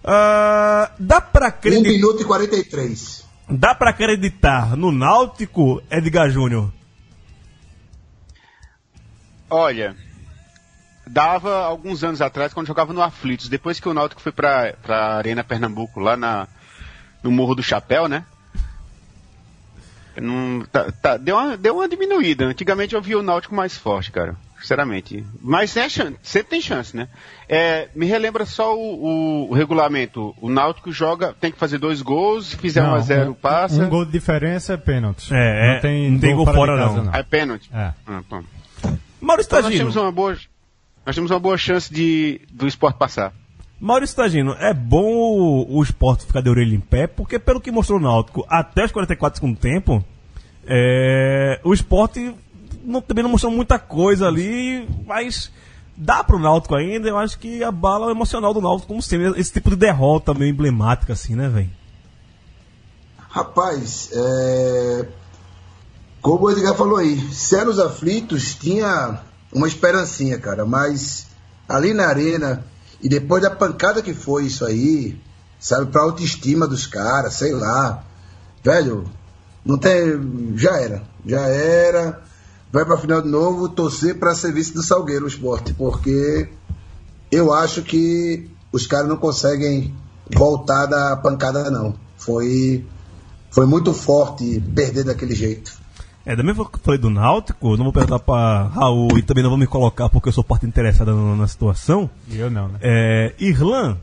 Ah, 0.03 0.91
dá 0.99 1.21
pra 1.21 1.47
1 1.47 1.49
acreditar. 1.49 1.89
minuto 1.91 2.23
e 2.23 2.25
43. 2.25 3.25
Dá 3.49 3.75
pra 3.75 3.91
acreditar 3.91 4.77
no 4.77 4.91
Náutico, 4.91 5.81
Edgar 5.91 6.31
Júnior? 6.31 6.73
Olha, 9.49 9.95
dava 11.07 11.65
alguns 11.65 12.03
anos 12.05 12.21
atrás, 12.21 12.53
quando 12.53 12.67
jogava 12.67 12.93
no 12.93 13.03
Aflitos, 13.03 13.49
depois 13.49 13.79
que 13.81 13.89
o 13.89 13.95
Náutico 13.95 14.21
foi 14.21 14.33
pra, 14.33 14.73
pra 14.83 15.15
Arena 15.17 15.45
Pernambuco, 15.45 16.01
lá 16.01 16.17
na, 16.17 16.49
no 17.23 17.31
Morro 17.31 17.55
do 17.55 17.63
Chapéu, 17.63 18.09
né? 18.09 18.25
Não, 20.21 20.65
tá- 20.73 20.91
tá- 20.91 21.17
deu, 21.19 21.37
uma, 21.37 21.57
deu 21.57 21.77
uma 21.77 21.89
diminuída. 21.89 22.47
Antigamente 22.47 22.95
eu 22.95 23.03
via 23.03 23.19
o 23.19 23.23
Náutico 23.23 23.55
mais 23.55 23.77
forte, 23.77 24.11
cara. 24.11 24.35
Sinceramente. 24.59 25.23
Mas 25.43 25.75
tem 25.75 25.89
chance, 25.91 26.17
sempre 26.23 26.49
tem 26.49 26.61
chance, 26.63 26.97
né? 26.97 27.09
É, 27.47 27.89
me 27.95 28.07
relembra 28.07 28.47
só 28.47 28.75
o, 28.75 28.81
o- 29.05 29.51
o 29.51 29.55
regulamento. 29.55 30.35
O 30.41 30.49
Náutico 30.49 30.91
joga, 30.91 31.35
tem 31.39 31.53
que 31.53 31.59
fazer 31.59 31.77
dois 31.77 32.01
gols, 32.01 32.47
se 32.47 32.57
fizer 32.57 32.83
Não, 32.83 32.93
1 32.93 32.95
a 32.95 33.01
0 33.01 33.31
um, 33.33 33.35
passa. 33.35 33.85
Um 33.85 33.89
gol 33.91 34.07
de 34.07 34.13
diferença 34.13 34.73
é 34.73 34.77
pênalti. 34.79 35.29
É, 35.35 35.75
não 35.75 35.81
tem, 35.83 36.11
não 36.11 36.19
tem 36.19 36.35
gol 36.35 36.47
fora, 36.47 36.73
de 36.73 36.83
casa, 36.83 37.03
não. 37.03 37.15
É 37.15 37.23
pênalti. 37.23 37.71
É. 37.73 37.93
Ah. 38.07 38.23
Maurício 39.21 39.49
Então 39.49 39.63
nós 39.63 39.73
temos 39.75 39.97
uma 39.97 40.11
boa, 40.11 40.35
nós 41.07 41.15
temos 41.15 41.31
uma 41.31 41.39
boa 41.39 41.57
chance 41.57 41.93
de 41.93 42.41
do 42.53 42.67
esporte 42.67 42.99
passar. 42.99 43.33
Maurício 43.79 44.17
Tagino, 44.17 44.57
é 44.59 44.75
bom 44.75 45.05
o, 45.05 45.79
o 45.79 45.83
esporte 45.83 46.27
ficar 46.27 46.41
de 46.41 46.49
orelha 46.51 46.75
em 46.75 46.81
pé, 46.81 47.07
porque 47.07 47.39
pelo 47.39 47.61
que 47.61 47.71
mostrou 47.71 47.99
o 47.99 48.03
Náutico 48.03 48.45
até 48.49 48.85
os 48.85 48.91
44 48.93 49.39
segundos 49.39 49.61
tempo, 49.61 50.03
é, 50.67 51.61
o 51.63 51.73
esporte 51.75 52.35
não- 52.83 53.03
também 53.03 53.23
não 53.23 53.31
mostrou 53.31 53.53
muita 53.53 53.79
coisa 53.79 54.27
ali, 54.27 54.89
mas 55.07 55.53
dá 55.95 56.25
pro 56.25 56.39
Náutico 56.39 56.75
ainda, 56.75 57.09
eu 57.09 57.19
acho 57.19 57.39
que 57.39 57.63
abala 57.63 58.07
o 58.07 58.11
emocional 58.11 58.55
do 58.55 58.63
Náutico, 58.63 58.89
como 58.89 59.03
sempre, 59.03 59.39
esse 59.39 59.53
tipo 59.53 59.71
de 59.71 59.77
derrota 59.77 60.33
meio 60.33 60.51
emblemática 60.51 61.13
assim, 61.13 61.35
né, 61.37 61.49
velho? 61.49 61.71
Rapaz, 63.29 64.11
é... 64.15 65.07
como 66.23 66.47
o 66.47 66.51
Edgar 66.51 66.75
falou 66.75 66.97
aí, 66.97 67.19
Celos 67.33 67.79
Aflitos 67.79 68.55
tinha 68.55 69.21
uma 69.53 69.69
esperancinha, 69.69 70.39
cara, 70.39 70.65
mas 70.65 71.27
ali 71.69 71.93
na 71.93 72.07
arena, 72.07 72.65
e 73.03 73.09
depois 73.09 73.43
da 73.43 73.51
pancada 73.51 74.03
que 74.03 74.15
foi 74.15 74.47
isso 74.47 74.65
aí, 74.65 75.21
sabe, 75.59 75.91
pra 75.91 76.03
autoestima 76.03 76.67
dos 76.67 76.87
caras, 76.87 77.35
sei 77.35 77.53
lá, 77.53 78.05
velho, 78.63 79.09
não 79.65 79.77
tem. 79.77 80.55
Já 80.57 80.81
era, 80.81 81.03
já 81.25 81.41
era. 81.41 82.23
vai 82.73 82.85
pra 82.85 82.97
final 82.97 83.21
de 83.21 83.29
novo, 83.29 83.69
torcer 83.69 84.19
pra 84.19 84.35
serviço 84.35 84.75
do 84.75 84.83
Salgueiro 84.83 85.25
o 85.25 85.29
esporte, 85.29 85.75
porque 85.75 86.49
eu 87.31 87.53
acho 87.53 87.83
que 87.83 88.49
os 88.73 88.87
caras 88.87 89.09
não 89.09 89.17
conseguem 89.17 89.95
voltar 90.35 90.87
da 90.87 91.17
pancada, 91.17 91.71
não. 91.71 91.95
Foi, 92.17 92.87
foi 93.51 93.67
muito 93.67 93.93
forte 93.93 94.61
perder 94.75 95.05
daquele 95.05 95.35
jeito. 95.35 95.86
É, 96.27 96.35
da 96.35 96.43
mesma 96.43 96.69
que 96.69 96.75
eu 96.75 96.81
falei 96.81 96.99
do 96.99 97.09
Náutico, 97.09 97.77
não 97.77 97.85
vou 97.85 97.93
perguntar 97.93 98.19
pra 98.19 98.65
Raul 98.65 99.17
e 99.17 99.23
também 99.23 99.45
não 99.45 99.51
vou 99.51 99.59
me 99.59 99.67
colocar 99.67 100.09
porque 100.09 100.29
eu 100.29 100.33
sou 100.33 100.43
parte 100.43 100.67
interessada 100.67 101.15
na, 101.15 101.37
na 101.37 101.47
situação. 101.47 102.11
E 102.29 102.37
eu 102.37 102.51
não, 102.51 102.67
né? 102.67 102.81
É, 102.83 103.33
Irlan, 103.39 103.97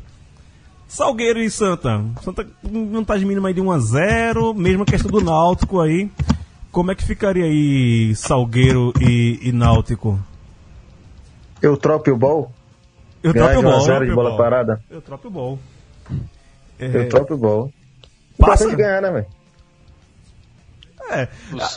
Salgueiro 0.88 1.42
e 1.42 1.52
Santa. 1.52 2.02
Santa 2.22 2.48
não 2.64 3.04
tá 3.04 3.18
de 3.18 3.26
mínima 3.26 3.50
aí 3.50 3.54
de 3.54 3.60
1 3.60 3.72
a 3.72 3.80
0 3.80 4.54
mesma 4.54 4.86
questão 4.86 5.12
do 5.12 5.20
Náutico 5.20 5.82
aí. 5.82 6.10
Como 6.72 6.92
é 6.92 6.96
que 6.96 7.04
ficaria 7.04 7.44
aí 7.44 8.16
Salgueiro 8.16 8.94
e, 9.02 9.40
e 9.42 9.52
Náutico? 9.52 10.18
Eu 11.62 11.76
troco 11.76 12.10
o 12.10 12.16
bol? 12.16 12.54
Eu 13.22 13.34
troco 13.34 13.56
o 13.56 13.60
de 13.60 13.66
1 13.66 13.70
a 13.70 13.72
bol. 13.74 13.82
0 13.82 14.06
de 14.06 14.16
bola 14.16 14.38
parada? 14.38 14.82
Eu 14.90 15.02
troco 15.02 15.28
o 15.28 15.32
bol. 15.32 15.60
Eu 16.80 17.10
troco 17.10 17.34
o 17.34 17.38
bol. 17.38 17.74
Passa. 18.38 18.64
Passa 18.64 18.70
de 18.70 18.76
ganhar, 18.78 19.02
né, 19.02 19.12
velho? 19.12 19.43
É, 21.14 21.28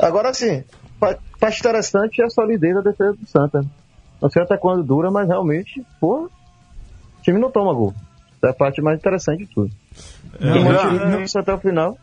Agora 0.01 0.32
sim, 0.34 0.64
pa- 0.99 1.16
parte 1.41 1.61
interessante 1.61 2.20
é 2.22 2.24
a 2.24 2.30
solidez 2.30 2.74
da 2.74 2.80
defesa 2.80 3.12
do 3.12 3.26
Santa. 3.26 3.64
Não 4.20 4.30
sei 4.30 4.43
até 4.43 4.57
quando 4.57 4.82
dura, 4.82 5.11
mas 5.11 5.28
realmente, 5.28 5.84
pô, 6.01 6.24
o 6.24 7.22
time 7.22 7.39
não 7.39 7.51
toma 7.51 7.72
gol. 7.74 7.95
Essa 8.39 8.47
é 8.49 8.51
a 8.51 8.55
parte 8.55 8.80
mais 8.82 8.99
interessante 8.99 9.45
de 9.45 9.47
tudo. 9.55 9.70
Não, 10.41 10.53
Tomou 10.55 10.72
não, 10.72 11.41
até 11.41 11.53
o 11.55 11.59
final. 11.59 11.99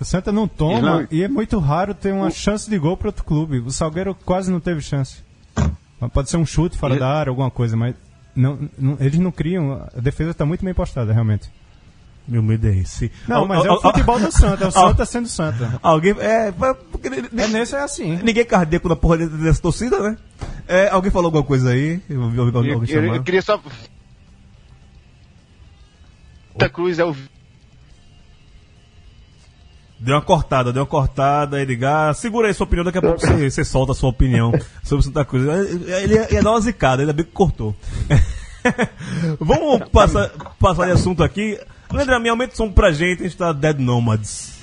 O 0.00 0.04
Santa 0.04 0.30
não 0.30 0.46
toma 0.46 1.08
e 1.10 1.22
é 1.24 1.28
muito 1.28 1.58
raro 1.58 1.92
ter 1.94 2.12
uma 2.12 2.30
chance 2.30 2.70
de 2.70 2.78
gol 2.78 2.96
para 2.96 3.08
outro 3.08 3.24
clube. 3.24 3.58
O 3.58 3.70
Salgueiro 3.70 4.14
quase 4.14 4.50
não 4.50 4.60
teve 4.60 4.80
chance. 4.80 5.22
Pode 6.12 6.30
ser 6.30 6.36
um 6.36 6.46
chute 6.46 6.78
fora 6.78 6.96
da 6.96 7.08
área, 7.08 7.30
alguma 7.30 7.50
coisa, 7.50 7.76
mas 7.76 7.96
não, 8.34 8.68
não- 8.78 8.96
eles 9.00 9.18
não 9.18 9.32
criam. 9.32 9.84
A 9.96 10.00
defesa 10.00 10.30
está 10.30 10.46
muito 10.46 10.64
bem 10.64 10.72
postada, 10.72 11.12
realmente. 11.12 11.50
Meu 12.28 12.42
medo 12.42 12.66
é 12.68 12.76
esse. 12.76 13.10
Não, 13.26 13.46
mas 13.46 13.64
é 13.64 13.70
o 13.72 13.80
futebol 13.80 14.20
do 14.20 14.30
Santa, 14.30 14.64
é 14.64 14.66
o 14.68 14.70
Santa 14.72 15.04
sendo 15.06 15.26
Santa. 15.28 15.78
Alguém. 15.82 16.14
É, 16.20 16.48
É 16.52 17.46
nesse 17.48 17.74
é 17.74 17.80
assim. 17.80 18.16
ninguém 18.22 18.44
cardíaco 18.44 18.88
na 18.88 18.94
porra 18.96 19.16
dessa 19.18 19.36
dessa 19.36 19.62
torcida, 19.62 19.98
né? 20.00 20.16
É, 20.66 20.88
alguém 20.90 21.10
falou 21.10 21.26
alguma 21.28 21.42
coisa 21.42 21.70
aí? 21.70 22.00
Eu 22.08 22.20
ouvi 22.22 22.38
ouvi 22.38 22.56
alguém 22.56 22.72
Eu, 22.72 22.80
eu- 22.80 22.86
chamar. 22.86 23.16
eu 23.16 23.22
queria 23.22 23.40
só. 23.42 23.58
Santa 26.52 26.68
Cruz 26.68 26.98
é 26.98 27.04
o. 27.04 27.16
Deu 30.00 30.14
uma 30.14 30.22
cortada, 30.22 30.72
deu 30.72 30.82
uma 30.82 30.88
cortada, 30.88 31.60
Edgar. 31.60 32.14
Segura 32.14 32.46
aí 32.46 32.54
sua 32.54 32.64
opinião, 32.66 32.84
daqui 32.84 32.98
a 32.98 33.02
pouco 33.02 33.18
você, 33.20 33.50
você 33.50 33.64
solta 33.64 33.92
a 33.92 33.94
sua 33.94 34.10
opinião 34.10 34.52
sobre 34.84 35.04
Santa 35.04 35.24
Cruz. 35.24 35.44
Ele 35.44 36.14
ia, 36.14 36.34
ia 36.34 36.42
dar 36.42 36.50
uma 36.52 36.60
zicada, 36.60 37.02
ainda 37.02 37.12
bem 37.12 37.24
que 37.24 37.32
cortou. 37.32 37.74
Vamos 39.40 39.88
passar, 39.88 40.28
passar 40.60 40.86
de 40.86 40.92
assunto 40.92 41.22
aqui. 41.24 41.58
Leandro, 41.92 42.20
me 42.20 42.28
aumenta 42.28 42.52
o 42.54 42.56
som 42.56 42.70
pra 42.70 42.92
gente, 42.92 43.20
a 43.20 43.24
gente 43.24 43.36
tá 43.36 43.52
Dead 43.52 43.78
Nomads. 43.78 44.58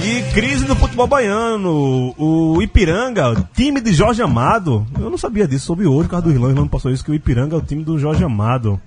E 0.00 0.22
crise 0.32 0.66
no 0.66 0.76
futebol 0.76 1.06
baiano. 1.06 2.14
O 2.16 2.62
Ipiranga, 2.62 3.30
o 3.30 3.48
time 3.52 3.80
de 3.80 3.92
Jorge 3.92 4.22
Amado. 4.22 4.86
Eu 4.98 5.10
não 5.10 5.18
sabia 5.18 5.46
disso, 5.46 5.66
soube 5.66 5.86
hoje, 5.86 6.04
por 6.04 6.12
causa 6.12 6.26
do. 6.26 6.30
O 6.30 6.48
Irlão 6.48 6.68
passou 6.68 6.90
isso, 6.90 7.04
que 7.04 7.10
o 7.10 7.14
Ipiranga 7.14 7.56
é 7.56 7.58
o 7.58 7.62
time 7.62 7.82
do 7.82 7.98
Jorge 7.98 8.22
Amado. 8.22 8.80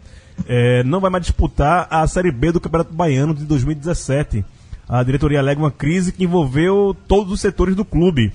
É, 0.48 0.84
não 0.84 1.00
vai 1.00 1.12
mais 1.12 1.26
disputar 1.26 1.86
a 1.92 2.08
Série 2.08 2.32
B 2.32 2.54
do 2.54 2.62
Campeonato 2.62 2.94
Baiano 2.94 3.36
de 3.36 3.44
2017. 3.44 4.44
A 4.88 5.04
diretoria 5.04 5.40
alega 5.40 5.60
uma 5.60 5.70
crise 5.70 6.12
que 6.12 6.24
envolveu 6.24 6.96
todos 7.08 7.34
os 7.34 7.42
setores 7.42 7.76
do 7.76 7.86
clube. 7.86 8.32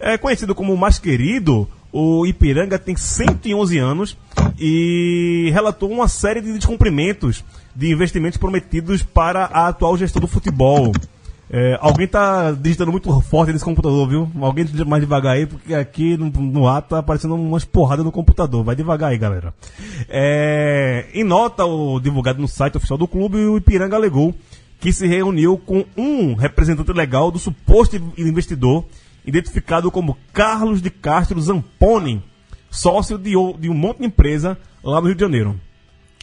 É 0.00 0.16
conhecido 0.16 0.54
como 0.54 0.72
o 0.72 0.78
mais 0.78 0.98
querido, 0.98 1.68
o 1.92 2.26
Ipiranga 2.26 2.78
tem 2.78 2.96
111 2.96 3.78
anos 3.78 4.16
e 4.58 5.50
relatou 5.52 5.90
uma 5.90 6.08
série 6.08 6.40
de 6.40 6.52
descumprimentos 6.52 7.44
de 7.76 7.92
investimentos 7.92 8.38
prometidos 8.38 9.02
para 9.02 9.44
a 9.44 9.68
atual 9.68 9.96
gestão 9.96 10.20
do 10.20 10.26
futebol. 10.26 10.92
É, 11.52 11.76
alguém 11.80 12.06
tá 12.06 12.52
digitando 12.52 12.92
muito 12.92 13.20
forte 13.22 13.52
nesse 13.52 13.64
computador, 13.64 14.08
viu? 14.08 14.30
Alguém 14.40 14.64
mais 14.86 15.02
devagar 15.02 15.34
aí, 15.34 15.46
porque 15.46 15.74
aqui 15.74 16.16
no, 16.16 16.30
no 16.30 16.68
ar 16.68 16.80
tá 16.80 16.98
aparecendo 16.98 17.34
umas 17.34 17.64
porradas 17.64 18.04
no 18.04 18.12
computador. 18.12 18.62
Vai 18.62 18.76
devagar 18.76 19.10
aí, 19.10 19.18
galera. 19.18 19.52
É, 20.08 21.06
em 21.12 21.24
nota 21.24 21.64
o, 21.64 21.98
divulgado 21.98 22.40
no 22.40 22.46
site 22.46 22.76
oficial 22.76 22.96
do 22.96 23.08
clube, 23.08 23.36
o 23.36 23.56
Ipiranga 23.56 23.96
alegou 23.96 24.32
que 24.78 24.92
se 24.92 25.06
reuniu 25.06 25.58
com 25.58 25.84
um 25.96 26.34
representante 26.34 26.92
legal 26.92 27.30
do 27.30 27.38
suposto 27.38 27.96
investidor, 28.16 28.84
identificado 29.30 29.90
como 29.90 30.16
Carlos 30.32 30.82
de 30.82 30.90
Castro 30.90 31.40
Zamponi, 31.40 32.22
sócio 32.70 33.16
de, 33.16 33.36
um 33.36 33.74
monte 33.74 33.98
de 34.00 34.06
empresa 34.06 34.58
lá 34.84 35.00
no 35.00 35.06
Rio 35.06 35.14
de 35.16 35.20
Janeiro. 35.22 35.58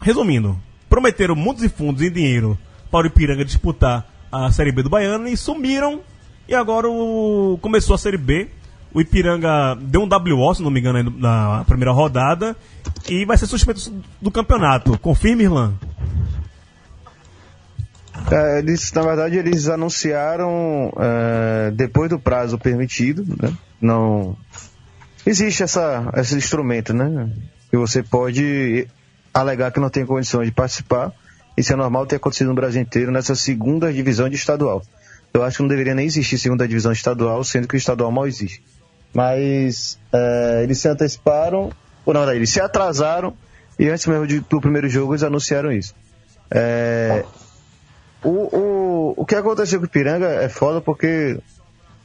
Resumindo, 0.02 0.58
prometeram 0.90 1.36
mundos 1.36 1.64
e 1.64 1.70
fundos 1.70 2.02
em 2.02 2.12
dinheiro 2.12 2.58
para 2.92 3.06
o 3.06 3.08
Ipiranga 3.08 3.44
disputar 3.44 4.06
a 4.32 4.52
Série 4.52 4.72
B 4.72 4.84
do 4.84 4.90
Baiano 4.90 5.28
e 5.28 5.36
sumiram. 5.36 6.02
E 6.48 6.54
agora 6.56 6.88
o- 6.88 7.58
começou 7.62 7.96
a 7.96 7.98
Série 7.98 8.18
B. 8.18 8.50
O 8.94 9.02
Ipiranga 9.02 9.76
deu 9.82 10.02
um 10.02 10.08
WO, 10.08 10.54
se 10.56 10.64
não 10.64 10.72
me 10.72 10.80
engano, 10.80 11.10
na 11.18 11.64
primeira 11.66 11.92
rodada. 11.92 12.56
E 13.10 13.26
vai 13.26 13.38
ser 13.38 13.46
suspenso 13.48 13.94
do 14.22 14.32
campeonato. 14.32 14.98
Confirme, 15.00 15.44
Irlan? 15.44 15.74
É, 18.30 18.60
eles, 18.60 18.92
na 18.92 19.02
verdade, 19.04 19.38
eles 19.38 19.68
anunciaram 19.70 20.92
é, 21.00 21.72
depois 21.72 22.10
do 22.10 22.20
prazo 22.20 22.58
permitido, 22.58 23.24
né? 23.42 23.54
Não 23.80 24.36
existe 25.26 25.64
essa, 25.64 26.12
esse 26.16 26.36
instrumento, 26.36 26.94
né? 26.94 27.30
Que 27.70 27.78
você 27.78 28.04
pode 28.04 28.88
alegar 29.34 29.72
que 29.72 29.80
não 29.80 29.90
tem 29.90 30.06
condições 30.06 30.48
de 30.48 30.52
participar. 30.52 31.12
Isso 31.56 31.72
é 31.72 31.76
normal 31.76 32.06
ter 32.06 32.18
acontecido 32.18 32.48
no 32.48 32.56
Brasil 32.56 32.82
inteiro 32.82 33.12
nessa 33.12 33.36
segunda 33.36 33.92
divisão 33.94 34.28
de 34.30 34.36
estadual. 34.36 34.82
Eu 35.34 35.44
acho 35.44 35.58
que 35.58 35.64
não 35.64 35.70
deveria 35.70 35.96
nem 35.96 36.06
existir 36.06 36.38
segunda 36.38 36.68
divisão 36.68 36.92
estadual, 36.92 37.44
sendo 37.44 37.68
que 37.68 37.76
o 37.76 37.78
estadual 37.78 38.12
mal 38.12 38.28
existe. 38.28 38.62
Mas 39.14 39.98
é, 40.12 40.62
eles 40.64 40.80
se 40.80 40.88
anteciparam, 40.88 41.72
ou 42.06 42.14
verdade, 42.20 42.40
eles 42.40 42.50
se 42.50 42.60
atrasaram 42.60 43.34
e 43.80 43.88
antes 43.90 44.06
mesmo 44.06 44.28
de- 44.28 44.40
do 44.42 44.60
primeiro 44.62 44.90
jogo 44.90 45.14
eles 45.14 45.24
anunciaram 45.24 45.72
isso. 45.72 45.94
É, 46.52 47.24
o, 48.28 48.58
o, 48.58 49.14
o 49.16 49.26
que 49.26 49.36
aconteceu 49.36 49.80
com 49.80 49.86
o 49.86 49.88
Ipiranga 49.88 50.28
é 50.28 50.50
foda 50.50 50.82
porque 50.82 51.40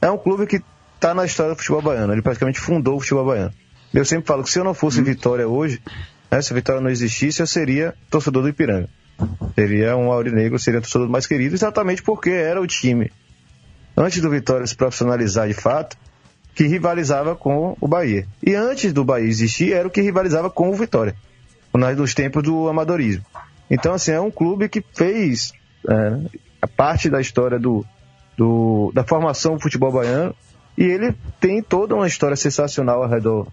é 0.01 0.09
um 0.09 0.17
clube 0.17 0.47
que 0.47 0.61
tá 0.97 1.13
na 1.13 1.25
história 1.25 1.53
do 1.53 1.57
futebol 1.57 1.81
baiano. 1.81 2.13
Ele 2.13 2.21
praticamente 2.21 2.61
fundou 2.61 2.95
o 2.95 2.99
futebol 3.01 3.25
baiano. 3.25 3.53
Eu 3.93 4.05
sempre 4.05 4.25
falo 4.25 4.41
que 4.41 4.49
se 4.49 4.57
eu 4.57 4.63
não 4.63 4.73
fosse 4.73 5.01
Vitória 5.01 5.45
hoje, 5.47 5.81
né, 6.31 6.41
se 6.41 6.53
a 6.53 6.55
Vitória 6.55 6.81
não 6.81 6.89
existisse, 6.89 7.41
eu 7.41 7.47
seria 7.47 7.93
torcedor 8.09 8.41
do 8.41 8.49
Ipiranga. 8.49 8.87
Seria 9.53 9.97
um 9.97 10.11
aurinegro, 10.11 10.57
seria 10.57 10.79
o 10.79 10.81
torcedor 10.81 11.09
mais 11.09 11.27
querido, 11.27 11.55
exatamente 11.55 12.01
porque 12.01 12.29
era 12.29 12.61
o 12.61 12.65
time, 12.65 13.11
antes 13.95 14.21
do 14.21 14.29
Vitória 14.29 14.65
se 14.65 14.75
profissionalizar 14.75 15.47
de 15.47 15.53
fato, 15.53 15.97
que 16.55 16.65
rivalizava 16.67 17.35
com 17.35 17.75
o 17.79 17.87
Bahia. 17.87 18.25
E 18.41 18.55
antes 18.55 18.93
do 18.93 19.03
Bahia 19.03 19.27
existir, 19.27 19.73
era 19.73 19.87
o 19.87 19.91
que 19.91 20.01
rivalizava 20.01 20.49
com 20.49 20.69
o 20.69 20.73
Vitória, 20.73 21.15
nós 21.73 21.97
dos 21.97 22.13
tempos 22.13 22.43
do 22.43 22.69
amadorismo. 22.69 23.25
Então, 23.69 23.93
assim, 23.93 24.11
é 24.11 24.21
um 24.21 24.31
clube 24.31 24.69
que 24.69 24.83
fez 24.93 25.53
é, 25.89 26.17
a 26.61 26.67
parte 26.67 27.09
da 27.09 27.19
história 27.19 27.59
do, 27.59 27.85
do- 28.37 28.91
da 28.93 29.03
formação 29.03 29.55
do 29.55 29.61
futebol 29.61 29.91
baiano 29.91 30.35
e 30.77 30.83
ele 30.83 31.13
tem 31.39 31.61
toda 31.61 31.93
uma 31.95 32.07
história 32.07 32.35
sensacional 32.35 33.03
ao 33.03 33.09
redor 33.09 33.47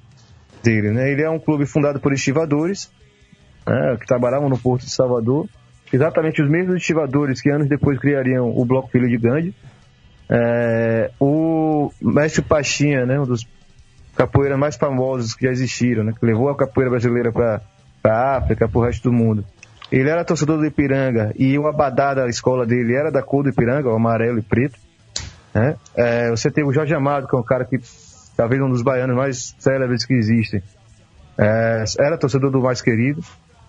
dele. 0.62 0.90
Né? 0.90 1.10
Ele 1.10 1.22
é 1.22 1.30
um 1.30 1.38
clube 1.38 1.66
fundado 1.66 2.00
por 2.00 2.12
estivadores 2.12 2.90
né, 3.66 3.96
que 4.00 4.06
trabalhavam 4.06 4.48
no 4.48 4.58
Porto 4.58 4.84
de 4.84 4.90
Salvador, 4.90 5.46
exatamente 5.92 6.40
os 6.40 6.48
mesmos 6.48 6.76
estivadores 6.76 7.40
que 7.40 7.50
anos 7.50 7.68
depois 7.68 7.98
criariam 7.98 8.48
o 8.56 8.64
Bloco 8.64 8.88
Filho 8.90 9.08
de 9.08 9.16
Gandhi. 9.16 9.54
É, 10.28 11.10
o 11.18 11.90
mestre 12.00 12.40
Pachinha, 12.42 13.04
né, 13.04 13.18
um 13.18 13.26
dos 13.26 13.46
capoeiras 14.14 14.58
mais 14.58 14.76
famosos 14.76 15.34
que 15.34 15.44
já 15.44 15.50
existiram, 15.50 16.04
né, 16.04 16.12
que 16.18 16.24
levou 16.24 16.48
a 16.48 16.56
capoeira 16.56 16.90
brasileira 16.90 17.32
para 17.32 17.60
a 18.04 18.36
África, 18.36 18.68
para 18.68 18.78
o 18.78 18.82
resto 18.84 19.10
do 19.10 19.12
mundo. 19.12 19.44
Ele 19.90 20.08
era 20.08 20.24
torcedor 20.24 20.58
do 20.58 20.66
Ipiranga 20.66 21.32
e 21.36 21.58
o 21.58 21.66
abadá 21.66 22.14
da 22.14 22.28
escola 22.28 22.64
dele 22.64 22.94
era 22.94 23.10
da 23.10 23.22
cor 23.22 23.42
do 23.42 23.48
Ipiranga, 23.48 23.88
o 23.88 23.94
amarelo 23.94 24.38
e 24.38 24.42
preto. 24.42 24.78
Né? 25.52 25.76
É, 25.96 26.30
você 26.30 26.50
teve 26.50 26.68
o 26.68 26.72
Jorge 26.72 26.94
Amado, 26.94 27.26
que 27.26 27.34
é 27.34 27.38
um 27.38 27.42
cara 27.42 27.64
que 27.64 27.78
talvez 28.36 28.60
um 28.62 28.70
dos 28.70 28.82
baianos 28.82 29.16
mais 29.16 29.54
célebres 29.58 30.04
que 30.04 30.14
existem. 30.14 30.62
É, 31.36 31.84
era 31.98 32.16
torcedor 32.16 32.50
do 32.50 32.60
mais 32.60 32.80
querido. 32.80 33.20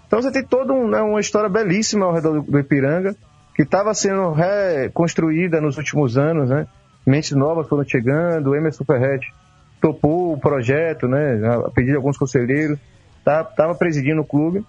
Então 0.05 0.21
você 0.21 0.31
tem 0.31 0.43
toda 0.43 0.73
um, 0.73 0.89
né, 0.89 1.01
uma 1.01 1.19
história 1.19 1.49
belíssima 1.49 2.05
ao 2.05 2.13
redor 2.13 2.33
do, 2.33 2.51
do 2.51 2.59
Ipiranga, 2.59 3.15
que 3.55 3.63
estava 3.63 3.93
sendo 3.93 4.31
reconstruída 4.31 5.59
nos 5.59 5.77
últimos 5.77 6.17
anos, 6.17 6.49
né? 6.49 6.67
Mentes 7.05 7.31
novas 7.31 7.67
foram 7.67 7.83
chegando, 7.83 8.51
o 8.51 8.55
Emerson 8.55 8.83
Ferretti 8.83 9.33
topou 9.81 10.33
o 10.33 10.39
projeto, 10.39 11.07
né? 11.07 11.39
A 11.47 11.69
pedido 11.71 11.91
de 11.91 11.97
alguns 11.97 12.17
conselheiros, 12.17 12.77
estava 13.17 13.73
presidindo 13.75 14.21
o 14.21 14.25
clube. 14.25 14.63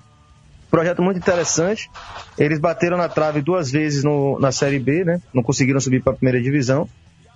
Projeto 0.73 1.03
muito 1.03 1.19
interessante. 1.19 1.89
Eles 2.37 2.59
bateram 2.59 2.97
na 2.97 3.09
trave 3.09 3.41
duas 3.43 3.71
vezes 3.71 4.03
no, 4.03 4.41
na 4.41 4.51
Série 4.51 4.79
B, 4.79 5.05
né? 5.05 5.21
Não 5.33 5.43
conseguiram 5.43 5.79
subir 5.79 6.03
para 6.03 6.15
a 6.15 6.17
primeira 6.17 6.43
divisão. 6.43 6.89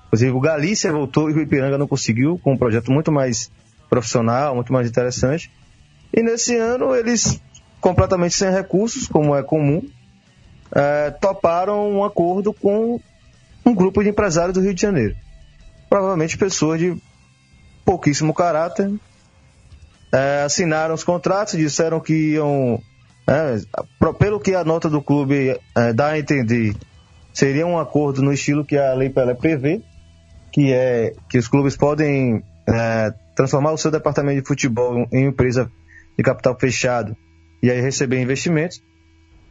Inclusive, 0.06 0.30
o 0.30 0.40
Galícia 0.40 0.90
voltou 0.90 1.30
e 1.30 1.34
o 1.34 1.40
Ipiranga 1.40 1.76
não 1.76 1.86
conseguiu, 1.86 2.40
com 2.42 2.54
um 2.54 2.56
projeto 2.56 2.90
muito 2.90 3.12
mais 3.12 3.50
profissional, 3.90 4.54
muito 4.54 4.72
mais 4.72 4.88
interessante. 4.88 5.50
E 6.12 6.22
nesse 6.22 6.56
ano, 6.56 6.94
eles, 6.94 7.40
completamente 7.80 8.34
sem 8.34 8.50
recursos, 8.50 9.06
como 9.06 9.36
é 9.36 9.42
comum, 9.42 9.86
é, 10.74 11.10
toparam 11.10 11.90
um 11.90 12.02
acordo 12.02 12.52
com 12.52 12.98
um 13.64 13.74
grupo 13.74 14.02
de 14.02 14.08
empresários 14.08 14.54
do 14.54 14.60
Rio 14.60 14.72
de 14.72 14.80
Janeiro. 14.80 15.14
Provavelmente 15.90 16.38
pessoas 16.38 16.80
de 16.80 16.96
pouquíssimo 17.84 18.32
caráter. 18.32 18.92
É, 20.12 20.42
assinaram 20.44 20.94
os 20.94 21.04
contratos, 21.04 21.56
disseram 21.56 22.00
que 22.00 22.32
iam. 22.32 22.80
É, 23.28 23.58
pelo 24.18 24.38
que 24.38 24.54
a 24.54 24.64
nota 24.64 24.88
do 24.88 25.02
clube 25.02 25.58
é, 25.76 25.92
dá 25.92 26.10
a 26.10 26.18
entender, 26.18 26.76
seria 27.34 27.66
um 27.66 27.78
acordo 27.78 28.22
no 28.22 28.32
estilo 28.32 28.64
que 28.64 28.78
a 28.78 28.94
Lei 28.94 29.10
Pelé 29.10 29.34
prevê, 29.34 29.82
que 30.52 30.72
é 30.72 31.12
que 31.28 31.36
os 31.36 31.48
clubes 31.48 31.76
podem 31.76 32.44
é, 32.68 33.12
transformar 33.34 33.72
o 33.72 33.78
seu 33.78 33.90
departamento 33.90 34.40
de 34.40 34.46
futebol 34.46 35.08
em 35.12 35.26
empresa 35.26 35.70
de 36.16 36.22
capital 36.22 36.56
fechado 36.58 37.16
e 37.62 37.70
aí 37.70 37.80
receber 37.80 38.20
investimentos. 38.20 38.80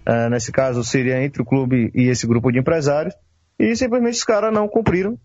É, 0.06 0.30
nesse 0.30 0.52
caso, 0.52 0.84
seria 0.84 1.22
entre 1.24 1.42
o 1.42 1.46
clube 1.46 1.92
e 1.94 2.08
esse 2.08 2.26
grupo 2.26 2.52
de 2.52 2.60
empresários. 2.60 3.14
E 3.60 3.76
simplesmente 3.76 4.18
os 4.18 4.24
caras 4.24 4.54
não 4.54 4.68
cumpriram 4.68 5.18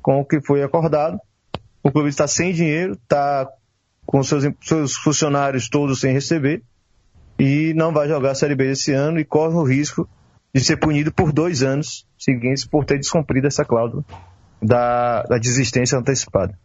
com 0.00 0.20
o 0.20 0.24
que 0.24 0.40
foi 0.40 0.62
acordado. 0.62 1.18
O 1.82 1.90
clube 1.90 2.08
está 2.08 2.28
sem 2.28 2.52
dinheiro, 2.52 2.92
está 2.92 3.48
com 4.06 4.22
seus, 4.22 4.44
seus 4.60 4.96
funcionários 4.96 5.68
todos 5.68 6.00
sem 6.00 6.12
receber 6.12 6.62
e 7.38 7.72
não 7.74 7.92
vai 7.92 8.08
jogar 8.08 8.32
a 8.32 8.34
Série 8.34 8.54
B 8.54 8.70
esse 8.70 8.92
ano 8.92 9.18
e 9.18 9.24
corre 9.24 9.54
o 9.54 9.64
risco 9.64 10.08
de 10.54 10.60
ser 10.60 10.76
punido 10.76 11.12
por 11.12 11.32
dois 11.32 11.62
anos 11.62 12.06
seguintes 12.18 12.64
por 12.64 12.84
ter 12.84 12.98
descumprido 12.98 13.46
essa 13.46 13.64
cláusula 13.64 14.04
da, 14.60 15.22
da 15.22 15.38
desistência 15.38 15.98
antecipada. 15.98 16.58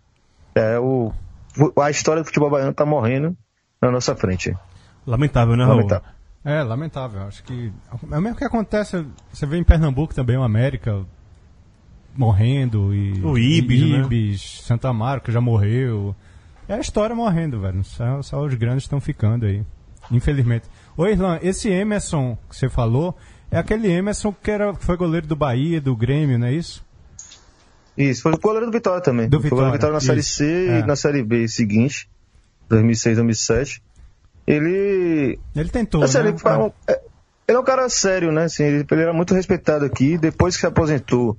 É, 0.54 0.78
o, 0.80 1.12
a 1.82 1.90
história 1.90 2.22
do 2.22 2.26
futebol 2.26 2.50
baiano 2.50 2.72
está 2.72 2.86
morrendo 2.86 3.36
na 3.82 3.92
nossa 3.92 4.16
frente. 4.16 4.56
Lamentável, 5.06 5.56
né, 5.56 5.64
Raul? 5.64 5.78
Lamentável. 5.78 6.10
É, 6.44 6.64
lamentável. 6.64 7.22
Acho 7.24 7.44
que 7.44 7.72
é 8.12 8.18
o 8.18 8.22
mesmo 8.22 8.38
que 8.38 8.44
acontece. 8.44 9.06
Você 9.32 9.46
vê 9.46 9.58
em 9.58 9.64
Pernambuco 9.64 10.14
também, 10.14 10.38
o 10.38 10.44
América 10.44 11.06
morrendo 12.16 12.94
e. 12.94 13.22
O 13.24 13.38
Ibis, 13.38 13.82
né? 13.82 14.00
Ibis, 14.00 14.62
Santa 14.64 14.90
Amaro, 14.90 15.22
que 15.22 15.32
já 15.32 15.40
morreu. 15.40 16.16
É 16.68 16.76
a 16.76 16.80
história 16.80 17.16
morrendo, 17.16 17.62
velho. 17.62 17.84
Só, 17.84 18.22
só 18.22 18.44
os 18.44 18.54
grandes 18.56 18.84
estão 18.84 19.00
ficando 19.00 19.46
aí. 19.46 19.64
Infelizmente. 20.12 20.66
Ô, 20.96 21.06
Irlan, 21.08 21.40
esse 21.42 21.70
Emerson 21.70 22.38
que 22.50 22.56
você 22.56 22.70
falou 22.70 23.16
é 23.52 23.58
aquele 23.58 23.90
Emerson 23.92 24.34
que 24.34 24.50
era, 24.52 24.74
foi 24.74 24.98
goleiro 24.98 25.28
do 25.28 25.36
Bahia, 25.36 25.80
do 25.82 25.96
Grêmio, 25.96 26.38
não 26.40 26.48
é 26.48 26.54
isso? 26.54 26.86
Isso, 27.98 28.22
foi 28.22 28.34
o 28.34 28.38
goleiro 28.38 28.68
do 28.68 28.72
Vitória 28.72 29.02
também. 29.02 29.28
Do 29.28 29.40
Foi 29.42 29.48
o 29.48 29.50
goleiro 29.50 29.74
Vitória, 29.74 29.96
do 29.96 30.00
Vitória 30.00 30.16
na 30.18 30.20
Série 30.20 30.20
isso. 30.20 30.36
C 30.36 30.68
É. 30.70 30.80
e 30.80 30.84
na 30.86 30.96
Série 30.96 31.24
B 31.24 31.48
seguinte, 31.48 32.08
2006, 32.70 33.16
2007. 33.18 33.82
Ele 34.46 35.40
Ele 35.56 35.70
tentou, 35.70 36.04
Assim, 36.04 36.20
né? 36.20 36.30
ele, 36.30 36.38
foi 36.38 36.52
um- 36.58 36.72
é- 36.88 37.02
ele 37.48 37.58
é 37.58 37.60
um 37.60 37.64
cara 37.64 37.90
sério, 37.90 38.32
né? 38.32 38.44
Assim, 38.46 38.64
ele, 38.64 38.86
ele 38.90 39.02
era 39.02 39.14
muito 39.14 39.34
respeitado 39.34 39.84
aqui. 39.86 40.18
Depois 40.18 40.56
que 40.56 40.62
se 40.62 40.68
aposentou, 40.68 41.38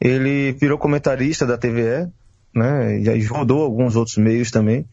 ele 0.00 0.52
virou 0.52 0.78
comentarista 0.78 1.46
da 1.46 1.56
TVE, 1.58 2.08
né? 2.54 3.00
E 3.00 3.08
aí 3.10 3.24
rodou 3.24 3.62
alguns 3.62 3.96
outros 3.96 4.16
meios 4.16 4.50
também. 4.50 4.86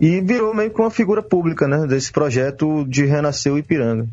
E 0.00 0.20
virou 0.20 0.54
meio 0.54 0.70
que 0.70 0.80
uma 0.80 0.90
figura 0.90 1.22
pública, 1.22 1.68
né? 1.68 1.86
Desse 1.86 2.10
projeto 2.10 2.84
de 2.86 3.04
renascer 3.04 3.52
o 3.52 3.58
Ipiranga. 3.58 4.06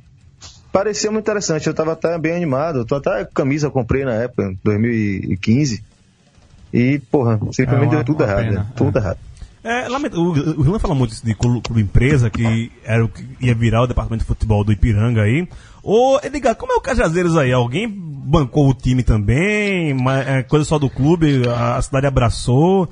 Parecia 0.71 1.09
muito 1.11 1.23
interessante, 1.25 1.65
eu 1.65 1.71
estava 1.71 1.93
até 1.93 2.17
bem 2.17 2.33
animado. 2.35 2.85
Tô 2.85 2.95
até 2.95 3.25
camisa 3.25 3.67
eu 3.67 3.71
comprei 3.71 4.05
na 4.05 4.13
época, 4.13 4.43
em 4.43 4.59
2015. 4.63 5.83
E, 6.71 6.99
porra, 7.11 7.39
simplesmente 7.51 7.71
É 7.71 7.97
uma- 7.97 8.03
deu 8.03 8.03
tudo 8.03 8.23
errado, 8.23 8.51
né? 8.51 8.65
Tudo 8.75 8.97
errado. 8.99 9.17
É, 9.63 9.87
o, 9.89 10.63
Irlan 10.63 10.79
fala 10.79 10.95
muito 10.95 11.13
de 11.23 11.35
clube, 11.35 11.81
empresa, 11.81 12.29
que 12.29 12.71
era 12.83 13.03
o 13.03 13.09
que 13.09 13.25
ia 13.41 13.53
virar 13.53 13.81
o 13.81 13.87
departamento 13.87 14.23
de 14.23 14.27
futebol 14.27 14.63
do 14.63 14.71
Ipiranga 14.71 15.23
aí. 15.23 15.47
Ô, 15.83 16.17
Edgar, 16.23 16.55
como 16.55 16.71
é 16.71 16.75
o 16.75 16.81
Cajazeiros 16.81 17.35
aí? 17.35 17.51
Alguém 17.51 17.87
bancou 17.89 18.69
o 18.69 18.73
time 18.73 19.03
também? 19.03 19.95
É 20.27 20.43
coisa 20.43 20.63
só 20.63 20.79
do 20.79 20.89
clube? 20.89 21.41
A, 21.49 21.77
a 21.77 21.81
cidade 21.81 22.05
abraçou? 22.07 22.87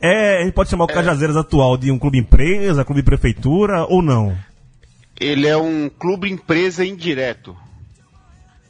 É, 0.00 0.38
a 0.40 0.44
gente 0.44 0.52
pode 0.54 0.68
chamar 0.70 0.84
o 0.84 0.88
Cajazeiras 0.88 1.36
atual 1.36 1.76
de 1.76 1.90
um 1.90 1.98
clube 1.98 2.18
empresa, 2.18 2.84
clube 2.84 3.02
prefeitura 3.02 3.84
ou 3.86 4.02
não? 4.02 4.36
Ele 5.18 5.46
é 5.46 5.56
um 5.56 5.88
clube 5.88 6.30
empresa 6.30 6.84
indireto. 6.84 7.56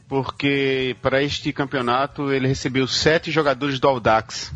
Porque 0.07 0.95
para 1.01 1.23
este 1.23 1.51
campeonato 1.51 2.31
ele 2.31 2.47
recebeu 2.47 2.87
sete 2.87 3.31
jogadores 3.31 3.79
do 3.79 3.87
Audax. 3.87 4.53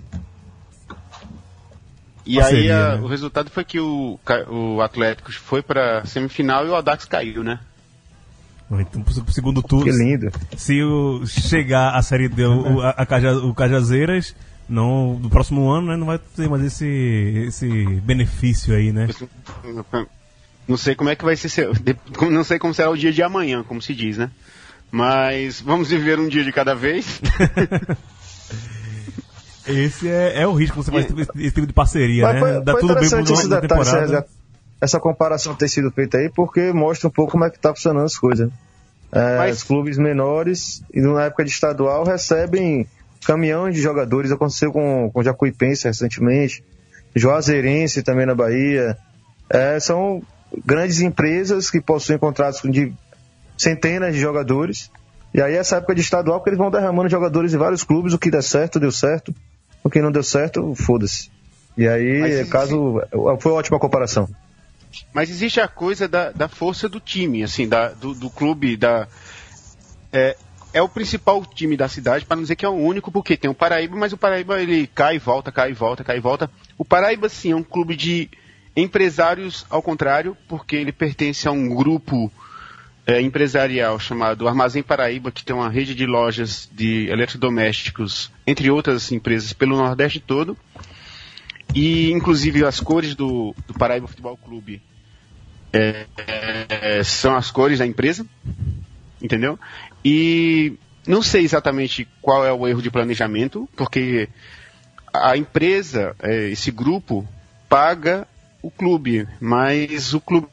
E 2.26 2.36
Parceria, 2.36 2.76
aí 2.78 2.92
a- 2.92 2.96
né? 2.96 3.02
o 3.02 3.08
resultado 3.08 3.50
foi 3.50 3.64
que 3.66 3.80
o, 3.80 4.20
o 4.50 4.82
Atlético 4.82 5.32
foi 5.34 5.62
para 5.64 6.06
semifinal 6.06 6.66
e 6.66 6.70
o 6.70 6.76
Audax 6.76 7.06
caiu, 7.06 7.44
né? 7.44 7.60
Então, 8.72 9.02
pro, 9.02 9.24
pro 9.24 9.34
segundo 9.34 9.64
turno. 9.64 9.86
Que 9.86 9.92
lindo. 9.92 10.32
Se 10.56 10.84
o, 10.84 11.26
chegar 11.26 11.96
a 11.96 12.02
série 12.04 12.30
D, 12.30 12.46
o, 12.46 12.82
a, 12.82 12.90
a 12.92 13.06
Caja- 13.06 13.40
o 13.40 13.52
Cajazeiras, 13.56 14.36
não, 14.70 15.16
no 15.20 15.30
próximo 15.30 15.70
ano, 15.70 15.88
né, 15.88 15.98
não 15.98 16.06
vai 16.08 16.20
ter 16.20 16.48
mais 16.48 16.64
esse, 16.64 16.86
esse 17.48 17.68
benefício 18.02 18.74
aí, 18.76 18.92
né? 18.92 19.08
Não 20.68 20.78
sei 20.78 20.94
como 20.96 21.10
é 21.10 21.16
que 21.16 21.26
vai 21.26 21.36
ser, 21.36 21.68
não 22.30 22.44
sei 22.44 22.60
como 22.60 22.74
será 22.74 22.90
o 22.92 22.98
dia 22.98 23.12
de 23.12 23.24
amanhã, 23.24 23.64
como 23.64 23.82
se 23.82 23.96
diz, 23.96 24.18
né? 24.18 24.30
Mas 24.92 25.60
vamos 25.62 25.90
viver 25.90 26.20
um 26.20 26.28
dia 26.28 26.44
de 26.44 26.52
cada 26.52 26.74
vez. 26.76 27.20
Esse 29.68 30.08
é, 30.10 30.42
é 30.42 30.48
o 30.48 30.54
risco 30.54 30.80
que 30.80 30.86
você 30.86 30.92
faz 30.92 31.06
esse, 31.06 31.30
esse 31.38 31.52
tipo 31.54 31.68
de 31.68 31.74
parceria, 31.74 32.24
Mas 32.24 32.34
né? 32.36 32.40
foi, 32.40 32.62
Dá 32.64 32.72
foi 32.74 32.82
tudo 32.82 32.96
bem 32.96 33.10
pro 33.10 33.20
essa, 33.34 33.62
temporada. 33.62 34.00
resga- 34.00 34.26
essa 34.82 35.00
comparação 35.00 35.54
ter 35.54 35.68
sido 35.68 35.92
feita 35.92 36.18
aí, 36.18 36.30
porque 36.34 36.72
mostra 36.74 37.08
um 37.08 37.12
pouco 37.12 37.34
como 37.34 37.46
é 37.46 37.50
que 37.52 37.60
tá 37.60 37.74
funcionando 37.74 38.06
as 38.06 38.18
coisas. 38.18 38.50
É, 39.12 39.38
Mas- 39.38 39.58
Os 39.58 39.64
clubes 39.64 39.98
menores, 39.98 40.82
e 40.94 41.02
na 41.02 41.26
época 41.26 41.44
de 41.44 41.52
estadual, 41.52 42.04
recebem 42.04 42.88
caminhões 43.26 43.76
de 43.76 43.82
jogadores. 43.82 44.32
Aconteceu 44.32 44.72
com, 44.72 45.10
com 45.12 45.20
o 45.20 45.24
Jacuipense 45.24 45.88
recentemente, 45.88 46.64
Juazeirense 47.16 48.04
também 48.04 48.26
na 48.26 48.36
Bahia. 48.36 48.98
É, 49.50 49.80
são 49.80 50.22
grandes 50.66 51.02
empresas 51.02 51.70
que 51.70 51.82
possuem 51.82 52.20
contratos 52.20 52.62
de 52.70 52.94
centenas 53.58 54.14
de 54.14 54.20
jogadores. 54.20 54.92
E 55.34 55.42
aí, 55.42 55.56
essa 55.56 55.78
época 55.78 55.94
de 55.94 56.02
estadual, 56.02 56.42
que 56.42 56.50
eles 56.50 56.58
vão 56.58 56.72
derramando 56.72 57.10
jogadores 57.10 57.54
em 57.54 57.58
vários 57.58 57.84
clubes, 57.84 58.14
o 58.14 58.20
que 58.20 58.32
der 58.32 58.42
certo, 58.42 58.80
deu 58.80 58.92
certo. 58.92 59.34
O 59.84 59.90
que 59.90 60.02
não 60.02 60.12
deu 60.12 60.24
certo, 60.24 60.74
foda-se. 60.76 61.30
E 61.78 61.88
aí, 61.88 62.24
existe- 62.24 62.52
caso. 62.52 63.02
Foi 63.40 63.52
uma 63.52 63.60
ótima 63.60 63.80
comparação. 63.80 64.28
Mas 65.14 65.30
existe 65.30 65.62
a 65.62 65.68
coisa 65.68 66.08
da, 66.08 66.32
da 66.32 66.48
força 66.48 66.90
do 66.90 67.00
time, 67.00 67.44
assim, 67.44 67.68
da, 67.68 67.90
do, 67.90 68.14
do 68.14 68.30
clube, 68.30 68.76
da. 68.76 69.08
É, 70.12 70.36
é 70.74 70.82
o 70.82 70.90
principal 70.90 71.44
time 71.46 71.76
da 71.76 71.88
cidade, 71.88 72.26
para 72.26 72.36
não 72.36 72.44
dizer 72.44 72.56
que 72.56 72.66
é 72.66 72.70
o 72.70 72.74
único, 72.74 73.12
porque 73.12 73.38
tem 73.38 73.50
o 73.50 73.54
Paraíba, 73.54 73.96
mas 73.96 74.14
o 74.14 74.18
Paraíba 74.18 74.62
ele 74.62 74.88
cai 74.88 75.16
e 75.16 75.20
volta, 75.20 75.52
cai 75.52 75.72
e 75.72 75.74
volta, 75.74 76.04
cai 76.04 76.18
e 76.18 76.22
volta. 76.22 76.50
O 76.78 76.86
Paraíba, 76.86 77.28
sim, 77.28 77.52
é 77.52 77.56
um 77.56 77.64
clube 77.64 77.96
de 77.96 78.30
empresários, 78.76 79.66
ao 79.70 79.82
contrário, 79.82 80.38
porque 80.48 80.76
ele 80.76 80.92
pertence 80.92 81.48
a 81.48 81.52
um 81.52 81.70
grupo 81.70 82.32
é, 83.06 83.20
empresarial 83.22 84.00
chamado 84.00 84.48
Armazém 84.48 84.84
Paraíba, 84.84 85.32
que 85.32 85.44
tem 85.44 85.56
uma 85.56 85.70
rede 85.70 85.96
de 85.96 86.06
lojas 86.06 86.70
de 86.72 87.10
eletrodomésticos, 87.10 88.32
entre 88.46 88.70
outras 88.70 89.12
empresas, 89.12 89.52
pelo 89.54 89.78
Nordeste 89.78 90.20
todo. 90.20 90.56
E, 91.74 92.12
inclusive, 92.12 92.64
as 92.66 92.80
cores 92.80 93.16
do, 93.16 93.56
do 93.68 93.74
Paraíba 93.74 94.08
Futebol 94.08 94.38
Clube 94.38 94.82
é, 95.72 96.06
é, 96.18 97.04
são 97.04 97.36
as 97.36 97.52
cores 97.52 97.80
da 97.80 97.86
empresa, 97.86 98.26
entendeu? 99.22 99.60
E 100.04 100.74
não 101.08 101.22
sei 101.22 101.44
exatamente 101.44 102.08
qual 102.22 102.46
é 102.46 102.52
o 102.54 102.68
erro 102.68 102.82
de 102.82 102.90
planejamento, 102.92 103.68
porque 103.76 104.30
a 105.14 105.36
empresa, 105.36 106.16
é, 106.22 106.50
esse 106.50 106.72
grupo, 106.72 107.28
paga 107.68 108.28
o 108.62 108.70
clube, 108.72 109.28
mas 109.40 110.14
o 110.14 110.22
clube 110.22 110.48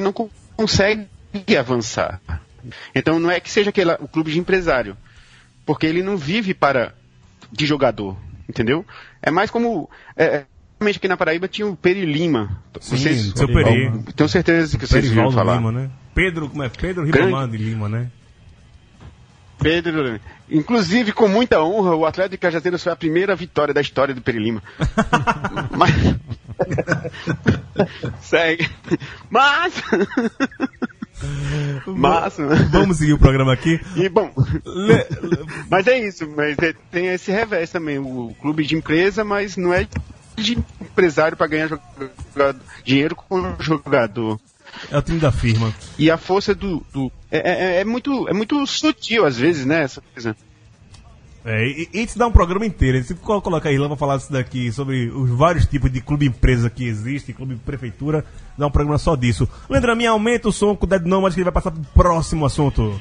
não 0.00 0.12
co- 0.12 0.30
consegue 0.56 1.06
avançar. 1.58 2.20
Então 2.94 3.18
não 3.18 3.30
é 3.30 3.40
que 3.40 3.50
seja 3.50 3.70
aquele, 3.70 3.92
o 3.94 4.06
clube 4.08 4.30
de 4.30 4.38
empresário, 4.38 4.96
porque 5.66 5.86
ele 5.86 6.02
não 6.02 6.16
vive 6.16 6.54
para 6.54 6.94
de 7.50 7.66
jogador, 7.66 8.16
entendeu? 8.48 8.84
É 9.20 9.30
mais 9.30 9.50
como 9.50 9.88
é, 10.16 10.24
é, 10.24 10.46
realmente 10.78 10.96
aqui 10.98 11.08
na 11.08 11.16
Paraíba 11.16 11.48
tinha 11.48 11.66
o 11.66 11.76
Peri 11.76 12.04
Lima. 12.06 12.62
Sim, 12.80 12.96
Vocês- 12.96 13.32
seu 13.34 13.46
Peri. 13.48 13.90
Tenho 14.14 14.28
certeza 14.28 14.78
que 14.78 14.86
vocês 14.86 15.08
viram 15.08 15.30
falar. 15.32 15.56
Lima, 15.56 15.72
né? 15.72 15.90
Pedro, 16.14 16.48
como 16.48 16.62
é? 16.62 16.68
Pedro. 16.68 17.04
Ribamar 17.04 17.48
de 17.48 17.56
Lima, 17.56 17.88
né? 17.88 18.08
Pedro, 19.62 20.20
inclusive 20.50 21.12
com 21.12 21.28
muita 21.28 21.62
honra, 21.62 21.94
o 21.94 22.04
Atlético 22.06 22.32
de 22.32 22.38
Cajazeiras 22.38 22.82
foi 22.82 22.92
a 22.92 22.96
primeira 22.96 23.34
vitória 23.36 23.72
da 23.72 23.80
história 23.80 24.14
do 24.14 24.20
Peri 24.20 24.38
Lima. 24.38 24.62
Mas 25.76 25.92
segue. 28.20 28.68
Mas 29.30 29.74
Mas, 31.86 32.36
Vamos 32.70 32.96
seguir 32.98 33.12
o 33.12 33.18
programa 33.18 33.52
aqui. 33.52 33.80
e 33.96 34.08
bom, 34.08 34.32
Le- 34.66 35.06
mas 35.70 35.86
é 35.86 35.98
isso, 35.98 36.28
mas 36.36 36.56
é- 36.58 36.74
tem 36.90 37.06
esse 37.08 37.30
revés 37.30 37.70
também, 37.70 37.98
o 37.98 38.34
clube 38.40 38.64
de 38.66 38.74
empresa, 38.76 39.22
mas 39.24 39.56
não 39.56 39.72
é 39.72 39.86
de 40.36 40.58
empresário 40.80 41.36
para 41.36 41.46
ganhar 41.46 41.68
jogador- 41.68 42.60
dinheiro 42.84 43.14
com 43.14 43.40
o 43.40 43.56
jogador. 43.60 44.40
É 44.90 44.98
o 44.98 45.02
time 45.02 45.18
da 45.18 45.30
firma. 45.32 45.72
E 45.98 46.10
a 46.10 46.16
força 46.16 46.54
do. 46.54 46.84
do- 46.92 47.12
é, 47.30 47.76
é- 47.76 47.80
é 47.80 47.84
muito, 47.84 48.28
é 48.28 48.32
muito 48.32 48.66
sutil 48.66 49.24
às 49.24 49.36
vezes, 49.36 49.64
né? 49.66 49.82
Essa 49.82 50.02
coisa. 50.12 50.36
É, 51.44 51.66
e, 51.66 51.88
e 51.92 52.06
te 52.06 52.16
dá 52.16 52.26
um 52.26 52.30
programa 52.32 52.64
inteiro. 52.64 53.02
Se 53.02 53.14
co- 53.16 53.42
colocar 53.42 53.68
a 53.68 53.72
Irlanda 53.72 53.90
pra 53.90 53.96
falar 53.98 54.16
disso 54.16 54.32
daqui, 54.32 54.70
sobre 54.70 55.08
os 55.08 55.28
vários 55.30 55.66
tipos 55.66 55.90
de 55.92 56.00
clube 56.00 56.24
empresa 56.26 56.70
que 56.70 56.84
existe, 56.84 57.32
clube 57.32 57.56
prefeitura, 57.56 58.24
dá 58.56 58.66
um 58.66 58.70
programa 58.70 58.96
só 58.98 59.16
disso. 59.16 59.48
Lembra 59.68 59.96
minha 59.96 60.10
aumenta 60.10 60.48
o 60.48 60.52
som 60.52 60.76
com 60.76 60.86
o 60.86 60.88
Dead 60.88 61.02
Nomad 61.04 61.32
que 61.34 61.40
ele 61.40 61.44
vai 61.44 61.52
passar 61.52 61.72
pro 61.72 61.82
próximo 61.94 62.46
assunto. 62.46 62.98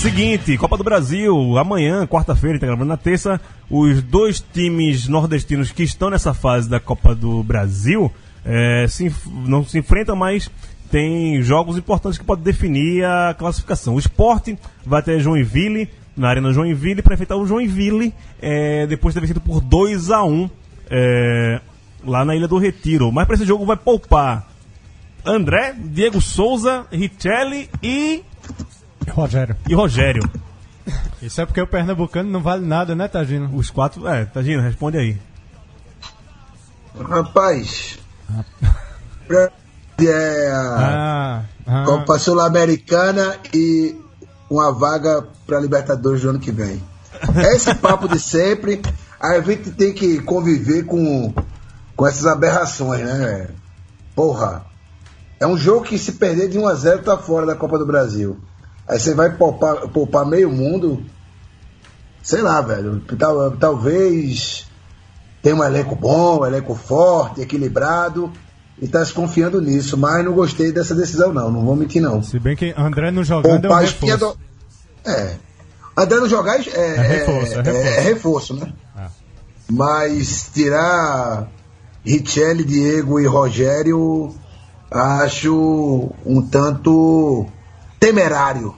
Seguinte, 0.00 0.56
Copa 0.56 0.78
do 0.78 0.82
Brasil, 0.82 1.58
amanhã, 1.58 2.06
quarta-feira, 2.06 2.58
tá 2.58 2.66
gravando 2.66 2.88
na 2.88 2.96
terça, 2.96 3.38
os 3.68 4.02
dois 4.02 4.40
times 4.40 5.06
nordestinos 5.06 5.72
que 5.72 5.82
estão 5.82 6.08
nessa 6.08 6.32
fase 6.32 6.70
da 6.70 6.80
Copa 6.80 7.14
do 7.14 7.42
Brasil 7.42 8.10
eh, 8.42 8.86
se 8.88 9.14
não 9.46 9.62
se 9.62 9.78
enfrentam, 9.78 10.16
mas 10.16 10.50
tem 10.90 11.42
jogos 11.42 11.76
importantes 11.76 12.18
que 12.18 12.24
podem 12.24 12.42
definir 12.42 13.04
a 13.04 13.34
classificação. 13.38 13.94
O 13.94 13.98
esporte 13.98 14.58
vai 14.86 15.00
até 15.00 15.18
Joinville, 15.18 15.86
na 16.16 16.30
Arena 16.30 16.50
Joinville, 16.50 17.02
para 17.02 17.12
enfrentar 17.12 17.36
o 17.36 17.46
Joinville, 17.46 18.14
eh, 18.40 18.86
depois 18.86 19.12
de 19.12 19.20
ter 19.20 19.26
vencido 19.26 19.40
por 19.42 19.60
2 19.60 20.10
a 20.10 20.24
1 20.24 20.48
eh, 20.90 21.60
lá 22.06 22.24
na 22.24 22.34
Ilha 22.34 22.48
do 22.48 22.56
Retiro. 22.56 23.12
Mas 23.12 23.26
para 23.26 23.34
esse 23.34 23.44
jogo 23.44 23.66
vai 23.66 23.76
poupar 23.76 24.48
André, 25.26 25.74
Diego 25.78 26.22
Souza, 26.22 26.86
Richelli 26.90 27.68
e, 27.82 28.24
Rogério. 29.08 29.56
e 29.68 29.74
Rogério. 29.74 30.22
Isso 31.22 31.40
é 31.40 31.46
porque 31.46 31.60
o 31.60 31.66
Pernambucano 31.66 32.30
não 32.30 32.40
vale 32.42 32.64
nada, 32.66 32.94
né, 32.94 33.06
Tagino? 33.08 33.50
Os 33.54 33.70
quatro. 33.70 34.06
É, 34.08 34.24
Tagino, 34.24 34.62
responde 34.62 34.98
aí. 34.98 35.18
Rapaz. 37.08 37.98
pra- 39.26 39.50
É 40.02 40.50
a 40.50 40.76
Ah, 40.78 41.42
ah. 41.66 41.84
Copa 41.84 42.18
Sul-Americana 42.18 43.36
e 43.52 43.94
uma 44.48 44.72
vaga 44.72 45.26
para 45.46 45.60
Libertadores 45.60 46.22
do 46.22 46.30
ano 46.30 46.38
que 46.40 46.50
vem. 46.50 46.82
É 47.36 47.54
esse 47.54 47.74
papo 47.74 48.08
de 48.08 48.18
sempre. 48.18 48.80
Aí 49.20 49.36
a 49.38 49.42
gente 49.42 49.70
tem 49.72 49.92
que 49.92 50.20
conviver 50.22 50.84
com, 50.84 51.34
com 51.94 52.06
essas 52.06 52.24
aberrações, 52.26 53.02
né? 53.04 53.48
Porra. 54.16 54.64
É 55.38 55.46
um 55.46 55.56
jogo 55.56 55.84
que 55.84 55.98
se 55.98 56.12
perder 56.12 56.48
de 56.48 56.58
1 56.58 56.66
a 56.66 56.74
0 56.74 57.02
tá 57.02 57.18
fora 57.18 57.44
da 57.44 57.54
Copa 57.54 57.78
do 57.78 57.84
Brasil. 57.84 58.38
Aí 58.90 58.98
você 58.98 59.14
vai 59.14 59.30
poupar, 59.36 59.88
poupar 59.88 60.26
meio 60.26 60.50
mundo. 60.50 61.00
Sei 62.22 62.42
lá, 62.42 62.60
velho. 62.60 63.00
Tal- 63.16 63.52
talvez 63.52 64.66
tenha 65.40 65.54
um 65.54 65.62
elenco 65.62 65.94
bom, 65.94 66.40
um 66.40 66.44
elenco 66.46 66.74
forte, 66.74 67.40
equilibrado. 67.40 68.32
E 68.82 68.88
tá 68.88 69.04
se 69.04 69.12
confiando 69.12 69.60
nisso, 69.60 69.96
mas 69.96 70.24
não 70.24 70.32
gostei 70.32 70.72
dessa 70.72 70.94
decisão, 70.94 71.32
não. 71.32 71.50
Não 71.52 71.64
vou 71.64 71.76
mentir, 71.76 72.02
não. 72.02 72.20
Se 72.22 72.38
bem 72.40 72.56
que 72.56 72.74
André 72.76 73.10
não 73.12 73.22
jogando 73.22 73.52
é 73.52 73.58
um 73.58 73.60
Poupar 73.60 73.78
a 73.78 73.84
espinha 73.84 74.14
reforço. 74.16 74.38
do... 75.04 75.10
É. 75.10 75.36
André 75.96 76.18
não 76.18 76.28
jogar 76.28 76.56
é, 76.58 76.68
é, 76.70 76.96
reforço, 77.02 77.52
é 77.54 77.58
é- 77.58 77.62
reforço. 77.62 77.86
é 77.86 78.00
reforço, 78.00 78.54
né? 78.54 78.72
Ah. 78.96 79.08
Mas 79.70 80.50
tirar 80.52 81.46
Richelli, 82.04 82.64
Diego 82.64 83.20
e 83.20 83.26
Rogério, 83.26 84.34
acho 84.90 86.10
um 86.26 86.42
tanto 86.42 87.46
temerário. 88.00 88.74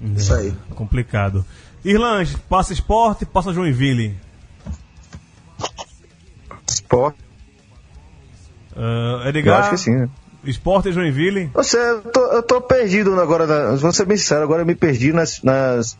Isso 0.00 0.34
aí. 0.34 0.52
Complicado. 0.74 1.44
Irlange, 1.84 2.36
passa 2.48 2.72
esporte, 2.72 3.24
passa 3.24 3.52
Joinville. 3.52 4.16
Esporte, 6.68 7.18
Uh, 8.76 9.22
eu 9.24 9.28
Edgar, 9.28 9.60
acho 9.60 9.70
que 9.70 9.76
sim, 9.76 9.94
né? 9.94 10.08
esporte 10.44 10.88
e 10.88 10.92
Joinville. 10.92 11.50
Você, 11.52 11.76
eu 11.76 12.00
tô, 12.02 12.20
eu 12.32 12.42
tô 12.42 12.60
perdido 12.60 13.20
agora, 13.20 13.76
vou 13.76 13.92
ser 13.92 14.06
bem 14.06 14.16
sincero, 14.16 14.42
agora 14.42 14.62
eu 14.62 14.66
me 14.66 14.74
perdi 14.74 15.12
nas, 15.12 15.42
nas, 15.42 15.98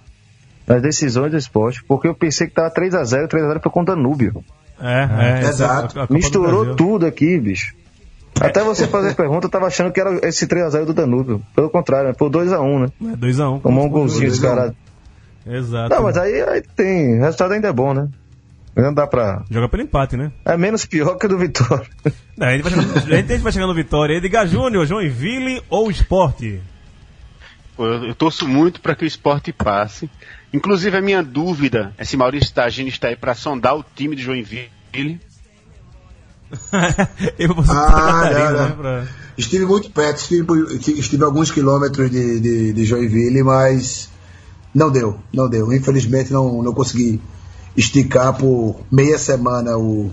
nas 0.66 0.80
decisões 0.80 1.30
do 1.30 1.36
esporte, 1.36 1.84
porque 1.84 2.08
eu 2.08 2.14
pensei 2.14 2.46
que 2.46 2.54
tava 2.54 2.72
3x0, 2.72 3.28
3x0 3.28 3.62
foi 3.62 3.72
contra 3.72 3.94
Danúbio. 3.94 4.44
É, 4.80 5.42
é. 5.42 5.48
Exato. 5.48 5.98
é 5.98 6.06
Misturou 6.08 6.74
tudo 6.74 7.04
aqui, 7.04 7.38
bicho. 7.38 7.74
Até 8.40 8.62
você 8.62 8.86
fazer 8.86 9.14
pergunta, 9.14 9.46
eu 9.46 9.50
tava 9.50 9.66
achando 9.66 9.92
que 9.92 10.00
era 10.00 10.26
esse 10.26 10.46
3x0 10.46 10.86
do 10.86 10.94
Danúbio. 10.94 11.42
Pelo 11.54 11.68
contrário, 11.68 12.08
né? 12.08 12.14
foi 12.18 12.30
2x1, 12.30 12.80
né? 12.80 13.12
É 13.12 13.16
2x1. 13.16 13.56
Um. 13.56 13.60
Tomou 13.60 13.84
um 13.84 13.88
golzinho 13.88 14.30
descarado. 14.30 14.74
Exato. 15.46 15.94
Não, 15.94 16.02
mas 16.02 16.16
aí, 16.16 16.42
aí 16.42 16.62
tem. 16.62 17.18
O 17.18 17.22
resultado 17.22 17.52
ainda 17.52 17.68
é 17.68 17.72
bom, 17.72 17.92
né? 17.94 18.08
Não 18.76 18.94
dá 18.94 19.06
pra. 19.06 19.42
Joga 19.50 19.68
pelo 19.68 19.82
empate, 19.82 20.16
né? 20.16 20.32
É 20.44 20.56
menos 20.56 20.86
pior 20.86 21.16
que 21.16 21.26
o 21.26 21.28
do 21.28 21.38
Vitória. 21.38 21.86
É, 22.40 22.46
a, 22.46 22.52
gente 22.52 22.62
vai 22.62 22.72
chegando, 22.72 23.12
a 23.12 23.16
gente 23.16 23.42
vai 23.42 23.52
chegando 23.52 23.68
no 23.68 23.74
Vitória. 23.74 24.14
Edgar 24.14 24.46
Júnior, 24.46 24.86
Joinville 24.86 25.62
ou 25.68 25.90
esporte? 25.90 26.60
Pô, 27.76 27.84
Eu, 27.86 28.06
eu 28.06 28.14
torço 28.14 28.48
muito 28.48 28.80
para 28.80 28.94
que 28.94 29.04
o 29.04 29.06
esporte 29.06 29.52
passe. 29.52 30.10
Inclusive, 30.52 30.96
a 30.96 31.02
minha 31.02 31.22
dúvida 31.22 31.92
é 31.98 32.04
se 32.04 32.16
Maurício 32.16 32.54
Tagini 32.54 32.88
está 32.88 33.08
aí 33.08 33.16
para 33.16 33.34
sondar 33.34 33.76
o 33.76 33.84
time 33.94 34.16
de 34.16 34.22
Joinville. 34.22 35.20
Eu 37.38 37.54
vou 37.54 37.64
Ah, 37.68 38.30
não, 38.32 38.52
não. 38.52 38.68
né? 38.68 38.74
Pra... 38.76 39.06
Estive 39.38 39.64
muito 39.64 39.90
perto, 39.90 40.18
estive, 40.18 40.46
estive 40.98 41.24
alguns 41.24 41.50
quilômetros 41.50 42.10
de, 42.10 42.40
de, 42.40 42.72
de 42.72 42.84
Joinville, 42.84 43.42
mas 43.42 44.08
não 44.74 44.90
deu, 44.90 45.18
não 45.32 45.48
deu. 45.48 45.72
Infelizmente 45.72 46.32
não, 46.32 46.62
não 46.62 46.74
consegui 46.74 47.20
esticar 47.76 48.36
por 48.36 48.80
meia 48.90 49.18
semana 49.18 49.78
o, 49.78 50.10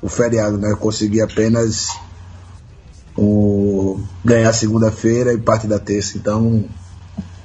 o 0.00 0.08
feriado, 0.08 0.58
né? 0.58 0.70
Eu 0.70 0.76
consegui 0.76 1.20
apenas 1.20 1.88
o, 3.16 4.00
ganhar 4.24 4.52
segunda-feira 4.52 5.32
e 5.32 5.38
parte 5.38 5.66
da 5.66 5.78
terça, 5.78 6.16
então 6.16 6.64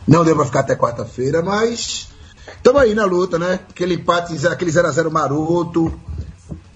não 0.07 0.23
deu 0.23 0.35
pra 0.35 0.45
ficar 0.45 0.59
até 0.59 0.75
quarta-feira, 0.75 1.41
mas 1.41 2.09
estamos 2.55 2.81
aí 2.81 2.93
na 2.93 3.05
luta, 3.05 3.39
né? 3.39 3.59
Aquele 3.69 3.95
empate, 3.95 4.45
aquele 4.47 4.71
0x0 4.71 5.09
maroto 5.09 5.91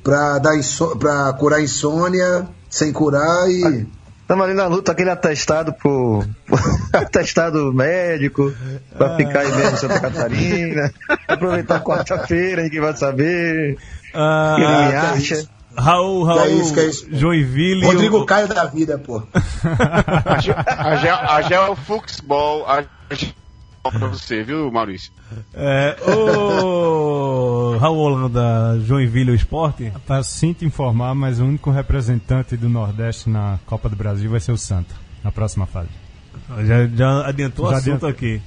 pra, 0.08 0.40
dar 0.40 0.56
inso- 0.58 0.96
pra 0.98 1.34
curar 1.34 1.58
a 1.60 1.62
insônia, 1.62 2.48
sem 2.70 2.94
curar 2.94 3.50
e. 3.50 3.86
Tamo 4.26 4.44
ali 4.44 4.54
na 4.54 4.68
luta, 4.68 4.92
aquele 4.94 5.10
atestado 5.10 5.74
pro. 5.74 6.24
atestado 6.94 7.74
médico, 7.74 8.54
pra 8.98 9.16
ficar 9.18 9.40
aí 9.42 9.52
mesmo 9.56 9.72
em 9.72 9.78
Santa 9.78 10.00
Catarina. 10.00 10.94
Aproveitar 11.28 11.82
quarta-feira, 11.82 12.64
ninguém 12.64 12.80
vai 12.80 12.96
saber. 12.96 13.78
Ah, 14.14 14.54
Quem 14.56 14.64
não 14.66 14.86
me 14.86 14.92
é 14.94 14.98
acha. 14.98 15.36
isso. 15.36 15.50
Raul, 15.78 16.24
Raul, 16.24 16.40
é 16.42 16.48
isso, 16.50 16.74
que 16.74 16.80
é 16.80 16.86
isso. 16.88 17.08
Joinville. 17.12 17.86
Rodrigo 17.86 18.18
o- 18.20 18.26
Caio 18.26 18.48
da 18.48 18.66
vida, 18.66 18.98
pô. 18.98 19.22
A 20.26 20.40
Gel, 20.40 20.56
a 20.58 20.96
Gel, 20.96 21.16
a 21.16 21.42
Gel 21.44 21.76
Fuxball, 21.76 22.66
a 22.68 22.84
Gel 23.12 23.30
pra 23.92 24.08
você, 24.08 24.44
viu, 24.44 24.72
Maurício? 24.72 25.12
É, 25.54 25.96
o 26.08 27.78
Raul 27.82 27.98
Holanda, 27.98 28.80
Joinville 28.86 29.34
esporte? 29.36 29.92
Tá, 30.06 30.22
sinto 30.24 30.66
informar, 30.66 31.14
mas 31.16 31.40
o 31.40 31.46
único 31.46 31.70
representante 31.72 32.56
do 32.58 32.70
Nordeste 32.70 33.30
na 33.30 33.60
Copa 33.66 33.90
do 33.90 33.96
Brasil 33.96 34.30
vai 34.30 34.40
ser 34.40 34.52
o 34.52 34.58
Santa, 34.58 34.96
na 35.24 35.32
próxima 35.32 35.66
fase. 35.66 35.90
Já, 36.66 36.88
já 36.88 37.28
adiantou 37.28 37.66
o 37.66 37.70
Já 37.72 37.78
assunto 37.78 37.88
adiantou. 38.06 38.10
aqui. 38.10 38.42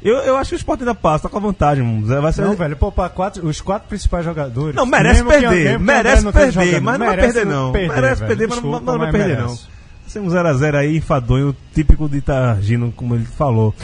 Eu, 0.00 0.14
eu 0.18 0.36
acho 0.36 0.50
que 0.50 0.54
o 0.54 0.58
esporte 0.58 0.80
ainda 0.80 0.94
passa, 0.94 1.24
tá 1.24 1.28
com 1.28 1.38
a 1.38 1.40
vantagem. 1.40 1.82
mano. 1.84 2.06
Vai 2.22 2.32
ser... 2.32 2.42
Não, 2.42 2.54
velho, 2.54 2.76
poupar 2.76 3.10
quatro, 3.10 3.44
os 3.46 3.60
quatro 3.60 3.88
principais 3.88 4.24
jogadores. 4.24 4.76
Não, 4.76 4.86
merece 4.86 5.24
perder, 5.24 5.76
que 5.76 5.82
merece 5.82 6.24
não 6.24 6.32
perder, 6.32 6.52
jogando, 6.52 6.82
mas 6.84 6.98
não 6.98 7.06
vai 7.06 7.16
merece 7.16 7.34
perder 7.34 7.50
não. 7.52 7.72
merece 7.72 7.96
velho. 7.98 8.26
perder, 8.28 8.48
mas 8.48 8.62
não, 8.62 8.70
Desculpa, 8.70 8.92
não 8.92 8.98
vai 8.98 9.10
perder 9.10 9.36
não. 9.38 9.44
merece. 9.46 9.66
Vai 10.02 10.10
ser 10.10 10.20
um 10.20 10.26
0x0 10.28 10.74
aí, 10.76 10.96
enfadonho, 10.96 11.56
típico 11.74 12.08
de 12.08 12.20
Targino, 12.20 12.92
como 12.92 13.14
ele 13.16 13.24
falou. 13.24 13.74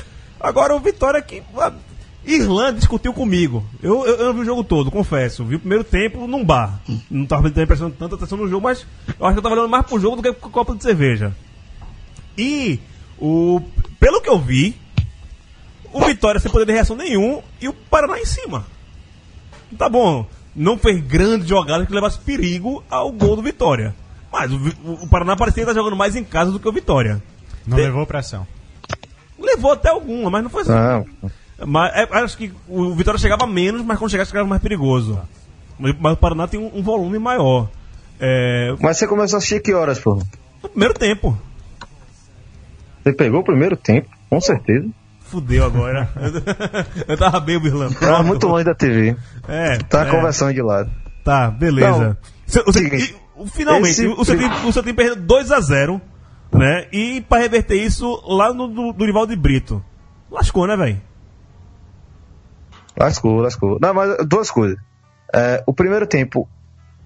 Agora 0.44 0.76
o 0.76 0.80
Vitória 0.80 1.22
que... 1.22 1.42
Irlanda 2.26 2.78
discutiu 2.78 3.12
comigo. 3.14 3.64
Eu, 3.82 4.06
eu, 4.06 4.16
eu 4.16 4.26
não 4.26 4.34
vi 4.34 4.40
o 4.40 4.44
jogo 4.44 4.62
todo, 4.62 4.90
confesso. 4.90 5.44
Vi 5.44 5.56
o 5.56 5.60
primeiro 5.60 5.84
tempo 5.84 6.26
num 6.26 6.44
bar. 6.44 6.80
Não 7.10 7.24
tava 7.26 7.50
prestando 7.50 7.94
tanta 7.98 8.14
atenção 8.14 8.36
no 8.36 8.48
jogo, 8.48 8.62
mas 8.62 8.86
eu 9.18 9.26
acho 9.26 9.34
que 9.34 9.38
eu 9.38 9.42
tava 9.42 9.54
olhando 9.54 9.68
mais 9.70 9.86
pro 9.86 9.98
jogo 9.98 10.16
do 10.16 10.22
que 10.22 10.32
pro 10.32 10.50
copo 10.50 10.74
de 10.74 10.82
cerveja. 10.82 11.34
E 12.36 12.78
o 13.18 13.60
pelo 13.98 14.20
que 14.20 14.28
eu 14.28 14.38
vi, 14.38 14.76
o 15.92 16.04
Vitória 16.04 16.40
sem 16.40 16.50
poder 16.50 16.66
de 16.66 16.72
reação 16.72 16.96
nenhum 16.96 17.42
e 17.60 17.68
o 17.68 17.72
Paraná 17.72 18.18
em 18.18 18.26
cima. 18.26 18.66
Tá 19.78 19.88
bom, 19.88 20.26
não 20.54 20.78
fez 20.78 21.00
grandes 21.02 21.48
jogadas 21.48 21.86
que 21.86 21.94
levasse 21.94 22.18
perigo 22.18 22.82
ao 22.90 23.10
gol 23.10 23.36
do 23.36 23.42
Vitória. 23.42 23.94
Mas 24.30 24.52
o, 24.52 24.58
o 25.02 25.08
Paraná 25.08 25.36
parecia 25.36 25.62
estar 25.62 25.74
jogando 25.74 25.96
mais 25.96 26.16
em 26.16 26.24
casa 26.24 26.50
do 26.50 26.60
que 26.60 26.68
o 26.68 26.72
Vitória. 26.72 27.22
Não 27.66 27.76
Tem- 27.76 27.86
levou 27.86 28.06
pressão. 28.06 28.46
Levou 29.44 29.72
até 29.72 29.90
alguma, 29.90 30.30
mas 30.30 30.42
não 30.42 30.50
foi 30.50 30.62
assim. 30.62 30.72
Não. 30.72 31.06
Mas 31.66 31.92
é, 31.94 32.08
acho 32.18 32.36
que 32.36 32.52
o 32.68 32.94
Vitória 32.94 33.18
chegava 33.18 33.46
menos, 33.46 33.82
mas 33.82 33.98
quando 33.98 34.10
chegasse 34.10 34.30
chegava 34.30 34.48
mais 34.48 34.60
perigoso. 34.62 35.20
Mas, 35.78 35.94
mas 35.98 36.12
o 36.14 36.16
Paraná 36.16 36.46
tem 36.48 36.58
um, 36.60 36.70
um 36.78 36.82
volume 36.82 37.18
maior. 37.18 37.68
É, 38.20 38.74
Mas 38.80 38.96
você 38.98 39.06
começou 39.08 39.36
a 39.36 39.38
assistir 39.38 39.60
que 39.60 39.72
horas, 39.74 39.98
pô? 39.98 40.14
no 40.62 40.68
primeiro 40.68 40.94
tempo. 40.94 41.36
Você 43.02 43.12
pegou 43.12 43.40
o 43.40 43.44
primeiro 43.44 43.76
tempo, 43.76 44.08
com 44.30 44.40
certeza. 44.40 44.88
Fudeu 45.20 45.64
agora. 45.64 46.08
Eu 47.08 47.16
tava 47.16 47.40
bem, 47.40 47.58
Birlan. 47.58 47.90
Tava 47.92 48.22
muito 48.22 48.46
longe 48.46 48.64
da 48.64 48.74
TV. 48.74 49.16
É, 49.48 49.78
Tá 49.78 50.06
é. 50.06 50.10
conversando 50.10 50.54
de 50.54 50.62
lado. 50.62 50.90
Tá, 51.24 51.50
beleza. 51.50 52.16
Cê- 52.46 52.62
você- 52.62 52.84
e, 52.86 53.14
finalmente, 53.50 53.90
esse- 53.90 54.06
o 54.06 54.24
seu 54.24 54.36
time, 54.38 54.54
o 54.66 54.72
seu 54.72 54.82
time 54.82 54.94
perdeu 54.94 55.16
2x0, 55.16 56.00
né? 56.54 56.86
E 56.92 57.20
pra 57.22 57.38
reverter 57.38 57.76
isso 57.76 58.22
lá 58.26 58.54
no 58.54 58.68
do, 58.68 58.92
do 58.92 59.04
rival 59.04 59.26
de 59.26 59.36
Brito. 59.36 59.84
Lascou, 60.30 60.66
né, 60.66 60.76
velho? 60.76 61.00
Lascou, 62.96 63.40
lascou. 63.40 63.78
Não, 63.80 63.92
mas 63.92 64.24
duas 64.26 64.50
coisas. 64.50 64.78
É, 65.34 65.62
o 65.66 65.74
primeiro 65.74 66.06
tempo 66.06 66.48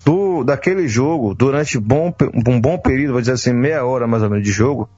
do, 0.05 0.45
daquele 0.45 0.87
jogo, 0.87 1.35
durante 1.35 1.79
bom, 1.79 2.15
um 2.47 2.61
bom 2.61 2.79
período, 2.79 3.13
vou 3.13 3.21
dizer 3.21 3.33
assim, 3.33 3.53
meia 3.53 3.85
hora 3.85 4.07
mais 4.07 4.23
ou 4.23 4.31
menos 4.31 4.45
de 4.45 4.53
jogo, 4.53 4.89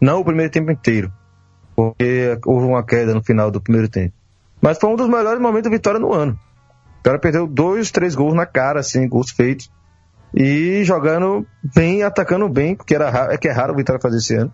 não 0.00 0.20
o 0.20 0.24
primeiro 0.24 0.50
tempo 0.50 0.70
inteiro. 0.70 1.12
Porque 1.76 2.38
houve 2.44 2.66
uma 2.66 2.82
queda 2.82 3.14
no 3.14 3.22
final 3.22 3.50
do 3.50 3.60
primeiro 3.60 3.88
tempo. 3.88 4.14
Mas 4.60 4.78
foi 4.78 4.90
um 4.90 4.96
dos 4.96 5.08
melhores 5.08 5.40
momentos 5.40 5.70
de 5.70 5.76
vitória 5.76 6.00
no 6.00 6.12
ano. 6.12 6.38
O 7.00 7.02
cara 7.02 7.18
perdeu 7.18 7.46
dois, 7.46 7.90
três 7.90 8.14
gols 8.14 8.34
na 8.34 8.46
cara, 8.46 8.80
assim, 8.80 9.06
gols 9.06 9.30
feitos. 9.30 9.70
E 10.34 10.84
jogando 10.84 11.46
bem, 11.74 12.02
atacando 12.02 12.48
bem, 12.48 12.74
porque 12.74 12.94
era 12.94 13.10
raro, 13.10 13.32
é 13.32 13.36
que 13.38 13.48
é 13.48 13.52
raro 13.52 13.72
o 13.72 13.76
Vitória 13.76 14.00
fazer 14.00 14.18
esse 14.18 14.34
ano. 14.34 14.52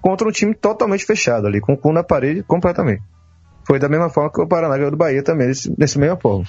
Contra 0.00 0.26
um 0.26 0.32
time 0.32 0.54
totalmente 0.54 1.04
fechado 1.04 1.46
ali, 1.46 1.60
com 1.60 1.74
o 1.74 1.76
cu 1.76 1.92
na 1.92 2.02
parede 2.02 2.42
completamente. 2.42 3.02
Foi 3.64 3.78
da 3.78 3.88
mesma 3.88 4.08
forma 4.08 4.30
que 4.32 4.40
o 4.40 4.46
Paraná 4.46 4.76
ganhou 4.76 4.90
do 4.90 4.96
Bahia 4.96 5.22
também, 5.22 5.48
desse, 5.48 5.70
desse 5.76 5.98
mesma 5.98 6.16
forma. 6.16 6.44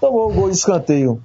Tomou 0.00 0.30
o 0.30 0.34
gol 0.34 0.50
de 0.50 0.56
escanteio 0.56 1.22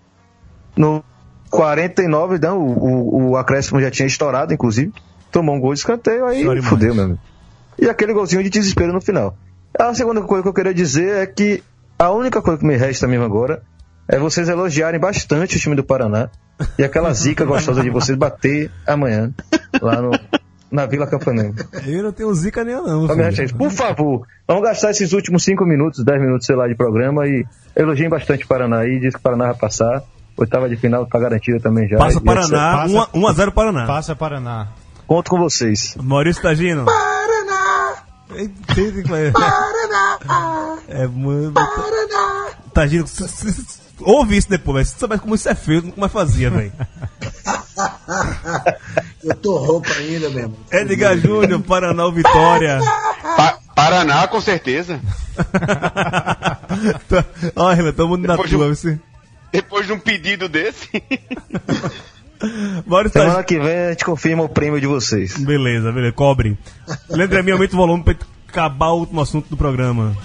no 0.75 1.03
49, 1.49 2.39
não, 2.39 2.59
o, 2.59 2.71
o, 2.71 3.29
o 3.31 3.37
acréscimo 3.37 3.81
já 3.81 3.89
tinha 3.89 4.07
estourado, 4.07 4.53
inclusive. 4.53 4.93
Tomou 5.31 5.55
um 5.55 5.59
gol 5.59 5.73
de 5.73 5.79
escanteio, 5.79 6.25
aí 6.25 6.39
demais. 6.39 6.65
fudeu, 6.65 6.93
meu 6.93 7.05
amigo. 7.05 7.19
E 7.77 7.89
aquele 7.89 8.13
golzinho 8.13 8.43
de 8.43 8.49
desespero 8.49 8.93
no 8.93 9.01
final. 9.01 9.37
A 9.77 9.93
segunda 9.93 10.21
coisa 10.21 10.43
que 10.43 10.49
eu 10.49 10.53
queria 10.53 10.73
dizer 10.73 11.17
é 11.17 11.25
que 11.25 11.63
a 11.99 12.11
única 12.11 12.41
coisa 12.41 12.59
que 12.59 12.65
me 12.65 12.75
resta 12.75 13.07
mesmo 13.07 13.25
agora 13.25 13.61
é 14.07 14.17
vocês 14.19 14.47
elogiarem 14.49 14.99
bastante 14.99 15.57
o 15.57 15.59
time 15.59 15.75
do 15.75 15.83
Paraná 15.83 16.29
e 16.77 16.83
aquela 16.83 17.13
zica 17.13 17.43
gostosa 17.45 17.81
de 17.81 17.89
vocês 17.89 18.17
bater 18.17 18.71
amanhã 18.87 19.31
lá 19.81 20.01
no, 20.01 20.11
na 20.71 20.85
Vila 20.85 21.07
Campanema. 21.07 21.53
Eu 21.85 22.03
não 22.03 22.11
tenho 22.11 22.33
zica 22.33 22.63
nenhuma, 22.63 22.87
não. 22.87 23.07
Filho. 23.31 23.43
isso. 23.45 23.55
Por 23.55 23.71
favor, 23.71 24.27
vamos 24.47 24.63
gastar 24.63 24.91
esses 24.91 25.11
últimos 25.13 25.43
5 25.43 25.65
minutos, 25.65 26.03
10 26.03 26.21
minutos, 26.21 26.45
sei 26.45 26.55
lá, 26.55 26.67
de 26.67 26.75
programa 26.75 27.27
e 27.27 27.45
elogiem 27.75 28.09
bastante 28.09 28.45
o 28.45 28.47
Paraná 28.47 28.79
aí, 28.79 28.99
diz 28.99 29.13
que 29.13 29.19
o 29.19 29.23
Paraná 29.23 29.45
vai 29.47 29.55
passar. 29.55 30.03
Oitava 30.37 30.67
de 30.67 30.75
final 30.75 31.05
tá 31.05 31.17
garantida 31.17 31.59
também 31.61 31.87
já. 31.87 31.97
Passa 31.97 32.17
E 32.17 32.21
Paraná, 32.21 32.47
Passa- 32.77 33.09
1x0 33.13 33.51
Paraná. 33.51 33.85
Passa 33.87 34.15
Paraná. 34.15 34.67
Conto 35.07 35.29
com 35.31 35.37
vocês. 35.39 35.95
Maurício 36.01 36.41
Tagino. 36.41 36.83
Paraná! 36.83 37.93
Que 38.73 39.01
vai- 39.07 39.31
Paraná! 39.31 40.77
É, 40.89 41.07
mano. 41.07 41.53
Paraná! 41.53 42.47
Tagino, 42.73 43.05
s- 43.05 43.79
ouve 44.01 44.37
isso 44.37 44.49
depois, 44.49 44.75
velho. 44.75 44.85
Se 44.87 44.99
soubesse 44.99 45.21
como 45.21 45.35
isso 45.35 45.49
é 45.49 45.55
feio, 45.55 45.81
nunca 45.83 45.99
mais 45.99 46.11
fazia, 46.11 46.49
velho. 46.49 46.71
Eu 49.23 49.35
tô 49.35 49.57
roupa 49.57 49.89
ainda, 49.93 50.29
meu 50.29 50.39
irmão. 50.39 50.57
Edgar 50.71 51.17
Júnior, 51.17 51.61
Paraná 51.61 52.05
ou 52.05 52.11
Vitória. 52.11 52.79
Pa- 53.35 53.59
Paraná, 53.75 54.27
com 54.27 54.39
certeza. 54.41 54.99
Tá- 57.09 57.25
Olha, 57.55 57.91
tamo 57.93 58.17
na 58.17 58.33
Depois 58.35 58.49
de 58.49 58.55
tua, 58.55 58.65
um- 58.65 58.69
você. 58.69 58.99
Depois 59.51 59.85
de 59.87 59.93
um 59.93 59.99
pedido 59.99 60.47
desse. 60.49 60.89
Maurício 62.85 63.13
Semana 63.19 63.43
Tagino. 63.43 63.43
que 63.45 63.59
vem 63.59 63.77
a 63.85 63.89
gente 63.91 64.05
confirma 64.05 64.43
o 64.43 64.49
prêmio 64.49 64.79
de 64.79 64.87
vocês. 64.87 65.37
Beleza, 65.37 65.91
beleza, 65.91 66.13
cobre. 66.13 66.57
Leandro 67.09 67.39
Amin, 67.39 67.51
aumenta 67.51 67.73
o 67.73 67.77
volume 67.77 68.03
pra 68.03 68.15
acabar 68.47 68.89
o 68.89 68.99
último 68.99 69.21
assunto 69.21 69.47
do 69.49 69.57
programa. 69.57 70.15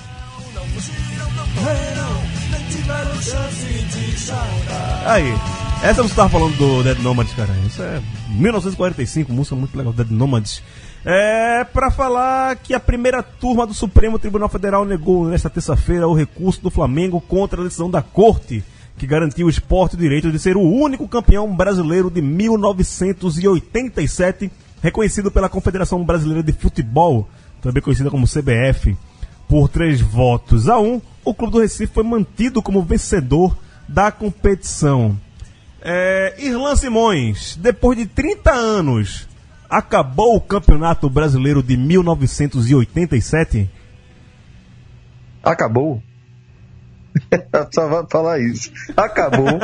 Aí, 5.07 5.35
essa 5.83 6.03
você 6.03 6.14
tava 6.14 6.28
falando 6.28 6.55
do 6.57 6.83
Dead 6.83 6.99
Nomads, 6.99 7.33
cara. 7.35 7.55
Isso 7.66 7.83
é 7.83 8.03
1945, 8.28 9.33
música 9.33 9.57
muito 9.57 9.74
legal, 9.76 9.93
Dead 9.93 10.11
Nomads. 10.11 10.62
É 11.05 11.64
pra 11.64 11.91
falar 11.91 12.55
que 12.57 12.72
a 12.74 12.81
primeira 12.81 13.22
turma 13.22 13.66
do 13.66 13.72
Supremo 13.72 14.18
Tribunal 14.18 14.51
Federal 14.51 14.85
negou 14.85 15.26
nesta 15.26 15.49
terça-feira 15.49 16.07
o 16.07 16.14
recurso 16.14 16.61
do 16.61 16.70
Flamengo 16.70 17.18
contra 17.20 17.61
a 17.61 17.64
decisão 17.64 17.91
da 17.91 18.03
Corte, 18.03 18.62
que 18.99 19.07
garantiu 19.07 19.47
o 19.47 19.51
esporte 19.51 19.95
o 19.95 19.99
direito 19.99 20.31
de 20.31 20.39
ser 20.39 20.59
o 20.59 20.62
único 20.62 21.09
campeão 21.09 21.57
brasileiro 21.57 22.11
de 22.11 22.20
1987, 22.20 24.51
reconhecido 24.83 25.31
pela 25.31 25.49
Confederação 25.49 26.05
Brasileira 26.05 26.43
de 26.43 26.53
Futebol, 26.53 27.26
também 27.62 27.83
conhecida 27.83 28.11
como 28.11 28.28
CBF. 28.28 28.95
Por 29.49 29.70
três 29.70 30.03
votos 30.03 30.68
a 30.68 30.78
um, 30.78 31.01
o 31.24 31.33
Clube 31.33 31.55
do 31.55 31.61
Recife 31.61 31.95
foi 31.95 32.05
mantido 32.05 32.61
como 32.61 32.83
vencedor 32.83 33.57
da 33.91 34.11
competição. 34.12 35.18
É, 35.82 36.34
Irlan 36.38 36.76
Simões, 36.76 37.57
depois 37.57 37.97
de 37.99 38.07
30 38.07 38.51
anos, 38.53 39.26
acabou 39.68 40.36
o 40.36 40.41
Campeonato 40.41 41.09
Brasileiro 41.11 41.62
de 41.62 41.76
1987? 41.76 43.68
Acabou. 45.43 46.03
Só 47.74 47.88
vai 47.88 48.05
falar 48.11 48.38
isso. 48.41 48.70
Acabou. 48.97 49.59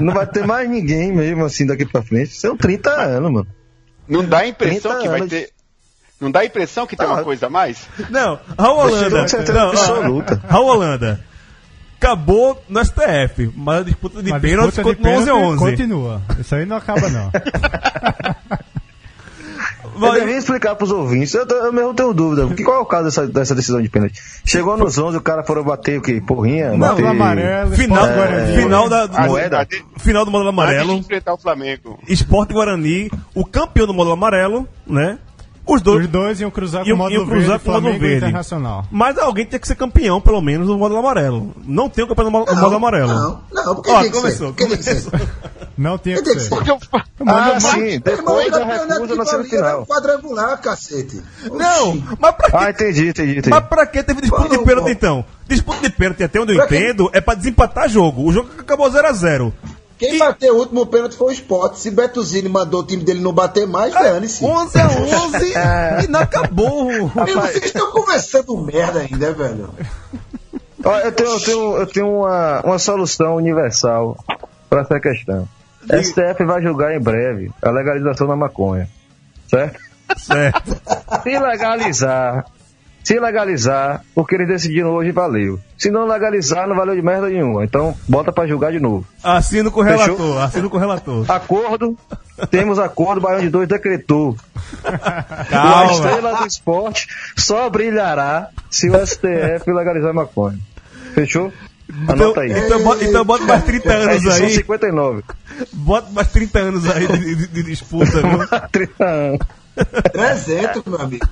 Não 0.00 0.14
vai 0.14 0.26
ter 0.26 0.46
mais 0.46 0.68
ninguém 0.70 1.12
mesmo 1.12 1.44
assim 1.44 1.66
daqui 1.66 1.84
pra 1.84 2.02
frente. 2.02 2.30
São 2.34 2.56
30 2.56 2.90
anos, 2.90 3.30
mano. 3.32 3.46
Não 4.08 4.24
dá 4.24 4.38
a 4.38 4.46
impressão 4.48 4.92
30 4.92 5.02
que 5.02 5.08
vai 5.08 5.18
anos. 5.20 5.30
ter. 5.30 5.50
Não 6.20 6.30
dá 6.30 6.40
a 6.40 6.44
impressão 6.46 6.86
que 6.86 6.96
tem 6.96 7.06
Ah. 7.06 7.12
uma 7.14 7.24
coisa 7.24 7.46
a 7.46 7.50
mais? 7.50 7.86
Não, 8.08 8.38
Raul 8.58 8.78
Holanda. 8.78 9.26
Não, 9.52 9.68
absoluta. 9.70 10.40
Raul 10.48 10.66
Holanda. 10.68 11.20
Acabou 11.98 12.62
no 12.68 12.84
STF, 12.84 13.50
mas 13.56 13.80
a 13.80 13.82
disputa 13.84 14.22
de 14.22 14.30
Mas 14.30 14.42
de 14.42 14.48
continua 14.56 14.66
11 14.66 14.80
a 14.80 14.94
pênalti 14.94 15.30
11. 15.30 15.58
Continua. 15.58 16.22
Isso 16.38 16.54
aí 16.54 16.66
não 16.66 16.76
acaba, 16.76 17.08
não. 17.08 17.30
Eu 19.94 20.00
Vai- 20.00 20.20
devia 20.20 20.36
explicar 20.36 20.74
pros 20.74 20.90
ouvintes. 20.90 21.32
Eu, 21.32 21.46
eu 21.46 21.72
mesmo 21.72 21.94
tenho 21.94 22.12
dúvida. 22.12 22.54
Que 22.54 22.62
qual 22.62 22.76
é 22.76 22.80
o 22.80 22.84
caso 22.84 23.04
dessa, 23.06 23.26
dessa 23.26 23.54
decisão 23.54 23.80
de 23.80 23.88
pênalti? 23.88 24.20
Chegou 24.44 24.76
nos 24.76 24.98
11, 24.98 25.16
o 25.16 25.20
cara 25.22 25.42
foram 25.42 25.64
bater 25.64 25.98
o 25.98 26.02
quê? 26.02 26.20
Porrinha? 26.26 26.70
Não, 26.72 26.78
bater... 26.78 27.02
o 27.04 27.08
amarelo, 27.08 27.70
Final, 27.72 28.06
Guarani. 28.06 28.56
final 28.56 28.88
da, 28.90 29.06
do- 29.06 29.18
Moeda. 29.22 29.62
Antes- 29.62 29.82
final 29.98 30.24
do 30.26 30.30
módulo 30.30 30.50
Antes 30.50 30.66
de 30.66 30.74
amarelo. 30.74 30.92
enfrentar 30.98 31.32
o 31.32 31.38
Flamengo. 31.38 31.98
Esporte 32.06 32.52
Guarani, 32.52 33.10
o 33.34 33.42
campeão 33.46 33.86
do 33.86 33.94
módulo 33.94 34.12
amarelo, 34.12 34.68
né? 34.86 35.18
Os 35.66 35.82
dois. 35.82 36.04
Os 36.04 36.10
dois 36.10 36.40
iam 36.40 36.50
cruzar 36.50 36.84
com 36.84 36.92
o 36.92 36.96
módulo 36.96 37.20
iam 37.20 37.26
cruzar 37.26 37.48
verde, 37.58 37.64
com 37.64 37.72
módulo 37.72 37.98
verde. 37.98 38.16
Internacional. 38.18 38.84
Mas 38.90 39.18
alguém 39.18 39.44
tem 39.44 39.58
que 39.58 39.66
ser 39.66 39.74
campeão, 39.74 40.20
pelo 40.20 40.40
menos, 40.40 40.66
do 40.68 40.78
módulo 40.78 41.00
amarelo. 41.00 41.52
Não 41.64 41.88
tem 41.88 42.04
o 42.04 42.08
campeão 42.08 42.26
do 42.26 42.30
módulo, 42.30 42.52
Não, 42.54 42.60
módulo 42.62 42.76
amarelo. 42.76 43.08
Não, 43.12 43.40
não, 43.52 43.74
porque 43.74 43.90
Ó, 43.90 44.00
tem 44.00 44.10
que 44.10 44.16
começou, 44.16 44.48
ser. 44.48 44.54
Porque 44.54 44.66
tem 44.66 44.76
que 44.76 44.82
ser. 44.84 45.10
começou. 45.10 45.28
Não 45.76 45.98
tinha 45.98 46.16
que 46.16 46.22
Tem 46.22 46.34
que 46.34 46.40
ser. 46.40 46.48
ser. 46.48 46.54
Porque 46.54 46.70
eu- 46.70 46.78
Ah, 47.28 47.50
Mas- 47.54 47.62
sim. 47.64 48.00
Depois 48.00 48.46
o 48.46 48.50
da 48.50 48.58
campeonato 48.60 48.92
recusa 48.92 49.12
que 49.12 49.18
na 49.18 49.24
semifinal. 49.26 49.86
quadrangular, 49.86 50.60
cacete. 50.60 51.20
Não, 51.52 51.88
Oxi. 51.90 52.04
mas 52.20 52.34
pra 52.34 52.50
que 52.50 52.56
Ah, 52.56 52.70
entendi, 52.70 53.08
entendi, 53.08 53.32
entendi. 53.32 53.50
Mas 53.50 53.64
pra 53.66 53.86
que 53.86 54.02
teve 54.02 54.20
disputa 54.20 54.48
de 54.48 54.58
pênalti 54.58 54.82
qual? 54.84 54.90
então? 54.90 55.24
Disputa 55.48 55.80
de 55.80 55.90
pênalti, 55.90 56.22
até 56.22 56.40
onde 56.40 56.52
eu 56.52 56.56
Pra 56.58 56.66
quê? 56.68 56.76
entendo, 56.76 57.10
é 57.12 57.20
pra 57.20 57.34
desempatar 57.34 57.88
jogo. 57.88 58.22
O 58.26 58.32
jogo 58.32 58.48
acabou 58.58 58.88
0x0. 58.90 59.52
Quem 59.98 60.16
E- 60.16 60.18
bateu 60.18 60.54
o 60.54 60.58
último 60.58 60.84
pênalti 60.86 61.16
foi 61.16 61.28
o 61.28 61.32
Sport. 61.32 61.74
Se 61.76 61.90
Betuzini 61.90 62.48
mandou 62.48 62.80
o 62.80 62.86
time 62.86 63.02
dele 63.02 63.20
não 63.20 63.32
bater 63.32 63.66
mais, 63.66 63.94
dane-se. 63.94 64.44
11 64.44 64.78
a 64.78 64.86
11 64.90 65.54
e 66.04 66.08
não 66.08 66.20
acabou. 66.20 66.84
Meu, 67.14 67.40
Vocês 67.40 67.64
estão 67.64 67.90
conversando 67.90 68.56
merda 68.58 69.00
ainda, 69.00 69.32
velho. 69.32 69.70
Ó, 70.84 70.98
eu 70.98 71.12
tenho, 71.12 71.30
eu 71.30 71.40
tenho, 71.40 71.76
eu 71.78 71.86
tenho 71.86 72.08
uma, 72.20 72.60
uma 72.60 72.78
solução 72.78 73.36
universal 73.36 74.16
para 74.68 74.82
essa 74.82 75.00
questão. 75.00 75.48
STF 75.84 76.44
vai 76.44 76.60
julgar 76.62 76.94
em 76.94 77.00
breve 77.00 77.50
a 77.62 77.70
legalização 77.70 78.26
da 78.26 78.36
maconha. 78.36 78.88
Certo? 79.48 79.78
Certo. 80.18 80.76
Se 81.22 81.38
legalizar, 81.38 82.44
se 83.06 83.20
legalizar, 83.20 84.02
o 84.16 84.24
que 84.24 84.34
eles 84.34 84.48
decidiram 84.48 84.90
hoje 84.90 85.12
valeu. 85.12 85.60
Se 85.78 85.92
não 85.92 86.08
legalizar, 86.08 86.66
não 86.66 86.74
valeu 86.74 86.96
de 86.96 87.02
merda 87.02 87.28
nenhuma. 87.28 87.62
Então, 87.64 87.96
bota 88.08 88.32
pra 88.32 88.48
julgar 88.48 88.72
de 88.72 88.80
novo. 88.80 89.06
Assino 89.22 89.70
com 89.70 89.80
o 89.80 89.84
Fechou? 89.84 90.16
relator, 90.16 90.42
assino 90.42 90.68
com 90.68 90.76
o 90.76 90.80
relator. 90.80 91.24
Acordo, 91.30 91.96
temos 92.50 92.80
acordo, 92.80 93.20
Baião 93.20 93.40
de 93.40 93.48
2 93.48 93.68
decretou. 93.68 94.36
A 94.82 95.44
Calma. 95.44 95.92
estrela 95.92 96.34
do 96.34 96.46
esporte 96.48 97.06
só 97.36 97.70
brilhará 97.70 98.48
se 98.68 98.90
o 98.90 99.06
STF 99.06 99.70
legalizar 99.72 100.10
a 100.10 100.14
maconha. 100.14 100.58
Fechou? 101.14 101.52
Então, 101.88 102.14
Anota 102.14 102.40
aí. 102.40 102.50
então, 102.50 102.82
bota, 102.82 103.04
então 103.04 103.24
bota 103.24 103.44
mais 103.44 103.62
30 103.64 103.92
É 103.92 103.96
anos 104.02 104.26
aí. 104.26 104.50
59. 104.50 105.22
Bota 105.72 106.10
mais 106.10 106.26
30 106.32 106.58
anos 106.58 106.90
aí 106.90 107.06
de, 107.06 107.34
de- 107.36 107.46
de 107.46 107.62
disputa, 107.62 108.20
viu? 108.20 108.40
30 108.72 109.04
anos. 109.04 109.38
300, 110.12 110.84
meu 110.84 111.00
amigo. 111.00 111.28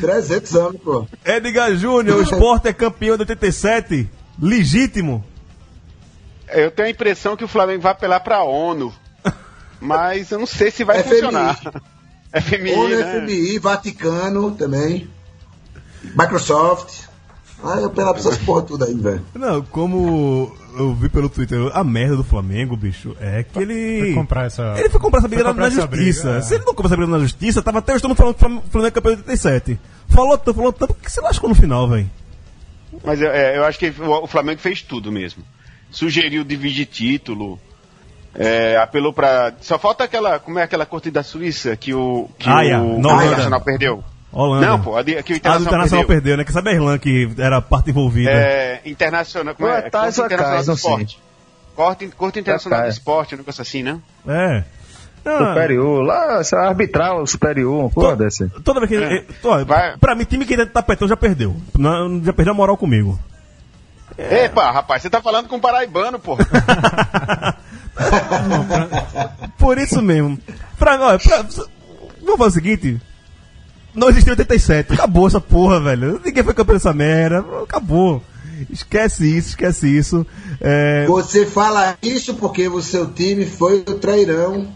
300 0.00 0.54
anos, 0.56 0.80
pô. 0.82 1.06
Edgar 1.24 1.74
Júnior, 1.74 2.18
o 2.18 2.22
Sport 2.22 2.66
é 2.66 2.72
campeão 2.72 3.16
de 3.16 3.22
87. 3.22 4.08
Legítimo. 4.40 5.24
Eu 6.48 6.70
tenho 6.70 6.88
a 6.88 6.90
impressão 6.90 7.36
que 7.36 7.44
o 7.44 7.48
Flamengo 7.48 7.82
vai 7.82 7.92
apelar 7.92 8.20
pra 8.20 8.42
ONU. 8.42 8.92
Mas 9.80 10.30
eu 10.30 10.38
não 10.38 10.46
sei 10.46 10.70
se 10.70 10.84
vai 10.84 11.02
FMI. 11.02 11.10
funcionar. 11.14 11.56
FMI, 12.42 12.72
ONU, 12.74 12.88
né? 12.88 13.20
FMI, 13.20 13.58
Vaticano 13.58 14.50
também. 14.52 15.08
Microsoft. 16.02 17.09
Ah, 17.62 17.78
eu 17.80 17.90
pela 17.90 18.10
essas 18.16 18.38
porra 18.38 18.62
tudo 18.62 18.84
aí, 18.84 18.94
velho. 18.94 19.22
Não, 19.34 19.62
como 19.62 20.50
eu 20.78 20.94
vi 20.94 21.08
pelo 21.10 21.28
Twitter, 21.28 21.58
a 21.74 21.84
merda 21.84 22.16
do 22.16 22.24
Flamengo, 22.24 22.76
bicho, 22.76 23.14
é 23.20 23.42
que 23.42 23.58
ele. 23.58 24.00
Foi 24.00 24.14
comprar 24.14 24.46
essa- 24.46 24.74
Ele 24.78 24.88
foi 24.88 25.00
comprar 25.00 25.18
essa 25.18 25.28
briga 25.28 25.44
comprar 25.44 25.62
na 25.62 25.68
essa 25.68 25.80
justiça. 25.82 26.22
briga, 26.24 26.38
é. 26.38 26.42
Se 26.42 26.54
ele 26.54 26.64
não 26.64 26.74
comprar 26.74 26.88
essa 26.88 26.96
briga 26.96 27.12
na 27.12 27.18
justiça, 27.18 27.62
tava 27.62 27.78
até 27.80 27.94
estamos 27.94 28.16
falando 28.16 28.34
que 28.34 28.44
o 28.44 28.48
Flam- 28.48 28.62
Flamengo 28.70 28.88
é 28.88 28.90
campeão 28.90 29.14
de 29.14 29.20
87. 29.20 29.78
Falou 30.08 30.38
tanto, 30.38 30.54
falou 30.54 30.72
tanto, 30.72 30.94
que 30.94 31.12
se 31.12 31.20
lascou 31.20 31.48
no 31.48 31.54
final, 31.54 31.86
velho. 31.88 32.10
Mas 33.04 33.20
eu, 33.20 33.30
é, 33.30 33.56
eu 33.58 33.64
acho 33.64 33.78
que 33.78 33.90
o, 33.98 34.24
o 34.24 34.26
Flamengo 34.26 34.60
fez 34.60 34.82
tudo 34.82 35.12
mesmo. 35.12 35.44
Sugeriu 35.90 36.44
dividir 36.44 36.86
título. 36.86 37.58
é, 38.34 38.76
apelou 38.78 39.12
pra. 39.12 39.52
Só 39.60 39.78
falta 39.78 40.04
aquela. 40.04 40.38
Como 40.38 40.58
é 40.58 40.62
aquela 40.62 40.86
corte 40.86 41.10
da 41.10 41.22
Suíça 41.22 41.76
que 41.76 41.92
o. 41.92 42.28
Que 42.38 42.48
Ah, 42.48 42.62
yeah. 42.62 42.84
o, 42.84 42.96
o. 42.96 42.98
Internacional 43.00 43.60
perdeu? 43.60 44.04
Holanda. 44.32 44.66
Não, 44.66 44.80
pô, 44.80 44.96
a, 44.96 45.02
de, 45.02 45.20
que 45.22 45.32
o 45.32 45.36
Ah, 45.36 45.38
do 45.38 45.38
Internacional, 45.38 45.60
Internacional 45.62 46.06
perdeu. 46.06 46.22
perdeu, 46.22 46.36
né? 46.36 46.44
Que 46.44 46.52
sabe 46.52 46.70
a 46.70 46.72
Irlanda 46.72 46.98
que 46.98 47.30
era 47.38 47.56
a 47.56 47.62
parte 47.62 47.90
envolvida. 47.90 48.30
É, 48.30 48.80
internacional. 48.86 49.54
Como 49.54 49.68
é? 49.68 49.82
Tá, 49.90 50.02
Corte 50.02 50.20
Internacional 50.20 50.52
acaso, 50.52 50.70
do 50.72 50.76
Esporte. 50.76 51.20
Corte, 51.74 52.06
Corte 52.16 52.38
Internacional 52.38 52.82
do. 52.82 52.88
Esporte, 52.88 53.34
um 53.34 53.38
negócio 53.38 53.62
assim, 53.62 53.82
né? 53.82 53.98
É. 54.28 54.64
Ah, 55.24 55.48
Superior, 55.48 56.02
lá, 56.02 56.40
essa 56.40 56.56
arbitral 56.56 57.26
superior, 57.26 57.80
uma 57.80 57.90
porra 57.90 58.16
dessa. 58.16 58.48
Toda 58.64 58.80
vez 58.80 58.90
que. 58.90 58.96
É. 58.96 59.24
ó, 59.44 59.64
Vai. 59.64 59.96
Pra 59.98 60.14
mim, 60.14 60.24
time 60.24 60.46
que 60.46 60.54
ainda 60.54 60.64
tá 60.66 60.80
tapetão 60.80 61.06
já 61.06 61.16
perdeu. 61.16 61.54
Não, 61.76 62.22
já 62.24 62.32
perdeu 62.32 62.54
a 62.54 62.56
moral 62.56 62.76
comigo. 62.76 63.18
É. 64.16 64.44
Epa, 64.44 64.70
rapaz, 64.70 65.02
você 65.02 65.10
tá 65.10 65.20
falando 65.20 65.48
com 65.48 65.56
um 65.56 65.60
paraibano, 65.60 66.18
pô. 66.18 66.36
Por 69.58 69.78
isso 69.78 70.00
mesmo. 70.02 70.38
Pra, 70.78 70.94
ó, 71.00 71.18
pra, 71.18 71.42
vamos 72.22 72.38
fazer 72.38 72.44
o 72.44 72.50
seguinte. 72.50 73.00
Não 73.94 74.08
existiu 74.08 74.32
87. 74.32 74.92
Acabou 74.92 75.26
essa 75.26 75.40
porra, 75.40 75.80
velho. 75.80 76.20
Ninguém 76.24 76.42
foi 76.42 76.54
campeão 76.54 76.76
dessa 76.76 76.92
merda. 76.92 77.44
Acabou. 77.62 78.22
Esquece 78.68 79.26
isso, 79.26 79.50
esquece 79.50 79.88
isso. 79.88 80.26
É, 80.60 81.06
Você 81.06 81.46
fala 81.46 81.96
isso 82.02 82.34
porque 82.34 82.68
o 82.68 82.82
seu 82.82 83.10
time 83.10 83.46
foi 83.46 83.78
o 83.80 83.94
trairão 83.94 84.66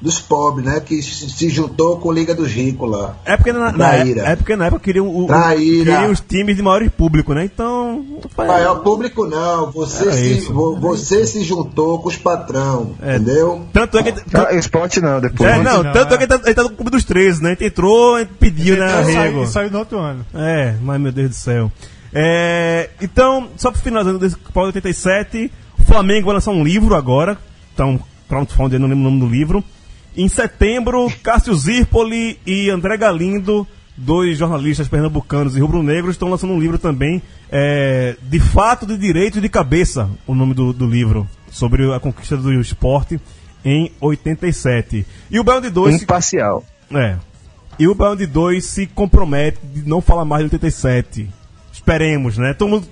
dos 0.00 0.18
pobres, 0.18 0.64
né? 0.66 0.80
Que 0.80 1.02
se 1.02 1.48
juntou 1.50 1.98
com 1.98 2.10
a 2.10 2.14
Liga 2.14 2.34
dos 2.34 2.50
Ricos 2.50 2.90
lá. 2.90 3.16
é 3.24 3.36
porque 3.36 3.52
na, 3.52 3.70
na, 3.72 3.72
Traíra. 3.72 4.22
é 4.22 4.36
porque 4.36 4.56
na 4.56 4.66
época 4.66 4.82
queriam, 4.82 5.06
o, 5.06 5.26
queriam 5.56 6.10
os 6.10 6.20
times 6.20 6.56
de 6.56 6.62
maior 6.62 6.88
público, 6.90 7.34
né? 7.34 7.44
Então. 7.44 8.04
Maior 8.36 8.76
público 8.82 9.26
não, 9.26 9.70
você, 9.70 10.10
se, 10.12 10.32
isso. 10.38 10.52
vo- 10.54 10.76
você 10.76 11.26
se 11.26 11.42
juntou 11.42 11.98
com 11.98 12.08
os 12.08 12.16
patrão, 12.16 12.94
É. 13.02 13.16
entendeu? 13.16 13.66
Tanto 13.72 13.98
é 13.98 14.02
que. 14.02 14.14
Ah, 14.34 14.54
esporte 14.54 15.00
não, 15.00 15.20
depois. 15.20 15.50
É, 15.50 15.62
não, 15.62 15.82
não, 15.82 15.92
tanto 15.92 16.12
é 16.12 16.14
é. 16.14 16.18
que 16.18 16.24
ele 16.24 16.26
tá, 16.38 16.40
ele 16.46 16.54
tá 16.54 16.62
no 16.62 16.70
clube 16.70 16.90
dos 16.90 17.04
13, 17.04 17.42
né? 17.42 17.48
A 17.50 17.52
gente 17.52 17.64
entrou, 17.66 18.16
a 18.16 18.20
gente 18.20 18.32
pediu, 18.38 18.76
né? 18.78 18.86
E 18.86 18.92
Arrego. 18.92 19.12
saiu, 19.12 19.46
saiu 19.46 19.70
no 19.70 19.78
outro 19.80 19.98
ano. 19.98 20.24
É, 20.34 20.74
mas 20.80 21.00
meu 21.00 21.12
Deus 21.12 21.28
do 21.30 21.34
céu. 21.36 21.70
É, 22.12 22.90
então, 23.00 23.48
só 23.56 23.70
para 23.70 23.80
finalizando 23.80 24.18
desse 24.18 24.36
Paulo 24.52 24.68
87, 24.68 25.50
o 25.78 25.84
Flamengo 25.84 26.26
vai 26.26 26.34
lançar 26.34 26.50
um 26.52 26.64
livro 26.64 26.94
agora. 26.94 27.36
Então, 27.74 28.00
crowdfunding, 28.28 28.78
não 28.78 28.88
lembro 28.88 29.06
o 29.06 29.10
nome 29.10 29.20
do 29.20 29.26
livro. 29.26 29.62
Em 30.16 30.28
setembro, 30.28 31.10
Cássio 31.22 31.54
Zirpoli 31.54 32.38
e 32.44 32.68
André 32.70 32.96
Galindo, 32.96 33.66
dois 33.96 34.38
jornalistas 34.38 34.88
pernambucanos 34.88 35.56
e 35.56 35.60
rubro-negros, 35.60 36.14
estão 36.14 36.28
lançando 36.28 36.52
um 36.52 36.60
livro 36.60 36.78
também, 36.78 37.22
é, 37.50 38.16
De 38.22 38.40
Fato, 38.40 38.86
de 38.86 38.96
Direito 38.96 39.38
e 39.38 39.40
de 39.40 39.48
Cabeça, 39.48 40.10
o 40.26 40.34
nome 40.34 40.54
do, 40.54 40.72
do 40.72 40.86
livro, 40.86 41.28
sobre 41.50 41.92
a 41.92 42.00
conquista 42.00 42.36
do 42.36 42.52
esporte 42.60 43.20
em 43.64 43.92
87. 44.00 45.06
E 45.30 45.38
o 45.38 45.44
Belo 45.44 45.60
de 45.60 45.70
Dois... 45.70 46.02
Imparcial. 46.02 46.64
É. 46.92 47.16
E 47.80 47.88
o 47.88 47.94
Baião 47.94 48.14
de 48.14 48.26
2 48.26 48.62
se 48.62 48.86
compromete 48.86 49.58
de 49.64 49.88
não 49.88 50.02
falar 50.02 50.26
mais 50.26 50.42
de 50.42 50.54
87. 50.54 51.30
Esperemos, 51.72 52.36
né? 52.36 52.52
Todo 52.52 52.68
mundo. 52.68 52.88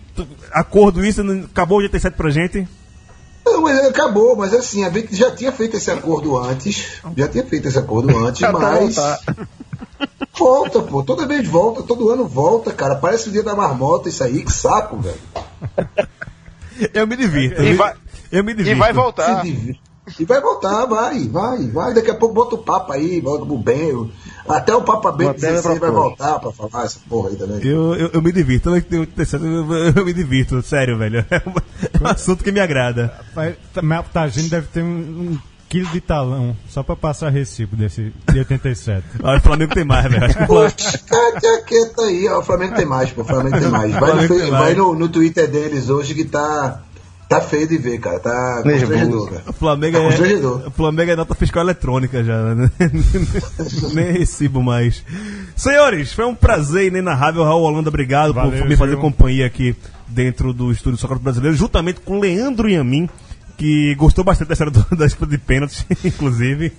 Acordo 0.50 1.04
isso, 1.04 1.20
acabou 1.44 1.76
o 1.76 1.82
87 1.82 2.16
pra 2.16 2.30
gente. 2.30 2.66
Não, 3.53 3.62
mas 3.62 3.78
acabou, 3.86 4.36
mas 4.36 4.53
assim, 4.55 4.84
a 4.84 4.90
gente 4.90 5.14
já 5.16 5.30
tinha 5.30 5.51
feito 5.53 5.76
esse 5.76 5.90
acordo 5.90 6.36
antes, 6.38 7.01
já 7.16 7.28
tinha 7.28 7.44
feito 7.44 7.68
esse 7.68 7.78
acordo 7.78 8.16
antes, 8.16 8.42
Até 8.44 8.53
mas 8.53 8.96
volta, 10.38 10.80
pô, 10.82 11.03
toda 11.03 11.26
vez 11.26 11.46
volta, 11.49 11.82
todo 11.82 12.11
ano 12.11 12.26
volta, 12.26 12.72
cara, 12.72 12.96
parece 12.96 13.28
o 13.28 13.32
dia 13.32 13.42
da 13.42 13.55
marmota 13.55 14.09
isso 14.09 14.22
aí, 14.22 14.44
que 14.44 14.53
saco, 14.53 14.99
velho. 14.99 15.18
Eu 16.94 17.07
me 17.07 17.16
divirto. 17.16 17.61
E 17.62 17.70
eu, 17.70 17.76
vai- 17.76 17.94
me, 17.94 18.01
eu 18.32 18.44
me 18.44 18.53
E 18.53 18.57
divirto. 18.57 18.78
vai 18.78 18.88
Se 18.90 18.94
voltar. 18.94 19.44
E 19.46 20.24
vai 20.24 20.40
voltar, 20.40 20.86
vai, 20.86 21.28
vai, 21.28 21.66
vai. 21.66 21.92
Daqui 21.94 22.11
a 22.11 22.14
pouco 22.14 22.34
bota 22.34 22.55
o 22.55 22.59
Papa 22.59 22.94
aí, 22.94 23.20
volta 23.20 23.44
pro 23.44 23.59
bem. 23.59 24.11
Até 24.49 24.74
o 24.74 24.82
Papa 24.82 25.12
Bento 25.12 25.30
Até 25.30 25.53
16 25.53 25.78
vai 25.78 25.90
voltar 25.90 26.38
pra 26.38 26.53
falar 26.53 26.84
essa 26.84 26.99
porra 27.09 27.30
aí 27.30 27.36
também. 27.36 27.66
Eu, 27.66 27.94
eu, 27.94 28.11
eu 28.14 28.22
me 28.22 28.32
divirto. 28.32 28.70
87, 28.70 29.44
eu, 29.44 29.72
eu 29.96 30.05
me 30.05 30.12
divirto, 30.12 30.62
sério, 30.62 30.96
velho. 30.99 31.24
É 31.30 31.42
um, 31.46 31.53
é 31.53 32.05
um 32.05 32.07
assunto 32.12 32.42
que 32.44 32.51
me 32.53 32.61
agrada. 32.61 33.12
Vai- 33.34 33.57
Mas 33.82 33.99
a 34.01 34.03
Tagine 34.05 34.49
deve 34.49 34.66
ter 34.68 34.82
um, 34.82 34.86
um 34.88 35.38
quilo 35.68 35.88
de 35.90 36.01
talão 36.01 36.57
só 36.68 36.82
pra 36.82 36.96
passar 36.96 37.28
recibo 37.30 37.76
desse 37.76 38.12
de 38.32 38.38
87. 38.38 39.05
Ah, 39.22 39.36
o 39.38 39.40
Flamengo 39.40 39.74
tem 39.74 39.84
mais, 39.84 40.11
velho. 40.11 40.24
Acho 40.24 40.36
que 40.38 40.42
o 40.44 40.46
Flamengo- 40.46 40.74
Fica 40.78 41.62
quieto 41.66 42.01
aí, 42.01 42.28
ó. 42.28 42.38
O 42.38 42.42
Flamengo 42.42 42.74
tem 42.74 42.86
mais, 42.86 43.11
pô. 43.11 43.20
O 43.20 43.24
Flamengo 43.24 43.59
tem 43.59 43.68
mais. 43.68 43.92
Vai, 43.92 44.26
no, 44.28 44.51
vai 44.51 44.74
no, 44.74 44.94
no 44.94 45.09
Twitter 45.09 45.49
deles 45.51 45.88
hoje 45.90 46.14
que 46.14 46.24
tá. 46.24 46.82
Tá 47.28 47.42
feio 47.42 47.68
de 47.68 47.76
ver, 47.76 47.98
cara. 48.00 48.18
Tá 48.20 48.62
constrangedor, 48.62 49.28
cara. 49.30 49.42
O 49.48 49.52
Flamengo 49.52 49.98
Tá 49.98 50.02
é, 50.04 50.66
o 50.66 50.70
Flamengo 50.70 51.10
é 51.10 51.16
nota 51.16 51.34
fiscal 51.34 51.62
eletrônica 51.62 52.24
já, 52.24 52.54
né? 52.54 52.70
Nem 53.94 54.12
recibo 54.12 54.62
mais. 54.62 55.04
Senhores, 55.54 56.12
foi 56.12 56.24
um 56.24 56.34
prazer 56.34 56.86
inenarrável. 56.86 57.44
Raul 57.44 57.62
Holanda, 57.64 57.90
obrigado 57.90 58.32
Valeu, 58.32 58.58
por 58.60 58.68
me 58.68 58.76
fazer 58.76 58.92
Gil. 58.92 59.00
companhia 59.00 59.46
aqui 59.46 59.76
dentro 60.06 60.54
do 60.54 60.72
Estúdio 60.72 60.98
Sócrates 60.98 61.22
Brasileiro, 61.22 61.54
juntamente 61.56 62.00
com 62.00 62.18
Leandro 62.18 62.66
Yamin, 62.68 63.10
que 63.58 63.94
gostou 63.96 64.24
bastante 64.24 64.48
da 64.48 64.52
história 64.54 64.72
do- 64.72 64.96
da 64.96 65.04
disputa 65.04 65.30
de 65.30 65.38
pênaltis, 65.38 65.84
inclusive. 66.02 66.72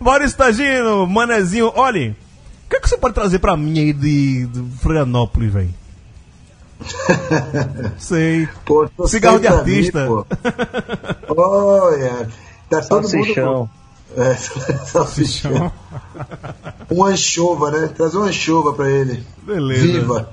Maurício 0.00 0.38
Tagino, 0.38 1.06
Manezinho, 1.06 1.70
olhe, 1.74 2.10
o 2.66 2.70
que, 2.70 2.76
é 2.76 2.80
que 2.80 2.88
você 2.88 2.96
pode 2.96 3.14
trazer 3.14 3.38
pra 3.38 3.54
mim 3.56 3.78
aí 3.78 3.92
de, 3.92 4.46
de 4.46 4.64
Florianópolis, 4.80 5.52
velho? 5.52 5.74
Sei. 7.98 8.48
Pô, 8.64 8.88
Cigarro 9.06 9.38
de 9.40 9.48
mim, 9.48 9.54
artista. 9.54 10.06
Olha, 11.28 12.28
tá 12.70 12.80
todo 12.82 13.08
Salsichão. 13.08 13.54
mundo. 13.54 13.70
É, 14.16 14.34
salsichão. 14.86 15.70
Um 16.90 17.04
anchova, 17.04 17.70
né? 17.70 17.88
Traz 17.94 18.14
uma 18.14 18.26
anchova 18.26 18.72
pra 18.72 18.88
ele. 18.90 19.22
Beleza. 19.42 19.82
Viva. 19.86 20.30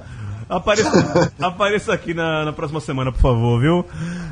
Apareça, 0.48 1.32
apareça 1.42 1.94
aqui 1.94 2.14
na, 2.14 2.46
na 2.46 2.54
próxima 2.54 2.80
semana, 2.80 3.12
por 3.12 3.20
favor, 3.20 3.60
viu? 3.60 3.86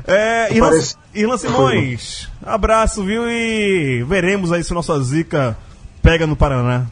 É, 0.06 0.54
Irlan. 0.54 0.70
Irlan 1.12 1.36
Simões, 1.36 2.28
abraço, 2.40 3.02
viu? 3.04 3.28
E 3.28 4.04
veremos 4.04 4.52
aí 4.52 4.62
se 4.62 4.72
nossa 4.72 4.98
zica 5.02 5.56
pega 6.00 6.24
no 6.26 6.36
Paraná. 6.36 6.86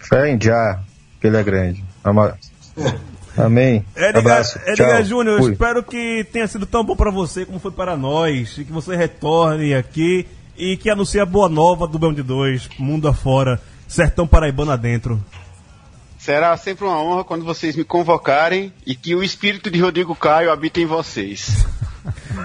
Fé 0.00 0.30
em 0.30 0.40
já, 0.40 0.80
que 1.20 1.26
ele 1.26 1.36
é 1.36 1.42
grande. 1.42 1.84
Ama- 2.02 2.34
Amém. 3.36 3.84
Edgar. 3.96 4.44
Edgar. 4.66 5.04
Júnior, 5.04 5.40
eu 5.40 5.50
espero 5.50 5.82
que 5.82 6.26
tenha 6.32 6.46
sido 6.46 6.66
tão 6.66 6.84
bom 6.84 6.96
pra 6.96 7.10
você 7.10 7.44
como 7.44 7.58
foi 7.58 7.70
para 7.70 7.96
nós. 7.96 8.58
E 8.58 8.64
que 8.64 8.72
você 8.72 8.96
retorne 8.96 9.74
aqui 9.74 10.26
e 10.56 10.76
que 10.76 10.90
anuncie 10.90 11.20
a 11.20 11.26
boa 11.26 11.48
nova 11.48 11.86
do 11.86 11.98
Bão 11.98 12.12
de 12.12 12.22
Dois, 12.22 12.68
mundo 12.78 13.08
afora, 13.08 13.60
sertão 13.88 14.26
paraibano 14.26 14.70
adentro. 14.70 15.22
Será 16.22 16.56
sempre 16.56 16.84
uma 16.84 17.02
honra 17.02 17.24
quando 17.24 17.44
vocês 17.44 17.74
me 17.74 17.82
convocarem 17.82 18.72
e 18.86 18.94
que 18.94 19.12
o 19.12 19.24
espírito 19.24 19.68
de 19.68 19.80
Rodrigo 19.80 20.14
Caio 20.14 20.52
habite 20.52 20.80
em 20.80 20.86
vocês. 20.86 21.66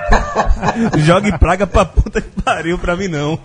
Jogue 0.97 1.37
praga 1.37 1.67
pra 1.67 1.85
puta 1.85 2.19
que 2.19 2.41
pariu 2.41 2.79
pra 2.79 2.95
mim, 2.97 3.07
não. 3.07 3.39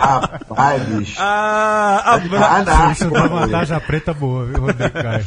Rapaz, 0.00 0.82
bicho. 0.82 1.14
ah. 1.16 2.56
Anarco, 2.56 2.92
Isso 2.92 3.10
dá 3.10 3.74
uma 3.76 3.80
preta 3.80 4.12
boa, 4.12 4.46
viu, 4.46 4.62
Rodrigo 4.62 4.94
Caio? 4.94 5.26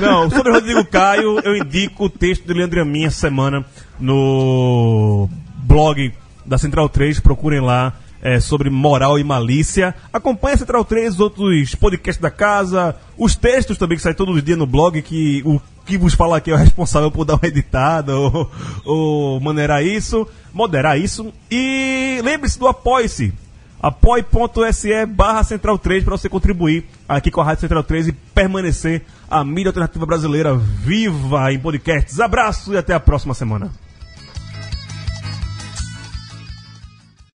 Não, 0.00 0.28
sobre 0.28 0.52
Rodrigo 0.52 0.84
Caio, 0.84 1.38
eu 1.44 1.56
indico 1.56 2.06
o 2.06 2.10
texto 2.10 2.44
do 2.44 2.54
Leandro 2.54 2.82
Amin 2.82 3.04
essa 3.04 3.20
semana 3.20 3.64
no 4.00 5.30
blog 5.58 6.12
da 6.44 6.58
Central 6.58 6.88
3, 6.88 7.20
procurem 7.20 7.60
lá. 7.60 7.92
É, 8.22 8.38
sobre 8.40 8.70
moral 8.70 9.18
e 9.18 9.24
malícia. 9.24 9.94
Acompanhe 10.12 10.54
a 10.54 10.58
Central 10.58 10.84
3, 10.84 11.14
os 11.14 11.20
outros 11.20 11.74
podcasts 11.74 12.22
da 12.22 12.30
casa, 12.30 12.96
os 13.18 13.34
textos 13.34 13.76
também 13.76 13.96
que 13.96 14.02
saem 14.02 14.14
todos 14.14 14.36
os 14.36 14.42
dias 14.42 14.56
no 14.56 14.66
blog, 14.66 15.02
que 15.02 15.42
o 15.44 15.60
que 15.84 15.98
vos 15.98 16.14
fala 16.14 16.36
aqui 16.36 16.50
é 16.50 16.54
o 16.54 16.56
responsável 16.56 17.10
por 17.10 17.24
dar 17.24 17.34
uma 17.34 17.48
editada 17.48 18.14
ou, 18.16 18.50
ou 18.84 19.40
maneirar 19.40 19.84
isso, 19.84 20.26
moderar 20.54 20.98
isso. 20.98 21.32
E 21.50 22.20
lembre-se 22.22 22.58
do 22.58 22.68
Apoie-se 22.68 23.34
apoie.se 23.82 25.06
barra 25.06 25.42
Central 25.42 25.76
3 25.76 26.04
para 26.04 26.16
você 26.16 26.28
contribuir 26.28 26.84
aqui 27.08 27.32
com 27.32 27.40
a 27.40 27.44
Rádio 27.44 27.62
Central 27.62 27.82
3 27.82 28.08
e 28.08 28.12
permanecer 28.12 29.02
a 29.28 29.42
mídia 29.42 29.70
alternativa 29.70 30.06
brasileira 30.06 30.54
viva 30.54 31.52
em 31.52 31.58
podcasts. 31.58 32.20
Abraço 32.20 32.72
e 32.72 32.76
até 32.76 32.94
a 32.94 33.00
próxima 33.00 33.34
semana. 33.34 33.72